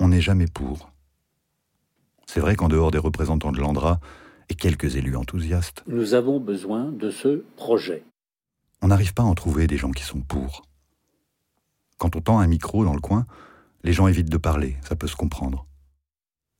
On 0.00 0.08
n'est 0.08 0.20
jamais 0.20 0.46
pour. 0.46 0.90
C'est 2.26 2.40
vrai 2.40 2.56
qu'en 2.56 2.68
dehors 2.68 2.90
des 2.90 2.98
représentants 2.98 3.52
de 3.52 3.60
l'Andra 3.60 4.00
et 4.48 4.54
quelques 4.54 4.96
élus 4.96 5.16
enthousiastes, 5.16 5.82
Nous 5.86 6.14
avons 6.14 6.38
besoin 6.40 6.90
de 6.92 7.10
ce 7.10 7.44
projet. 7.56 8.04
on 8.82 8.88
n'arrive 8.88 9.14
pas 9.14 9.22
à 9.22 9.26
en 9.26 9.34
trouver 9.34 9.66
des 9.66 9.76
gens 9.78 9.90
qui 9.92 10.02
sont 10.04 10.20
pour. 10.20 10.62
Quand 11.98 12.16
on 12.16 12.20
tend 12.20 12.38
un 12.40 12.46
micro 12.46 12.84
dans 12.84 12.92
le 12.94 13.00
coin, 13.00 13.26
les 13.82 13.92
gens 13.92 14.06
évitent 14.08 14.30
de 14.30 14.36
parler, 14.36 14.76
ça 14.82 14.96
peut 14.96 15.06
se 15.06 15.16
comprendre. 15.16 15.66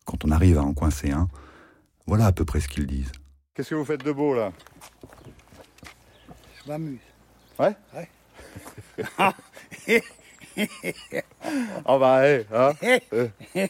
Quand 0.06 0.24
on 0.24 0.30
arrive 0.30 0.58
à 0.58 0.62
en 0.62 0.72
coincer 0.74 1.10
un, 1.10 1.28
voilà 2.06 2.26
à 2.26 2.32
peu 2.32 2.44
près 2.44 2.60
ce 2.60 2.68
qu'ils 2.68 2.86
disent. 2.86 3.12
Qu'est-ce 3.54 3.70
que 3.70 3.74
vous 3.74 3.84
faites 3.84 4.04
de 4.04 4.12
beau, 4.12 4.34
là? 4.34 4.52
Je 6.64 6.68
m'amuse. 6.70 6.98
Ouais? 7.58 7.74
Ouais. 7.94 8.08
Ah 11.84 11.98
bah, 11.98 12.28
hé, 12.28 12.46
hein 12.52 12.72
Euh. 13.12 13.28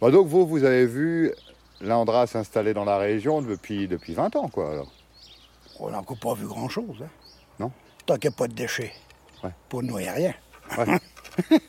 Bah 0.00 0.10
donc, 0.12 0.28
vous, 0.28 0.46
vous 0.46 0.62
avez 0.64 0.86
vu 0.86 1.32
l'Andra 1.80 2.26
s'installer 2.26 2.74
dans 2.74 2.84
la 2.84 2.98
région 2.98 3.42
depuis, 3.42 3.88
depuis 3.88 4.14
20 4.14 4.36
ans, 4.36 4.48
quoi, 4.48 4.72
alors 4.72 4.92
On 5.78 5.90
n'a 5.90 5.98
encore 5.98 6.18
pas 6.18 6.34
vu 6.34 6.46
grand-chose. 6.46 7.02
Hein. 7.02 7.08
Non 7.58 7.72
Tant 8.06 8.16
qu'il 8.16 8.30
n'y 8.30 8.34
a 8.34 8.36
pas 8.36 8.48
de 8.48 8.54
déchets. 8.54 8.92
Ouais. 9.42 9.50
Pour 9.68 9.82
nous, 9.82 9.98
il 9.98 10.02
n'y 10.02 10.08
a 10.08 10.12
rien. 10.12 10.34
Ouais. 10.76 10.98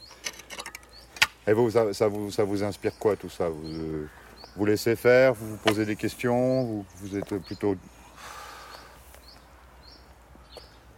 Et 1.48 1.54
vous, 1.54 1.72
ça, 1.72 1.94
ça 1.94 2.08
vous, 2.08 2.32
ça 2.32 2.44
vous 2.44 2.64
inspire 2.64 2.98
quoi 3.00 3.16
tout 3.16 3.30
ça? 3.30 3.50
Vous, 3.50 3.66
euh, 3.66 4.08
vous 4.56 4.66
laissez 4.66 4.96
faire, 4.96 5.34
vous 5.34 5.52
vous 5.52 5.58
posez 5.58 5.86
des 5.86 5.96
questions, 5.96 6.64
vous, 6.64 6.86
vous 6.98 7.18
êtes 7.18 7.38
plutôt... 7.40 7.76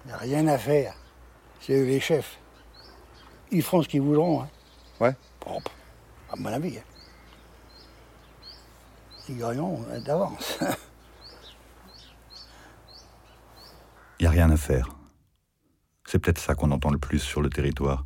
Il 0.03 0.07
n'y 0.07 0.13
a 0.13 0.17
rien 0.17 0.47
à 0.47 0.57
faire. 0.57 0.95
C'est 1.59 1.73
eux 1.73 1.85
les 1.85 1.99
chefs. 1.99 2.39
Ils 3.51 3.61
feront 3.61 3.83
ce 3.83 3.87
qu'ils 3.87 4.01
voudront. 4.01 4.41
Hein. 4.41 4.49
Ouais. 4.99 5.15
Propre, 5.39 5.71
à 6.31 6.35
mon 6.35 6.51
avis. 6.51 6.77
Hein. 6.77 6.83
Gagneront 9.29 9.85
hein, 9.91 9.99
d'avance. 10.01 10.57
Il 14.19 14.23
n'y 14.23 14.27
a 14.27 14.31
rien 14.31 14.51
à 14.51 14.57
faire. 14.57 14.89
C'est 16.05 16.19
peut-être 16.19 16.39
ça 16.39 16.53
qu'on 16.53 16.71
entend 16.71 16.91
le 16.91 16.97
plus 16.97 17.19
sur 17.19 17.41
le 17.41 17.49
territoire. 17.49 18.05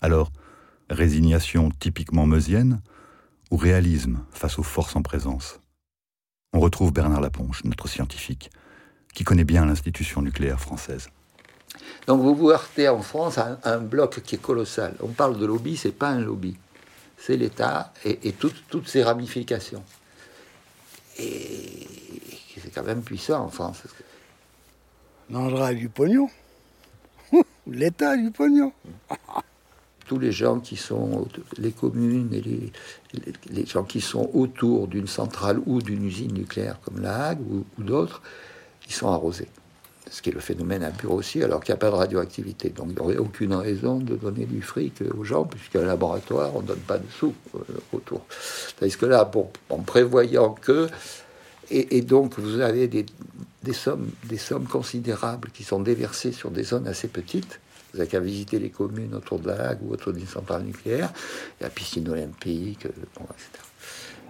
Alors, 0.00 0.30
résignation 0.90 1.70
typiquement 1.70 2.26
meusienne 2.26 2.82
ou 3.50 3.56
réalisme 3.56 4.24
face 4.30 4.58
aux 4.58 4.62
forces 4.62 4.96
en 4.96 5.02
présence? 5.02 5.60
On 6.52 6.60
retrouve 6.60 6.92
Bernard 6.92 7.20
Laponche, 7.20 7.64
notre 7.64 7.88
scientifique, 7.88 8.50
qui 9.14 9.24
connaît 9.24 9.44
bien 9.44 9.64
l'institution 9.64 10.20
nucléaire 10.20 10.60
française. 10.60 11.08
Donc 12.06 12.20
vous 12.20 12.34
vous 12.34 12.50
heurtez 12.50 12.88
en 12.88 13.00
France 13.00 13.38
à 13.38 13.58
un, 13.64 13.78
bloc 13.78 14.20
qui 14.22 14.34
est 14.34 14.42
colossal. 14.42 14.94
On 15.00 15.08
parle 15.08 15.38
de 15.38 15.46
lobby, 15.46 15.76
c'est 15.76 15.92
pas 15.92 16.08
un 16.08 16.20
lobby. 16.20 16.56
C'est 17.16 17.36
l'État 17.36 17.92
et, 18.04 18.32
toutes 18.32 18.88
ses 18.88 19.02
ramifications. 19.02 19.84
Et 21.18 21.86
c'est 22.62 22.72
quand 22.74 22.84
même 22.84 23.02
puissant 23.02 23.44
en 23.44 23.48
France. 23.48 23.82
L'Andra 25.30 25.68
a 25.68 25.74
du 25.74 25.88
pognon. 25.88 26.28
L'État 27.66 28.10
a 28.10 28.16
du 28.16 28.30
pognon. 28.30 28.72
Tous 30.06 30.18
les 30.18 30.32
gens 30.32 30.60
qui 30.60 30.76
sont, 30.76 31.26
les 31.56 31.70
communes 31.70 32.34
et 32.34 32.40
les, 32.40 32.72
les, 33.50 33.64
gens 33.64 33.84
qui 33.84 34.00
sont 34.00 34.28
autour 34.34 34.88
d'une 34.88 35.06
centrale 35.06 35.60
ou 35.64 35.80
d'une 35.80 36.04
usine 36.04 36.34
nucléaire 36.34 36.80
comme 36.80 37.00
la 37.00 37.28
Hague 37.28 37.40
ou, 37.40 37.64
ou 37.78 37.82
d'autres, 37.82 38.20
ils 38.86 38.92
sont 38.92 39.08
arrosés 39.08 39.48
ce 40.12 40.20
qui 40.20 40.28
est 40.28 40.32
le 40.32 40.40
phénomène 40.40 40.84
impur 40.84 41.12
aussi, 41.12 41.42
alors 41.42 41.64
qu'il 41.64 41.72
n'y 41.72 41.78
a 41.78 41.80
pas 41.80 41.90
de 41.90 41.96
radioactivité. 41.96 42.68
Donc 42.68 42.88
il 42.90 42.94
n'y 42.96 43.00
aurait 43.00 43.16
aucune 43.16 43.54
raison 43.54 43.96
de 43.96 44.14
donner 44.14 44.44
du 44.44 44.60
fric 44.60 45.02
aux 45.16 45.24
gens, 45.24 45.44
puisqu'à 45.44 45.80
un 45.80 45.86
laboratoire, 45.86 46.54
on 46.54 46.60
ne 46.60 46.66
donne 46.66 46.80
pas 46.80 46.98
de 46.98 47.08
sous 47.10 47.32
euh, 47.54 47.60
autour. 47.94 48.26
Tandis 48.78 48.96
que 48.98 49.06
là, 49.06 49.30
en 49.70 49.78
prévoyant 49.78 50.50
que, 50.52 50.88
et, 51.70 52.02
donc 52.02 52.38
vous 52.38 52.60
avez 52.60 52.88
des, 52.88 53.06
sommes, 53.72 54.10
considérables 54.70 55.48
qui 55.48 55.64
sont 55.64 55.80
déversées 55.80 56.32
sur 56.32 56.50
des 56.50 56.64
zones 56.64 56.86
assez 56.86 57.08
petites, 57.08 57.60
vous 57.92 57.98
n'avez 57.98 58.10
qu'à 58.10 58.20
visiter 58.20 58.58
les 58.58 58.68
communes 58.68 59.14
autour 59.14 59.38
de 59.38 59.48
la 59.48 59.70
Hague 59.70 59.78
ou 59.82 59.94
autour 59.94 60.12
d'une 60.12 60.26
centrale 60.26 60.64
nucléaire, 60.64 61.10
la 61.62 61.70
piscine 61.70 62.06
olympique, 62.10 62.84
etc. 62.84 63.64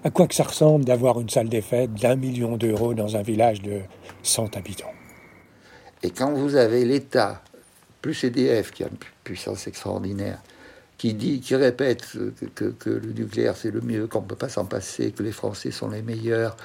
À 0.05 0.11
quoi 0.11 0.29
que 0.29 0.35
ça 0.35 0.45
ressemble 0.45 0.85
d'avoir 0.85 1.21
une 1.21 1.29
salle 1.29 1.49
des 1.49 1.63
fêtes 1.63 1.95
d'un 1.95 2.15
million 2.15 2.57
d'euros 2.57 2.95
dans 2.95 3.17
un 3.17 3.23
village 3.23 3.63
de 3.63 3.81
100 4.23 4.57
habitants? 4.57 4.93
Et 6.03 6.11
quand 6.11 6.33
vous 6.33 6.57
avez 6.57 6.85
l'État, 6.85 7.43
plus 8.01 8.25
EDF, 8.25 8.73
qui 8.73 8.85
a 8.85 8.89
une 8.89 8.99
puissance 9.23 9.67
extraordinaire, 9.67 10.41
qui 10.99 11.15
dit, 11.15 11.41
qui 11.41 11.57
répète 11.57 12.07
que, 12.55 12.91
le 12.91 13.13
nucléaire 13.13 13.57
c'est 13.57 13.71
le 13.71 13.81
mieux, 13.81 14.07
qu'on 14.07 14.23
ne 14.23 14.27
peut 14.27 14.37
pas 14.37 14.49
s'en 14.49 14.65
passer, 14.65 15.13
que 15.13 15.23
les 15.23 15.33
Français 15.33 15.71
sont 15.71 15.91
les 15.91 16.03
meilleurs, 16.03 16.57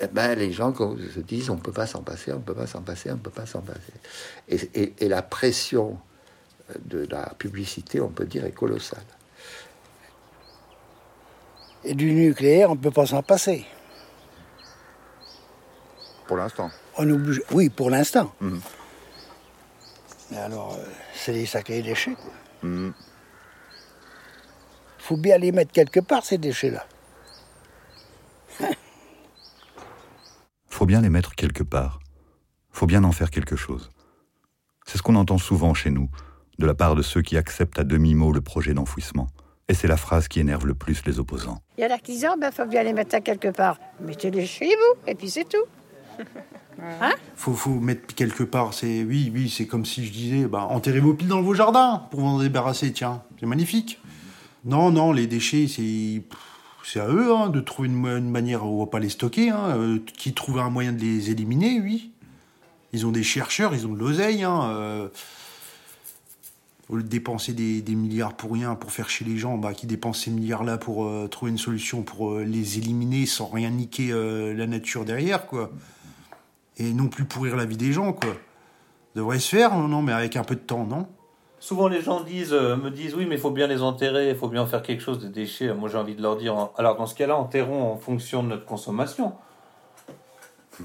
eh 0.00 0.06
ben, 0.08 0.36
les 0.36 0.52
gens 0.52 0.74
se 0.74 1.20
disent 1.20 1.50
on 1.50 1.56
ne 1.56 1.60
peut 1.60 1.72
pas 1.72 1.86
s'en 1.86 2.02
passer, 2.02 2.32
on 2.32 2.36
ne 2.36 2.42
peut 2.42 2.54
pas 2.54 2.66
s'en 2.66 2.82
passer, 2.82 3.10
on 3.10 3.14
ne 3.14 3.20
peut 3.20 3.30
pas 3.30 3.46
s'en 3.46 3.60
passer. 3.60 3.92
Et, 4.48 5.08
la 5.08 5.22
pression 5.22 5.98
de 6.84 7.06
la 7.10 7.34
publicité, 7.38 8.00
on 8.00 8.08
peut 8.08 8.26
dire, 8.26 8.44
est 8.44 8.52
colossale. 8.52 9.02
Et 11.84 11.94
du 11.94 12.12
nucléaire, 12.12 12.70
on 12.70 12.76
ne 12.76 12.80
peut 12.80 12.92
pas 12.92 13.06
s'en 13.06 13.22
passer. 13.22 13.66
Pour 16.26 16.36
l'instant. 16.36 16.70
Oui, 17.52 17.68
pour 17.68 17.90
l'instant. 17.90 18.32
Mhm. 18.40 18.60
Mais 20.30 20.38
alors, 20.38 20.74
euh, 20.74 20.84
c'est 21.14 21.32
des 21.32 21.46
sacrés 21.46 21.82
déchets. 21.82 22.16
Il 22.62 22.68
mhm. 22.68 22.94
faut 24.98 25.16
bien 25.16 25.38
les 25.38 25.52
mettre 25.52 25.72
quelque 25.72 26.00
part, 26.00 26.24
ces 26.24 26.38
déchets-là. 26.38 26.86
faut 30.68 30.86
bien 30.86 31.00
les 31.00 31.10
mettre 31.10 31.34
quelque 31.34 31.62
part. 31.62 32.00
faut 32.70 32.86
bien 32.86 33.04
en 33.04 33.12
faire 33.12 33.30
quelque 33.30 33.56
chose. 33.56 33.90
C'est 34.86 34.98
ce 34.98 35.02
qu'on 35.02 35.14
entend 35.14 35.38
souvent 35.38 35.74
chez 35.74 35.90
nous, 35.90 36.08
de 36.58 36.66
la 36.66 36.74
part 36.74 36.94
de 36.94 37.02
ceux 37.02 37.22
qui 37.22 37.36
acceptent 37.36 37.78
à 37.78 37.84
demi-mot 37.84 38.32
le 38.32 38.40
projet 38.40 38.74
d'enfouissement. 38.74 39.28
Et 39.68 39.74
c'est 39.74 39.88
la 39.88 39.96
phrase 39.96 40.28
qui 40.28 40.40
énerve 40.40 40.66
le 40.66 40.74
plus 40.74 41.04
les 41.06 41.18
opposants. 41.18 41.62
Il 41.78 41.82
y 41.82 41.84
a 41.84 41.98
qui 41.98 42.12
disent, 42.12 42.28
oh, 42.30 42.38
ben, 42.38 42.50
faut 42.50 42.66
bien 42.66 42.82
les 42.82 42.92
mettre 42.92 43.14
à 43.14 43.20
quelque 43.20 43.48
part. 43.48 43.78
Mettez-les 44.00 44.46
chez 44.46 44.66
vous, 44.66 45.00
et 45.06 45.14
puis 45.14 45.30
c'est 45.30 45.48
tout. 45.48 45.64
Hein 47.00 47.12
faut, 47.36 47.80
mettre 47.80 48.14
quelque 48.14 48.42
part. 48.42 48.74
C'est 48.74 49.04
oui, 49.04 49.30
oui, 49.32 49.48
c'est 49.48 49.66
comme 49.66 49.84
si 49.84 50.04
je 50.04 50.12
disais, 50.12 50.46
bah, 50.46 50.66
enterrez 50.70 51.00
vos 51.00 51.14
piles 51.14 51.28
dans 51.28 51.42
vos 51.42 51.54
jardins 51.54 52.06
pour 52.10 52.20
vous 52.20 52.26
en 52.26 52.38
débarrasser. 52.38 52.92
Tiens, 52.92 53.22
c'est 53.38 53.46
magnifique. 53.46 54.00
Non, 54.64 54.90
non, 54.90 55.12
les 55.12 55.26
déchets, 55.26 55.66
c'est 55.68 56.22
c'est 56.84 57.00
à 57.00 57.08
eux 57.08 57.32
hein, 57.34 57.48
de 57.48 57.60
trouver 57.60 57.88
une, 57.88 58.30
manière 58.30 58.66
où 58.66 58.80
on 58.80 58.84
va 58.84 58.90
pas 58.90 58.98
les 58.98 59.08
stocker. 59.08 59.50
Hein, 59.50 59.76
euh, 59.76 59.98
qui 60.16 60.34
trouve 60.34 60.58
un 60.58 60.70
moyen 60.70 60.92
de 60.92 61.00
les 61.00 61.30
éliminer, 61.30 61.80
oui. 61.80 62.10
Ils 62.92 63.06
ont 63.06 63.12
des 63.12 63.22
chercheurs, 63.22 63.74
ils 63.74 63.86
ont 63.86 63.92
de 63.92 63.98
l'oseille. 63.98 64.44
Euh, 64.44 65.08
au 66.88 66.96
lieu 66.96 67.02
de 67.02 67.08
dépenser 67.08 67.54
des, 67.54 67.94
milliards 67.94 68.34
pour 68.34 68.52
rien, 68.52 68.74
pour 68.74 68.92
faire 68.92 69.08
chez 69.08 69.24
les 69.24 69.38
gens, 69.38 69.56
bah, 69.56 69.72
qui 69.72 69.86
dépensent 69.86 70.24
ces 70.24 70.30
milliards-là 70.30 70.76
pour 70.76 71.06
euh, 71.06 71.28
trouver 71.28 71.52
une 71.52 71.58
solution 71.58 72.02
pour 72.02 72.38
les 72.40 72.78
éliminer 72.78 73.24
sans 73.24 73.46
rien 73.46 73.70
niquer 73.70 74.12
la 74.12 74.66
nature 74.66 75.04
derrière, 75.04 75.46
quoi 75.46 75.70
et 76.78 76.92
non 76.92 77.08
plus 77.08 77.24
pourrir 77.24 77.56
la 77.56 77.64
vie 77.64 77.76
des 77.76 77.92
gens, 77.92 78.12
quoi. 78.12 78.30
Ça 78.30 79.20
devrait 79.20 79.38
se 79.38 79.56
faire, 79.56 79.76
non, 79.76 80.02
mais 80.02 80.12
avec 80.12 80.36
un 80.36 80.44
peu 80.44 80.54
de 80.54 80.60
temps, 80.60 80.84
non? 80.84 81.06
Souvent, 81.60 81.86
les 81.86 82.00
gens 82.00 82.22
disent, 82.22 82.52
euh, 82.52 82.76
me 82.76 82.90
disent, 82.90 83.14
oui, 83.14 83.26
mais 83.26 83.36
il 83.36 83.40
faut 83.40 83.50
bien 83.50 83.66
les 83.66 83.82
enterrer, 83.82 84.30
il 84.30 84.34
faut 84.34 84.48
bien 84.48 84.66
faire 84.66 84.82
quelque 84.82 85.02
chose 85.02 85.20
des 85.20 85.28
déchets. 85.28 85.72
Moi, 85.74 85.88
j'ai 85.88 85.98
envie 85.98 86.16
de 86.16 86.22
leur 86.22 86.36
dire, 86.36 86.70
alors 86.76 86.96
dans 86.96 87.06
ce 87.06 87.14
cas-là, 87.14 87.36
enterrons 87.36 87.92
en 87.92 87.96
fonction 87.96 88.42
de 88.42 88.48
notre 88.48 88.64
consommation. 88.64 89.34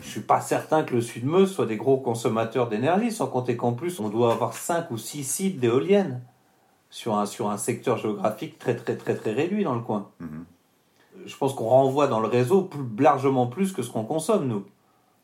Je 0.02 0.08
suis 0.08 0.22
pas 0.22 0.42
certain 0.42 0.84
que 0.84 0.94
le 0.94 1.02
Sud-Meuse 1.02 1.52
soit 1.52 1.66
des 1.66 1.78
gros 1.78 1.98
consommateurs 1.98 2.68
d'énergie, 2.68 3.12
sans 3.12 3.28
compter 3.28 3.56
qu'en 3.56 3.74
plus, 3.74 4.00
on 4.00 4.10
doit 4.10 4.34
avoir 4.34 4.54
5 4.54 4.92
ou 4.92 4.98
6 4.98 5.24
sites 5.24 5.60
d'éoliennes 5.60 6.22
sur 6.90 7.18
un, 7.18 7.26
sur 7.26 7.50
un 7.50 7.58
secteur 7.58 7.98
géographique 7.98 8.60
très, 8.60 8.76
très, 8.76 8.96
très, 8.96 9.16
très 9.16 9.34
réduit 9.34 9.64
dans 9.64 9.76
le 9.76 9.82
coin. 9.82 10.10
Mhm. 10.20 10.46
Je 11.26 11.36
pense 11.38 11.54
qu'on 11.54 11.68
renvoie 11.68 12.08
dans 12.08 12.20
le 12.20 12.28
réseau 12.28 12.64
plus, 12.64 12.86
largement 13.00 13.48
plus 13.48 13.74
que 13.74 13.82
ce 13.82 13.90
qu'on 13.90 14.04
consomme, 14.04 14.48
nous. 14.48 14.66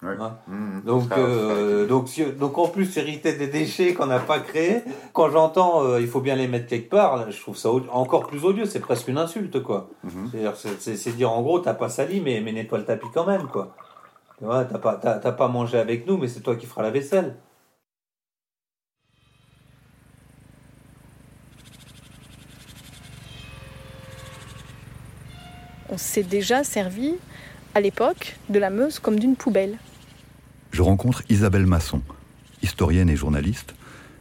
Hein. 0.06 0.38
Mmh, 0.48 0.82
donc, 0.82 1.12
euh, 1.18 1.88
donc, 1.88 2.10
donc, 2.38 2.58
en 2.58 2.68
plus, 2.68 2.98
hériter 2.98 3.34
des 3.34 3.48
déchets 3.48 3.94
qu'on 3.94 4.08
n'a 4.08 4.20
pas 4.20 4.40
créés, 4.40 4.84
quand 5.14 5.30
j'entends 5.30 5.84
euh, 5.84 6.02
il 6.02 6.08
faut 6.08 6.22
bien 6.22 6.36
les 6.36 6.48
mettre 6.48 6.68
quelque 6.68 6.90
part, 6.90 7.32
je 7.32 7.40
trouve 7.40 7.58
ça 7.58 7.70
encore 7.92 8.28
plus 8.28 8.44
odieux, 8.44 8.66
c'est 8.66 8.80
presque 8.80 9.08
une 9.08 9.18
insulte, 9.18 9.62
quoi. 9.62 9.90
Mmh. 10.04 10.28
C'est 10.80 11.16
dire 11.16 11.32
en 11.32 11.42
gros, 11.42 11.60
t'as 11.60 11.74
pas 11.74 11.90
sali, 11.90 12.22
mais, 12.22 12.42
mais 12.42 12.52
nettoie 12.52 12.80
le 12.80 12.86
tapis 12.86 13.08
quand 13.14 13.26
même, 13.26 13.48
quoi. 13.48 13.76
Tu 14.38 14.46
vois, 14.46 14.66
t'as 14.66 14.80
pas, 14.80 14.96
pas 14.98 15.48
mangé 15.48 15.78
avec 15.78 16.06
nous, 16.08 16.18
mais 16.18 16.28
c'est 16.28 16.42
toi 16.42 16.56
qui 16.56 16.66
feras 16.66 16.84
la 16.84 16.92
vaisselle. 16.92 17.36
On 25.90 25.98
s'est 25.98 26.24
déjà 26.24 26.64
servi 26.64 27.16
à 27.76 27.80
l'époque 27.80 28.38
de 28.50 28.58
la 28.58 28.70
Meuse 28.70 29.00
comme 29.00 29.20
d'une 29.20 29.36
poubelle 29.36 29.78
je 30.74 30.82
rencontre 30.82 31.22
Isabelle 31.30 31.68
Masson, 31.68 32.02
historienne 32.64 33.10
et 33.10 33.16
journaliste, 33.16 33.76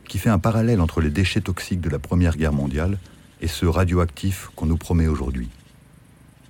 qui 0.06 0.18
fait 0.18 0.28
un 0.28 0.38
parallèle 0.38 0.82
entre 0.82 1.00
les 1.00 1.08
déchets 1.08 1.40
toxiques 1.40 1.80
de 1.80 1.88
la 1.88 1.98
Première 1.98 2.36
Guerre 2.36 2.52
mondiale 2.52 2.98
et 3.40 3.48
ceux 3.48 3.70
radioactifs 3.70 4.50
qu'on 4.54 4.66
nous 4.66 4.76
promet 4.76 5.08
aujourd'hui. 5.08 5.48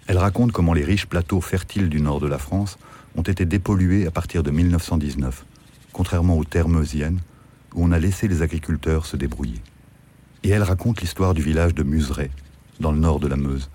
Elle 0.08 0.18
raconte 0.18 0.50
comment 0.50 0.74
les 0.74 0.84
riches 0.84 1.06
plateaux 1.06 1.40
fertiles 1.40 1.88
du 1.88 2.00
nord 2.00 2.18
de 2.18 2.26
la 2.26 2.38
France 2.38 2.78
ont 3.16 3.22
été 3.22 3.44
dépollués 3.44 4.08
à 4.08 4.10
partir 4.10 4.42
de 4.42 4.50
1919, 4.50 5.46
contrairement 5.92 6.36
aux 6.36 6.44
terres 6.44 6.68
meusiennes, 6.68 7.20
où 7.72 7.84
on 7.84 7.92
a 7.92 8.00
laissé 8.00 8.26
les 8.26 8.42
agriculteurs 8.42 9.06
se 9.06 9.16
débrouiller. 9.16 9.62
Et 10.42 10.48
elle 10.48 10.64
raconte 10.64 11.00
l'histoire 11.00 11.32
du 11.32 11.42
village 11.42 11.76
de 11.76 11.84
Museray, 11.84 12.30
dans 12.80 12.90
le 12.90 12.98
nord 12.98 13.20
de 13.20 13.28
la 13.28 13.36
Meuse, 13.36 13.70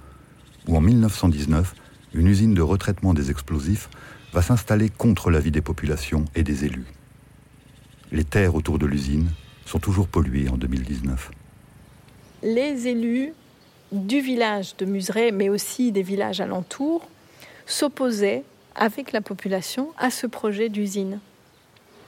où 0.68 0.76
en 0.76 0.82
1919, 0.82 1.74
une 2.14 2.28
usine 2.28 2.54
de 2.54 2.62
retraitement 2.62 3.14
des 3.14 3.32
explosifs 3.32 3.90
va 4.34 4.42
s'installer 4.42 4.90
contre 4.90 5.32
l'avis 5.32 5.52
des 5.52 5.62
populations 5.62 6.26
et 6.36 6.44
des 6.44 6.66
élus. 6.66 6.86
Les 8.12 8.24
terres 8.24 8.56
autour 8.56 8.80
de 8.80 8.86
l'usine 8.86 9.30
sont 9.66 9.80
toujours 9.80 10.08
polluées 10.08 10.50
en 10.50 10.58
2019. 10.58 11.32
Les 12.44 12.88
élus 12.88 13.34
du 13.92 14.20
village 14.20 14.76
de 14.78 14.86
Museray, 14.86 15.32
mais 15.32 15.50
aussi 15.50 15.92
des 15.92 16.04
villages 16.04 16.42
alentours, 16.42 17.08
s'opposaient 17.66 18.44
avec 18.76 19.12
la 19.12 19.22
population 19.22 19.90
à 19.98 20.10
ce 20.10 20.28
projet 20.28 20.70
d'usine. 20.70 21.20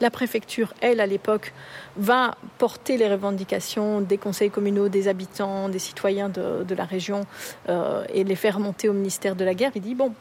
La 0.01 0.09
préfecture, 0.09 0.73
elle, 0.79 1.01
à 1.01 1.05
l'époque, 1.05 1.53
va 1.97 2.37
porter 2.57 2.95
les 2.95 3.09
revendications 3.09 3.99
des 3.99 4.17
conseils 4.17 4.49
communaux, 4.49 4.87
des 4.87 5.09
habitants, 5.09 5.67
des 5.67 5.79
citoyens 5.79 6.29
de, 6.29 6.73
la 6.73 6.85
région 6.85 7.25
euh, 7.67 8.05
et 8.13 8.23
les 8.23 8.35
faire 8.35 8.59
monter 8.61 8.87
au 8.87 8.93
ministère 8.93 9.35
de 9.35 9.43
la 9.43 9.53
Guerre. 9.53 9.71
Il 9.75 9.81
dit, 9.81 9.95
bon, 9.95 10.13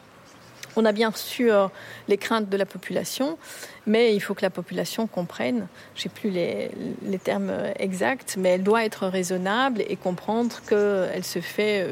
on 0.79 0.85
a 0.85 0.91
bien 0.91 1.11
sûr 1.11 1.71
les 2.07 2.17
craintes 2.17 2.49
de 2.49 2.57
la 2.57 2.65
population, 2.65 3.37
mais 3.85 4.15
il 4.15 4.19
faut 4.19 4.33
que 4.33 4.41
la 4.41 4.49
population 4.49 5.07
comprenne, 5.07 5.67
je 5.95 6.03
sais 6.03 6.09
plus 6.09 6.29
les, 6.29 6.71
termes 7.23 7.51
exacts, 7.77 8.37
mais 8.37 8.49
elle 8.49 8.63
doit 8.63 8.85
être 8.85 9.07
raisonnable 9.07 9.83
et 9.87 9.95
comprendre 9.97 10.61
qu'elle 10.67 11.23
se 11.23 11.41
fait 11.41 11.85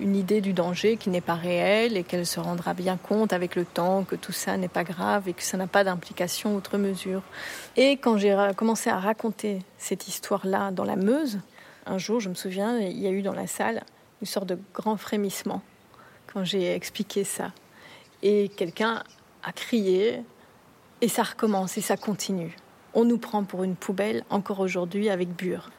une, 0.00 0.16
idée 0.16 0.40
du 0.40 0.52
danger 0.52 0.96
qui 0.96 1.08
n'est 1.08 1.20
pas 1.20 1.34
réel 1.34 1.96
et 1.96 2.02
qu'elle 2.02 2.26
se 2.26 2.40
rendra 2.40 2.74
bien 2.74 2.98
compte 2.98 3.32
avec 3.32 3.56
le 3.56 3.64
temps 3.64 4.04
que 4.04 4.16
tout 4.16 4.32
ça 4.32 4.56
n'est 4.56 4.68
pas 4.68 4.84
grave 4.84 5.28
et 5.28 5.32
que 5.32 5.42
ça 5.42 5.56
n'a 5.56 5.66
pas 5.66 5.84
d'implication 5.84 6.56
outre 6.56 6.76
mesure. 6.76 7.22
Et 7.76 7.92
quand 7.92 8.18
j'ai 8.18 8.36
commencé 8.56 8.90
à 8.90 8.98
raconter 8.98 9.60
cette 9.78 10.08
histoire-là 10.08 10.72
dans 10.72 10.84
la 10.84 10.96
Meuse, 10.96 11.38
un 11.86 11.96
jour, 11.96 12.20
je 12.20 12.28
me 12.28 12.34
souviens, 12.34 12.78
il 12.78 12.98
y 12.98 13.06
a 13.06 13.10
eu 13.10 13.22
dans 13.22 13.32
la 13.32 13.46
salle 13.46 13.82
une 14.20 14.26
sorte 14.26 14.46
de 14.46 14.58
grand 14.74 14.96
frémissement 14.96 15.62
quand 16.26 16.44
j'ai 16.44 16.74
expliqué 16.74 17.24
ça 17.24 17.52
et 18.22 18.48
quelqu'un 18.48 19.02
a 19.42 19.52
crié 19.52 20.22
et 21.00 21.08
ça 21.08 21.22
recommence 21.22 21.78
et 21.78 21.80
ça 21.80 21.96
continue. 21.96 22.56
On 22.94 23.04
nous 23.04 23.18
prend 23.18 23.44
pour 23.44 23.64
une 23.64 23.76
poubelle 23.76 24.24
encore 24.30 24.60
aujourd'hui 24.60 25.10
avec 25.10 25.28
Bure. 25.28 25.70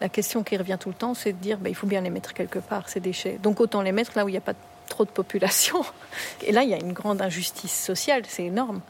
La 0.00 0.08
question 0.08 0.42
qui 0.42 0.56
revient 0.56 0.76
tout 0.78 0.90
le 0.90 0.94
temps, 0.94 1.14
c'est 1.14 1.32
de 1.32 1.38
dire 1.38 1.58
bah, 1.58 1.68
il 1.68 1.74
faut 1.74 1.86
bien 1.86 2.02
les 2.02 2.10
mettre 2.10 2.34
quelque 2.34 2.58
part, 2.58 2.88
ces 2.88 3.00
déchets. 3.00 3.38
Donc 3.42 3.60
autant 3.60 3.82
les 3.82 3.92
mettre 3.92 4.12
là 4.14 4.24
où 4.24 4.28
il 4.28 4.32
n'y 4.32 4.38
a 4.38 4.42
pas 4.42 4.54
trop 4.88 5.04
de 5.04 5.10
population. 5.10 5.82
Et 6.42 6.52
là, 6.52 6.62
il 6.62 6.68
y 6.68 6.74
a 6.74 6.78
une 6.78 6.92
grande 6.92 7.22
injustice 7.22 7.72
sociale, 7.72 8.22
c'est 8.28 8.44
énorme. 8.44 8.80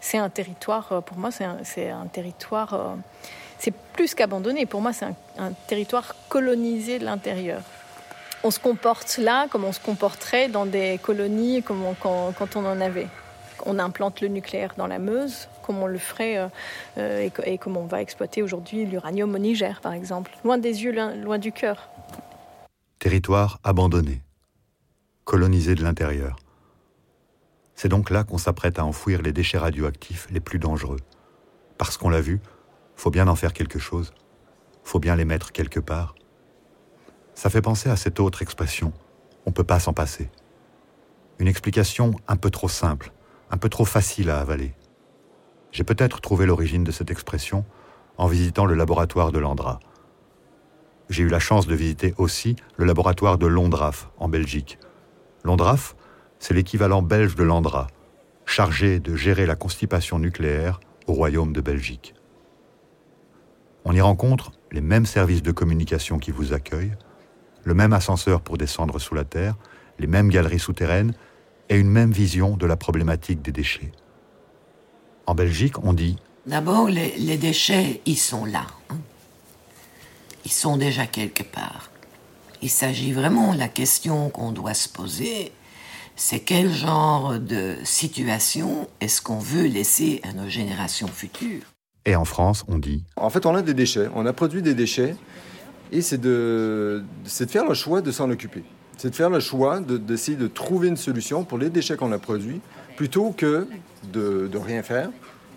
C'est 0.00 0.18
un 0.18 0.28
territoire, 0.28 0.92
euh, 0.92 1.00
pour 1.00 1.16
moi, 1.16 1.30
c'est 1.30 1.44
un, 1.44 2.06
territoire, 2.06 2.74
euh, 2.74 2.94
c'est 3.58 3.74
plus 3.92 4.14
qu'abandonné. 4.14 4.66
Pour 4.66 4.80
moi, 4.80 4.92
c'est 4.92 5.06
un 5.38 5.52
territoire 5.68 6.14
colonisé 6.28 6.98
de 6.98 7.04
l'intérieur 7.04 7.62
on 8.44 8.50
se 8.50 8.60
comporte 8.60 9.18
là 9.18 9.46
comme 9.48 9.64
on 9.64 9.72
se 9.72 9.80
comporterait 9.80 10.48
dans 10.48 10.66
des 10.66 10.98
colonies 11.02 11.62
quand, 11.62 12.56
on 12.56 12.64
en 12.64 12.80
avait. 12.80 13.08
On 13.66 13.78
implante 13.78 14.20
le 14.20 14.28
nucléaire 14.28 14.74
dans 14.76 14.86
la 14.86 14.98
Meuse, 14.98 15.48
comme 15.62 15.82
on 15.82 15.86
le 15.86 15.98
ferait 15.98 16.38
euh, 16.38 16.48
euh, 16.98 17.28
et, 17.44 17.58
comme 17.58 17.76
on 17.76 17.86
va 17.86 18.00
exploiter 18.00 18.42
aujourd'hui 18.42 18.86
l'uranium 18.86 19.34
au 19.34 19.38
Niger, 19.38 19.80
par 19.80 19.92
exemple. 19.92 20.30
Loin 20.44 20.58
des 20.58 20.84
yeux, 20.84 20.92
loin 21.16 21.38
du 21.38 21.50
cœur. 21.50 21.88
Territoire 23.00 23.58
abandonné, 23.64 24.22
colonisé 25.24 25.74
de 25.74 25.82
l'intérieur. 25.82 26.36
C'est 27.74 27.88
donc 27.88 28.10
là 28.10 28.24
qu'on 28.24 28.38
s'apprête 28.38 28.78
à 28.78 28.84
enfouir 28.84 29.22
les 29.22 29.32
déchets 29.32 29.58
radioactifs 29.58 30.28
les 30.30 30.40
plus 30.40 30.58
dangereux. 30.58 30.98
Parce 31.78 31.96
qu'on 31.96 32.10
l'a 32.10 32.20
vu, 32.20 32.40
faut 32.96 33.10
bien 33.10 33.28
en 33.28 33.36
faire 33.36 33.52
quelque 33.52 33.78
chose, 33.78 34.12
faut 34.82 34.98
bien 34.98 35.14
les 35.14 35.24
mettre 35.24 35.52
quelque 35.52 35.78
part. 35.78 36.14
Ça 37.38 37.50
fait 37.50 37.62
penser 37.62 37.88
à 37.88 37.94
cette 37.94 38.18
autre 38.18 38.42
expression. 38.42 38.92
On 39.46 39.50
ne 39.50 39.54
peut 39.54 39.62
pas 39.62 39.78
s'en 39.78 39.92
passer. 39.92 40.28
Une 41.38 41.46
explication 41.46 42.16
un 42.26 42.34
peu 42.34 42.50
trop 42.50 42.66
simple, 42.66 43.12
un 43.52 43.56
peu 43.56 43.68
trop 43.68 43.84
facile 43.84 44.28
à 44.30 44.40
avaler. 44.40 44.74
J'ai 45.70 45.84
peut-être 45.84 46.20
trouvé 46.20 46.46
l'origine 46.46 46.82
de 46.82 46.90
cette 46.90 47.12
expression 47.12 47.64
en 48.16 48.26
visitant 48.26 48.64
le 48.66 48.74
laboratoire 48.74 49.30
de 49.30 49.38
l'Andra. 49.38 49.78
J'ai 51.10 51.22
eu 51.22 51.28
la 51.28 51.38
chance 51.38 51.68
de 51.68 51.76
visiter 51.76 52.12
aussi 52.18 52.56
le 52.76 52.86
laboratoire 52.86 53.38
de 53.38 53.46
Londraf 53.46 54.10
en 54.18 54.28
Belgique. 54.28 54.80
Londraf, 55.44 55.94
c'est 56.40 56.54
l'équivalent 56.54 57.02
belge 57.02 57.36
de 57.36 57.44
l'Andra, 57.44 57.86
chargé 58.46 58.98
de 58.98 59.14
gérer 59.14 59.46
la 59.46 59.54
constipation 59.54 60.18
nucléaire 60.18 60.80
au 61.06 61.12
royaume 61.12 61.52
de 61.52 61.60
Belgique. 61.60 62.16
On 63.84 63.92
y 63.92 64.00
rencontre 64.00 64.50
les 64.72 64.80
mêmes 64.80 65.06
services 65.06 65.44
de 65.44 65.52
communication 65.52 66.18
qui 66.18 66.32
vous 66.32 66.52
accueillent, 66.52 66.96
le 67.64 67.74
même 67.74 67.92
ascenseur 67.92 68.40
pour 68.40 68.58
descendre 68.58 68.98
sous 68.98 69.14
la 69.14 69.24
terre, 69.24 69.54
les 69.98 70.06
mêmes 70.06 70.28
galeries 70.28 70.58
souterraines 70.58 71.14
et 71.68 71.76
une 71.76 71.90
même 71.90 72.12
vision 72.12 72.56
de 72.56 72.66
la 72.66 72.76
problématique 72.76 73.42
des 73.42 73.52
déchets. 73.52 73.92
En 75.26 75.34
Belgique, 75.34 75.78
on 75.84 75.92
dit 75.92 76.16
D'abord, 76.46 76.88
les, 76.88 77.36
déchets, 77.36 78.00
ils 78.06 78.16
sont 78.16 78.46
là. 78.46 78.66
Hein. 78.88 78.96
Ils 80.46 80.50
sont 80.50 80.78
déjà 80.78 81.06
quelque 81.06 81.42
part. 81.42 81.90
Il 82.62 82.70
s'agit 82.70 83.12
vraiment, 83.12 83.52
la 83.52 83.68
question 83.68 84.30
qu'on 84.30 84.50
doit 84.50 84.72
se 84.72 84.88
poser, 84.88 85.52
c'est 86.16 86.40
quel 86.40 86.72
genre 86.72 87.38
de 87.38 87.76
situation 87.84 88.88
est-ce 89.00 89.20
qu'on 89.20 89.38
veut 89.38 89.66
laisser 89.66 90.20
à 90.24 90.32
nos 90.32 90.48
générations 90.48 91.08
futures? 91.08 91.62
Et 92.06 92.16
en 92.16 92.24
France, 92.24 92.64
on 92.68 92.78
dit 92.78 93.04
En 93.16 93.28
fait, 93.28 93.44
on 93.44 93.54
a 93.54 93.60
des 93.60 93.74
déchets, 93.74 94.08
on 94.14 94.24
a 94.24 94.32
produit 94.32 94.62
des 94.62 94.74
déchets, 94.74 95.14
et 95.92 96.02
c'est 96.02 96.18
de, 96.18 97.02
de 97.24 97.46
faire 97.46 97.66
le 97.66 97.74
choix 97.74 98.00
de 98.00 98.10
s'en 98.10 98.30
occuper. 98.30 98.62
C'est 98.96 99.10
de 99.10 99.14
faire 99.14 99.30
le 99.30 99.40
choix 99.40 99.80
d'essayer 99.80 100.36
de, 100.36 100.48
trouver 100.48 100.88
une 100.88 100.96
solution 100.96 101.44
pour 101.44 101.58
les 101.58 101.70
déchets 101.70 101.96
qu'on 101.96 102.12
a 102.12 102.18
produits, 102.18 102.60
plutôt 102.96 103.30
que 103.30 103.66
de, 104.12 104.48
de 104.48 104.58
rien 104.58 104.82
faire 104.82 105.10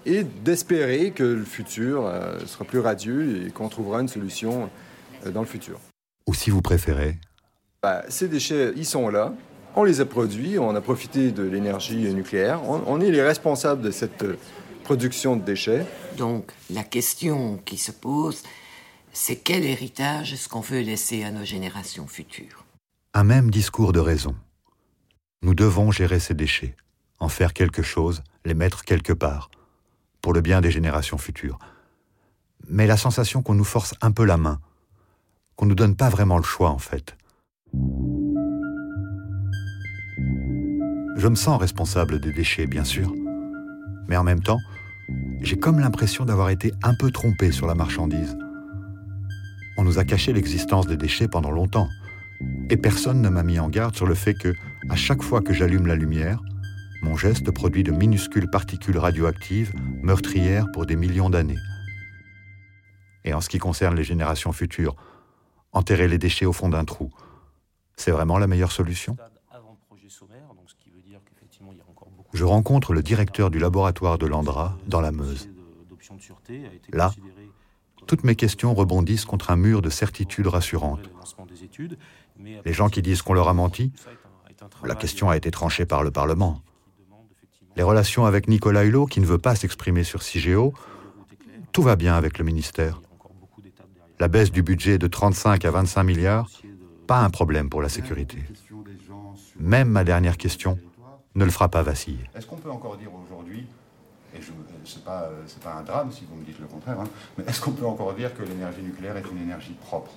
et 0.06 0.24
d'espérer 0.24 1.12
que 1.12 1.24
le 1.24 1.44
futur 1.44 2.06
euh, 2.06 2.40
sera 2.46 2.66
plus 2.66 2.80
radieux 2.80 3.46
et 3.46 3.52
qu'on 3.52 3.70
trouvera 3.70 4.02
une 4.02 4.08
solution 4.08 4.70
euh, 5.26 5.32
dans 5.32 5.42
le 5.42 5.48
futur. 5.48 5.80
Ou 6.28 6.34
si 6.34 6.50
vous 6.50 6.62
préférez 6.62 7.18
bah, 7.82 8.04
Ces 8.10 8.28
déchets, 8.28 8.74
ils 8.76 8.86
sont 8.86 9.10
là. 9.10 9.34
On 9.76 9.84
les 9.84 10.02
a 10.02 10.06
produits, 10.06 10.60
on 10.60 10.76
a 10.76 10.82
profité 10.82 11.32
de 11.32 11.44
l'énergie 11.44 12.14
nucléaire. 12.14 12.62
On, 12.68 12.82
on, 12.88 13.00
est 13.00 13.12
les 13.12 13.22
responsables 13.22 13.82
de 13.82 13.92
cette 13.92 14.24
euh, 14.24 14.38
production 14.84 15.36
de 15.36 15.44
déchets. 15.44 15.86
Donc 16.18 16.52
la 16.72 16.84
question 16.84 17.60
qui 17.66 17.78
se 17.78 17.92
pose, 17.92 18.44
c'est 19.14 19.36
quel 19.36 19.66
héritage 19.66 20.34
est-ce 20.34 20.48
qu'on 20.48 20.62
veut 20.62 20.82
laisser 20.82 21.24
à 21.24 21.32
nos 21.32 21.44
générations 21.44 22.08
futures? 22.08 22.66
Un 23.14 23.24
même 23.24 23.52
discours 23.52 23.92
de 23.92 24.00
raison. 24.00 24.36
Nous 25.42 25.54
devons 25.54 25.92
gérer 25.92 26.20
ces 26.20 26.34
déchets, 26.34 26.76
en 27.20 27.28
faire 27.28 27.54
quelque 27.54 27.82
chose, 27.82 28.24
les 28.46 28.54
mettre 28.54 28.84
quelque 28.84 29.14
part, 29.14 29.52
pour 30.22 30.34
le 30.34 30.42
bien 30.42 30.62
des 30.62 30.72
générations 30.72 31.18
futures. 31.18 31.60
Mais 32.70 32.88
la 32.88 32.96
sensation 32.96 33.42
qu'on 33.42 33.56
nous 33.56 33.66
force 33.66 33.96
un 34.02 34.12
peu 34.12 34.24
la 34.24 34.38
main, 34.38 34.60
qu'on 35.56 35.66
ne 35.66 35.72
nous 35.72 35.76
donne 35.76 35.96
pas 35.96 36.10
vraiment 36.10 36.38
le 36.38 36.44
choix 36.44 36.70
en 36.70 36.78
fait. 36.78 37.18
Je 41.18 41.28
me 41.28 41.36
sens 41.36 41.60
responsable 41.60 42.20
des 42.22 42.32
déchets, 42.32 42.66
bien 42.66 42.86
sûr. 42.86 43.14
Mais 44.08 44.16
en 44.16 44.24
même 44.24 44.42
temps, 44.42 44.60
j'ai 45.42 45.60
comme 45.60 45.80
l'impression 45.80 46.24
d'avoir 46.24 46.50
été 46.50 46.72
un 46.82 46.94
peu 46.96 47.12
trompé 47.12 47.52
sur 47.52 47.68
la 47.68 47.76
marchandise 47.76 48.38
on 49.82 49.84
nous 49.84 49.98
a 49.98 50.04
caché 50.04 50.32
l'existence 50.32 50.86
des 50.86 50.96
déchets 50.96 51.28
pendant 51.28 51.50
longtemps. 51.50 51.90
Et 52.70 52.78
personne 52.78 53.20
ne 53.20 53.30
m'a 53.30 53.42
mis 53.42 53.58
en 53.58 53.68
garde 53.68 53.96
sur 53.96 54.06
le 54.06 54.14
fait 54.14 54.36
que, 54.36 54.54
à 54.90 54.96
chaque 54.96 55.24
fois 55.24 55.42
que 55.42 55.54
j'allume 55.54 55.88
la 55.88 55.96
lumière, 55.96 56.40
mon 57.02 57.18
geste 57.18 57.50
produit 57.50 57.82
de 57.82 57.92
minuscules 57.92 58.48
particules 58.48 59.00
radioactives 59.00 59.74
meurtrières 60.04 60.68
pour 60.72 60.86
des 60.86 60.96
millions 60.96 61.32
d'années. 61.32 61.58
Et 63.26 63.34
en 63.34 63.42
ce 63.42 63.50
qui 63.50 63.58
concerne 63.58 63.96
les 63.96 64.04
générations 64.04 64.52
futures, 64.52 64.96
enterrer 65.72 66.08
les 66.08 66.20
déchets 66.20 66.46
au 66.46 66.54
fond 66.54 66.70
d'un 66.70 66.86
trou, 66.86 67.10
c'est 67.96 68.12
vraiment 68.12 68.38
la 68.38 68.46
meilleure 68.46 68.72
solution? 68.72 69.18
Je 72.34 72.44
rencontre 72.44 72.94
le 72.94 73.02
directeur 73.02 73.50
du 73.50 73.58
laboratoire 73.58 74.20
de 74.20 74.28
l'Andra 74.28 74.78
dans 74.86 75.02
la 75.02 75.12
Meuse. 75.12 75.50
Là, 76.94 77.12
toutes 78.08 78.24
mes 78.24 78.36
questions 78.36 78.74
rebondissent 78.74 79.26
contre 79.26 79.52
un 79.52 79.56
mur 79.56 79.82
de 79.82 79.90
certitudes 79.90 80.48
rassurantes. 80.48 81.10
Les 82.66 82.74
gens 82.74 82.90
qui 82.90 83.02
disent 83.02 83.22
qu'on 83.22 83.34
leur 83.34 83.48
a 83.48 83.54
menti, 83.54 83.92
la 84.84 84.96
question 84.96 85.30
a 85.30 85.38
été 85.38 85.52
tranchée 85.52 85.86
par 85.86 86.04
le 86.04 86.12
Parlement. 86.12 86.62
Les 87.76 87.84
relations 87.84 88.26
avec 88.26 88.48
Nicolas 88.48 88.84
Hulot, 88.84 89.06
qui 89.06 89.22
ne 89.22 89.26
veut 89.26 89.38
pas 89.38 89.56
s'exprimer 89.56 90.04
sur 90.04 90.24
CIGEO, 90.24 90.74
tout 91.72 91.82
va 91.82 91.96
bien 91.96 92.16
avec 92.16 92.38
le 92.38 92.44
ministère. 92.44 93.02
La 94.20 94.28
baisse 94.28 94.52
du 94.52 94.62
budget 94.62 94.98
de 94.98 95.08
35 95.08 95.64
à 95.66 95.72
25 95.72 96.04
milliards, 96.04 96.50
pas 97.08 97.22
un 97.22 97.30
problème 97.30 97.70
pour 97.70 97.82
la 97.82 97.90
sécurité. 97.90 98.38
Même 99.60 99.90
ma 99.90 100.04
dernière 100.04 100.38
question 100.38 100.78
ne 101.36 101.46
le 101.46 101.52
fera 101.52 101.70
pas 101.70 101.82
vaciller. 101.82 102.30
Est-ce 102.36 102.46
qu'on 102.46 102.58
peut 102.58 102.72
encore 102.72 102.98
dire 102.98 103.10
aujourd'hui 103.14 103.66
et 104.34 104.42
ce 104.42 104.98
n'est 104.98 105.04
pas, 105.04 105.30
pas, 105.64 105.74
un 105.74 105.84
drame 105.84 106.12
si 106.12 106.26
vous 106.30 106.36
me 106.36 106.46
dites 106.46 106.60
le 106.60 106.68
contraire, 106.68 107.00
hein, 107.00 107.08
mais 107.38 107.44
est-ce 107.46 107.60
qu'on 107.62 107.72
peut 107.72 107.86
encore 107.86 108.14
dire 108.14 108.34
que 108.34 108.44
l'énergie 108.44 108.82
nucléaire 108.82 109.18
est 109.18 109.26
une 109.32 109.42
énergie 109.42 109.76
propre? 109.86 110.12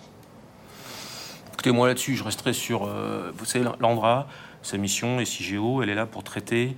Écoutez, 1.53 1.73
moi 1.73 1.89
là-dessus, 1.89 2.15
je 2.15 2.23
resterai 2.23 2.53
sur, 2.53 2.85
euh, 2.85 3.33
vous 3.37 3.45
savez, 3.45 3.65
l'ANDRA, 3.81 4.29
sa 4.63 4.77
mission, 4.77 5.19
et 5.19 5.25
CIGEO, 5.25 5.83
elle 5.83 5.89
est 5.89 5.95
là 5.95 6.05
pour 6.05 6.23
traiter 6.23 6.77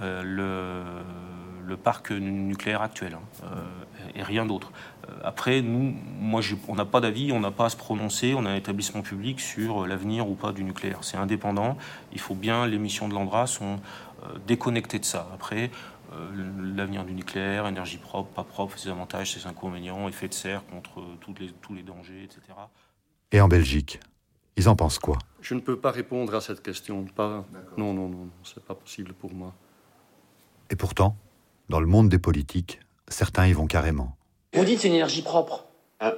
euh, 0.00 0.22
le, 1.66 1.76
parc 1.76 2.12
nucléaire 2.12 2.80
actuel, 2.80 3.14
hein, 3.14 3.44
euh, 3.44 4.14
et 4.14 4.22
rien 4.22 4.46
d'autre. 4.46 4.72
Après, 5.22 5.60
nous, 5.60 5.94
moi, 6.18 6.40
on 6.68 6.74
n'a 6.74 6.84
pas 6.84 7.00
d'avis, 7.00 7.32
on 7.32 7.40
n'a 7.40 7.50
pas 7.50 7.66
à 7.66 7.68
se 7.68 7.76
prononcer, 7.76 8.34
on 8.34 8.46
a 8.46 8.50
un 8.50 8.56
établissement 8.56 9.02
public 9.02 9.40
sur 9.40 9.86
l'avenir 9.86 10.28
ou 10.28 10.34
pas 10.34 10.52
du 10.52 10.64
nucléaire. 10.64 10.98
C'est 11.02 11.18
indépendant, 11.18 11.76
il 12.12 12.20
faut 12.20 12.34
bien, 12.34 12.66
les 12.66 12.78
missions 12.78 13.08
de 13.08 13.14
l'ANDRA 13.14 13.46
sont 13.46 13.80
déconnectées 14.46 15.00
de 15.00 15.04
ça. 15.04 15.28
Après, 15.34 15.70
l'avenir 16.74 17.04
du 17.04 17.12
nucléaire, 17.12 17.66
énergie 17.66 17.98
propre, 17.98 18.30
pas 18.30 18.44
propre, 18.44 18.78
ses 18.78 18.88
avantages, 18.88 19.34
ses 19.34 19.46
inconvénients, 19.46 20.08
effet 20.08 20.28
de 20.28 20.34
serre 20.34 20.62
contre 20.66 21.02
les, 21.40 21.52
tous 21.62 21.74
les 21.74 21.82
dangers, 21.82 22.24
etc. 22.24 22.40
Et 23.32 23.40
en 23.40 23.48
Belgique, 23.48 24.00
ils 24.56 24.68
en 24.68 24.76
pensent 24.76 24.98
quoi? 24.98 25.18
Je 25.40 25.54
ne 25.54 25.60
peux 25.60 25.76
pas 25.76 25.90
répondre 25.90 26.34
à 26.34 26.40
cette 26.40 26.62
question. 26.62 27.04
Pas... 27.04 27.44
Non, 27.76 27.92
non, 27.92 28.08
non, 28.08 28.28
c'est 28.42 28.64
pas 28.64 28.74
possible 28.74 29.12
pour 29.12 29.32
moi. 29.32 29.52
Et 30.70 30.76
pourtant, 30.76 31.16
dans 31.68 31.80
le 31.80 31.86
monde 31.86 32.08
des 32.08 32.18
politiques, 32.18 32.80
certains 33.08 33.46
y 33.46 33.52
vont 33.52 33.66
carrément. 33.66 34.16
Vous 34.54 34.64
dites 34.64 34.80
c'est 34.80 34.88
une 34.88 34.94
énergie 34.94 35.22
propre. 35.22 35.66
Hein 36.00 36.12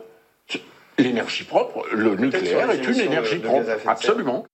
l'énergie 0.99 1.45
propre, 1.45 1.87
le 1.93 2.17
nucléaire 2.17 2.71
est 2.71 2.85
une 2.85 3.01
énergie 3.01 3.39
propre, 3.39 3.69
absolument. 3.87 4.47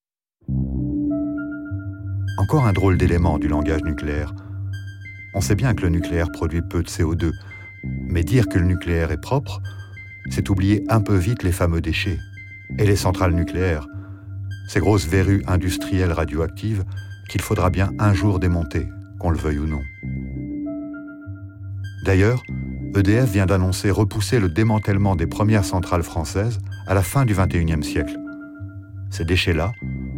Encore 2.38 2.64
un 2.66 2.72
drôle 2.72 2.98
d'élément 2.98 3.38
du 3.38 3.48
langage 3.48 3.82
nucléaire. 3.84 4.34
On 5.34 5.40
sait 5.40 5.54
bien 5.54 5.74
que 5.74 5.82
le 5.82 5.88
nucléaire 5.88 6.30
produit 6.30 6.62
peu 6.62 6.82
de 6.82 6.88
CO2, 6.88 7.32
mais 7.84 8.22
dire 8.22 8.48
que 8.48 8.58
le 8.58 8.66
nucléaire 8.66 9.10
est 9.10 9.20
propre, 9.20 9.60
c'est 10.30 10.50
oublier 10.50 10.84
un 10.88 11.00
peu 11.00 11.16
vite 11.16 11.42
les 11.42 11.52
fameux 11.52 11.80
déchets 11.80 12.18
et 12.78 12.86
les 12.86 12.96
centrales 12.96 13.34
nucléaires, 13.34 13.86
ces 14.68 14.80
grosses 14.80 15.06
verrues 15.06 15.42
industrielles 15.46 16.12
radioactives 16.12 16.84
qu'il 17.28 17.40
faudra 17.40 17.70
bien 17.70 17.90
un 17.98 18.14
jour 18.14 18.38
démonter, 18.38 18.86
qu'on 19.18 19.30
le 19.30 19.38
veuille 19.38 19.58
ou 19.58 19.66
non. 19.66 19.80
D'ailleurs, 22.04 22.42
EDF 22.94 23.30
vient 23.30 23.46
d'annoncer 23.46 23.90
repousser 23.90 24.38
le 24.38 24.48
démantèlement 24.48 25.16
des 25.16 25.26
premières 25.26 25.64
centrales 25.64 26.02
françaises 26.02 26.58
à 26.86 26.94
la 26.94 27.02
fin 27.02 27.24
du 27.24 27.34
XXIe 27.34 27.82
siècle. 27.82 28.18
Ces 29.10 29.24
déchets-là, 29.24 29.72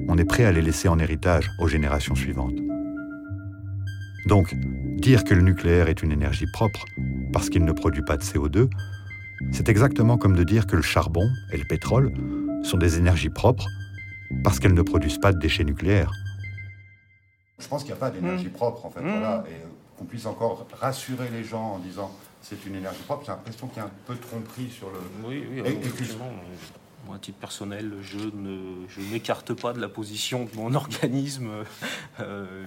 on 0.08 0.18
est 0.18 0.24
prêt 0.24 0.44
à 0.44 0.52
les 0.52 0.62
laisser 0.62 0.88
en 0.88 0.98
héritage 0.98 1.50
aux 1.58 1.68
générations 1.68 2.14
suivantes. 2.14 2.56
Donc, 4.26 4.54
dire 4.96 5.24
que 5.24 5.34
le 5.34 5.42
nucléaire 5.42 5.88
est 5.88 6.02
une 6.02 6.12
énergie 6.12 6.46
propre 6.52 6.84
parce 7.32 7.50
qu'il 7.50 7.64
ne 7.64 7.72
produit 7.72 8.02
pas 8.02 8.16
de 8.16 8.22
CO2, 8.22 8.68
c'est 9.52 9.68
exactement 9.68 10.16
comme 10.16 10.36
de 10.36 10.44
dire 10.44 10.66
que 10.66 10.76
le 10.76 10.82
charbon 10.82 11.28
et 11.52 11.56
le 11.56 11.64
pétrole 11.64 12.12
sont 12.62 12.78
des 12.78 12.96
énergies 12.98 13.28
propres 13.28 13.66
parce 14.42 14.58
qu'elles 14.58 14.74
ne 14.74 14.82
produisent 14.82 15.18
pas 15.18 15.32
de 15.32 15.38
déchets 15.38 15.64
nucléaires. 15.64 16.12
Je 17.58 17.68
pense 17.68 17.82
qu'il 17.82 17.92
n'y 17.92 17.98
a 17.98 18.00
pas 18.00 18.10
d'énergie 18.10 18.46
mmh. 18.46 18.50
propre, 18.50 18.86
en 18.86 18.90
fait. 18.90 19.00
Mmh. 19.00 19.10
Voilà. 19.10 19.44
Et 19.48 19.98
qu'on 19.98 20.04
puisse 20.04 20.26
encore 20.26 20.66
rassurer 20.80 21.28
les 21.30 21.44
gens 21.44 21.74
en 21.74 21.78
disant 21.78 22.10
c'est 22.40 22.66
une 22.66 22.74
énergie 22.74 23.02
propre, 23.04 23.24
j'ai 23.24 23.32
l'impression 23.32 23.68
qu'il 23.68 23.78
y 23.78 23.80
a 23.80 23.86
un 23.86 23.92
peu 24.06 24.14
de 24.14 24.20
tromperie 24.20 24.68
sur 24.70 24.88
le. 24.90 24.98
Oui, 25.26 25.46
oui, 25.50 25.62
effectivement. 25.64 26.30
Moi, 27.06 27.16
à 27.16 27.18
titre 27.18 27.38
personnel, 27.38 27.92
je 28.02 28.18
ne 28.18 28.86
je 28.88 29.00
m'écarte 29.12 29.52
pas 29.52 29.72
de 29.72 29.80
la 29.80 29.88
position 29.88 30.44
de 30.44 30.56
mon 30.56 30.74
organisme. 30.74 31.50
Euh, 32.20 32.64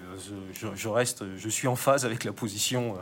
je, 0.54 0.88
reste, 0.88 1.24
je 1.38 1.50
suis 1.50 1.68
en 1.68 1.76
phase 1.76 2.06
avec 2.06 2.24
la 2.24 2.34
position 2.34 2.98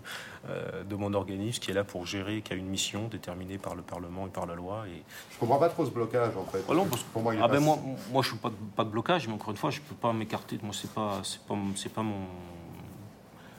euh, 0.49 0.83
de 0.83 0.95
mon 0.95 1.13
organisme 1.13 1.59
qui 1.59 1.71
est 1.71 1.73
là 1.73 1.83
pour 1.83 2.05
gérer, 2.05 2.41
qui 2.41 2.53
a 2.53 2.55
une 2.55 2.67
mission 2.67 3.07
déterminée 3.09 3.57
par 3.57 3.75
le 3.75 3.81
Parlement 3.81 4.27
et 4.27 4.29
par 4.29 4.45
la 4.45 4.55
loi. 4.55 4.85
Et... 4.87 5.03
Je 5.31 5.37
comprends 5.39 5.57
pas 5.57 5.69
trop 5.69 5.85
ce 5.85 5.91
blocage 5.91 6.37
en 6.37 6.45
fait. 6.45 6.63
Ah 6.69 6.73
non, 6.73 6.85
parce 6.85 7.03
que 7.03 7.09
pour 7.11 7.21
moi, 7.21 7.35
il 7.35 7.41
ah 7.41 7.47
ben 7.47 7.59
moi, 7.59 7.79
moi, 8.11 8.21
je 8.23 8.29
suis 8.29 8.37
pas, 8.37 8.51
pas 8.75 8.83
de 8.83 8.89
blocage, 8.89 9.27
mais 9.27 9.33
encore 9.33 9.51
une 9.51 9.57
fois, 9.57 9.71
je 9.71 9.81
peux 9.81 9.95
pas 9.95 10.13
m'écarter. 10.13 10.59
Moi, 10.63 10.73
c'est 10.73 10.91
pas, 10.91 11.19
c'est 11.23 11.41
pas, 11.41 11.55
c'est 11.75 11.91
pas 11.91 12.03
mon. 12.03 12.27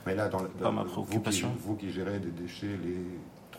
Mais 0.07 0.14
là, 0.14 0.29
dans, 0.29 0.45
pas 0.45 0.70
ma 0.70 0.85
préoccupation. 0.85 1.49
Vous 1.49 1.77
qui, 1.77 1.87
vous 1.87 1.91
qui 1.91 1.93
gérez 1.93 2.20
des 2.20 2.31
déchets, 2.31 2.79
les 2.83 3.01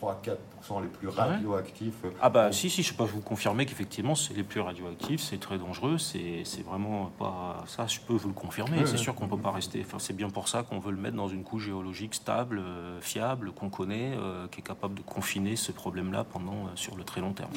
3-4% 0.00 0.82
les 0.82 0.88
plus 0.88 1.08
radioactifs. 1.08 1.94
Ah 2.20 2.30
bah 2.30 2.52
si, 2.52 2.70
si, 2.70 2.82
je 2.82 2.94
peux 2.94 3.04
vous 3.04 3.20
confirmer 3.20 3.66
qu'effectivement 3.66 4.14
c'est 4.14 4.34
les 4.34 4.42
plus 4.42 4.60
radioactifs, 4.60 5.20
c'est 5.20 5.38
très 5.38 5.58
dangereux, 5.58 5.98
c'est 5.98 6.44
vraiment 6.64 7.10
pas... 7.18 7.64
Ça, 7.66 7.86
je 7.86 8.00
peux 8.00 8.14
vous 8.14 8.28
le 8.28 8.34
confirmer, 8.34 8.86
c'est 8.86 8.96
sûr 8.96 9.14
qu'on 9.14 9.28
peut 9.28 9.38
pas 9.38 9.52
rester... 9.52 9.82
Enfin, 9.84 9.98
c'est 9.98 10.16
bien 10.16 10.30
pour 10.30 10.48
ça 10.48 10.62
qu'on 10.62 10.78
veut 10.78 10.92
le 10.92 10.98
mettre 10.98 11.16
dans 11.16 11.28
une 11.28 11.44
couche 11.44 11.64
géologique 11.64 12.14
stable, 12.14 12.58
euh, 12.58 13.00
fiable, 13.00 13.52
qu'on 13.52 13.70
connaît, 13.70 14.12
euh, 14.16 14.46
qui 14.48 14.60
est 14.60 14.64
capable 14.64 14.94
de 14.94 15.02
confiner 15.02 15.56
ce 15.56 15.72
problème-là 15.72 16.24
pendant 16.24 16.52
euh, 16.52 16.68
sur 16.74 16.96
le 16.96 17.04
très 17.04 17.20
long 17.20 17.32
terme. 17.32 17.50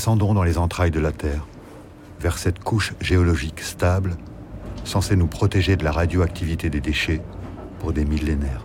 Descendons 0.00 0.32
dans 0.32 0.44
les 0.44 0.56
entrailles 0.56 0.90
de 0.90 0.98
la 0.98 1.12
Terre, 1.12 1.46
vers 2.20 2.38
cette 2.38 2.58
couche 2.58 2.94
géologique 3.02 3.60
stable, 3.60 4.16
censée 4.82 5.14
nous 5.14 5.26
protéger 5.26 5.76
de 5.76 5.84
la 5.84 5.92
radioactivité 5.92 6.70
des 6.70 6.80
déchets 6.80 7.20
pour 7.80 7.92
des 7.92 8.06
millénaires. 8.06 8.64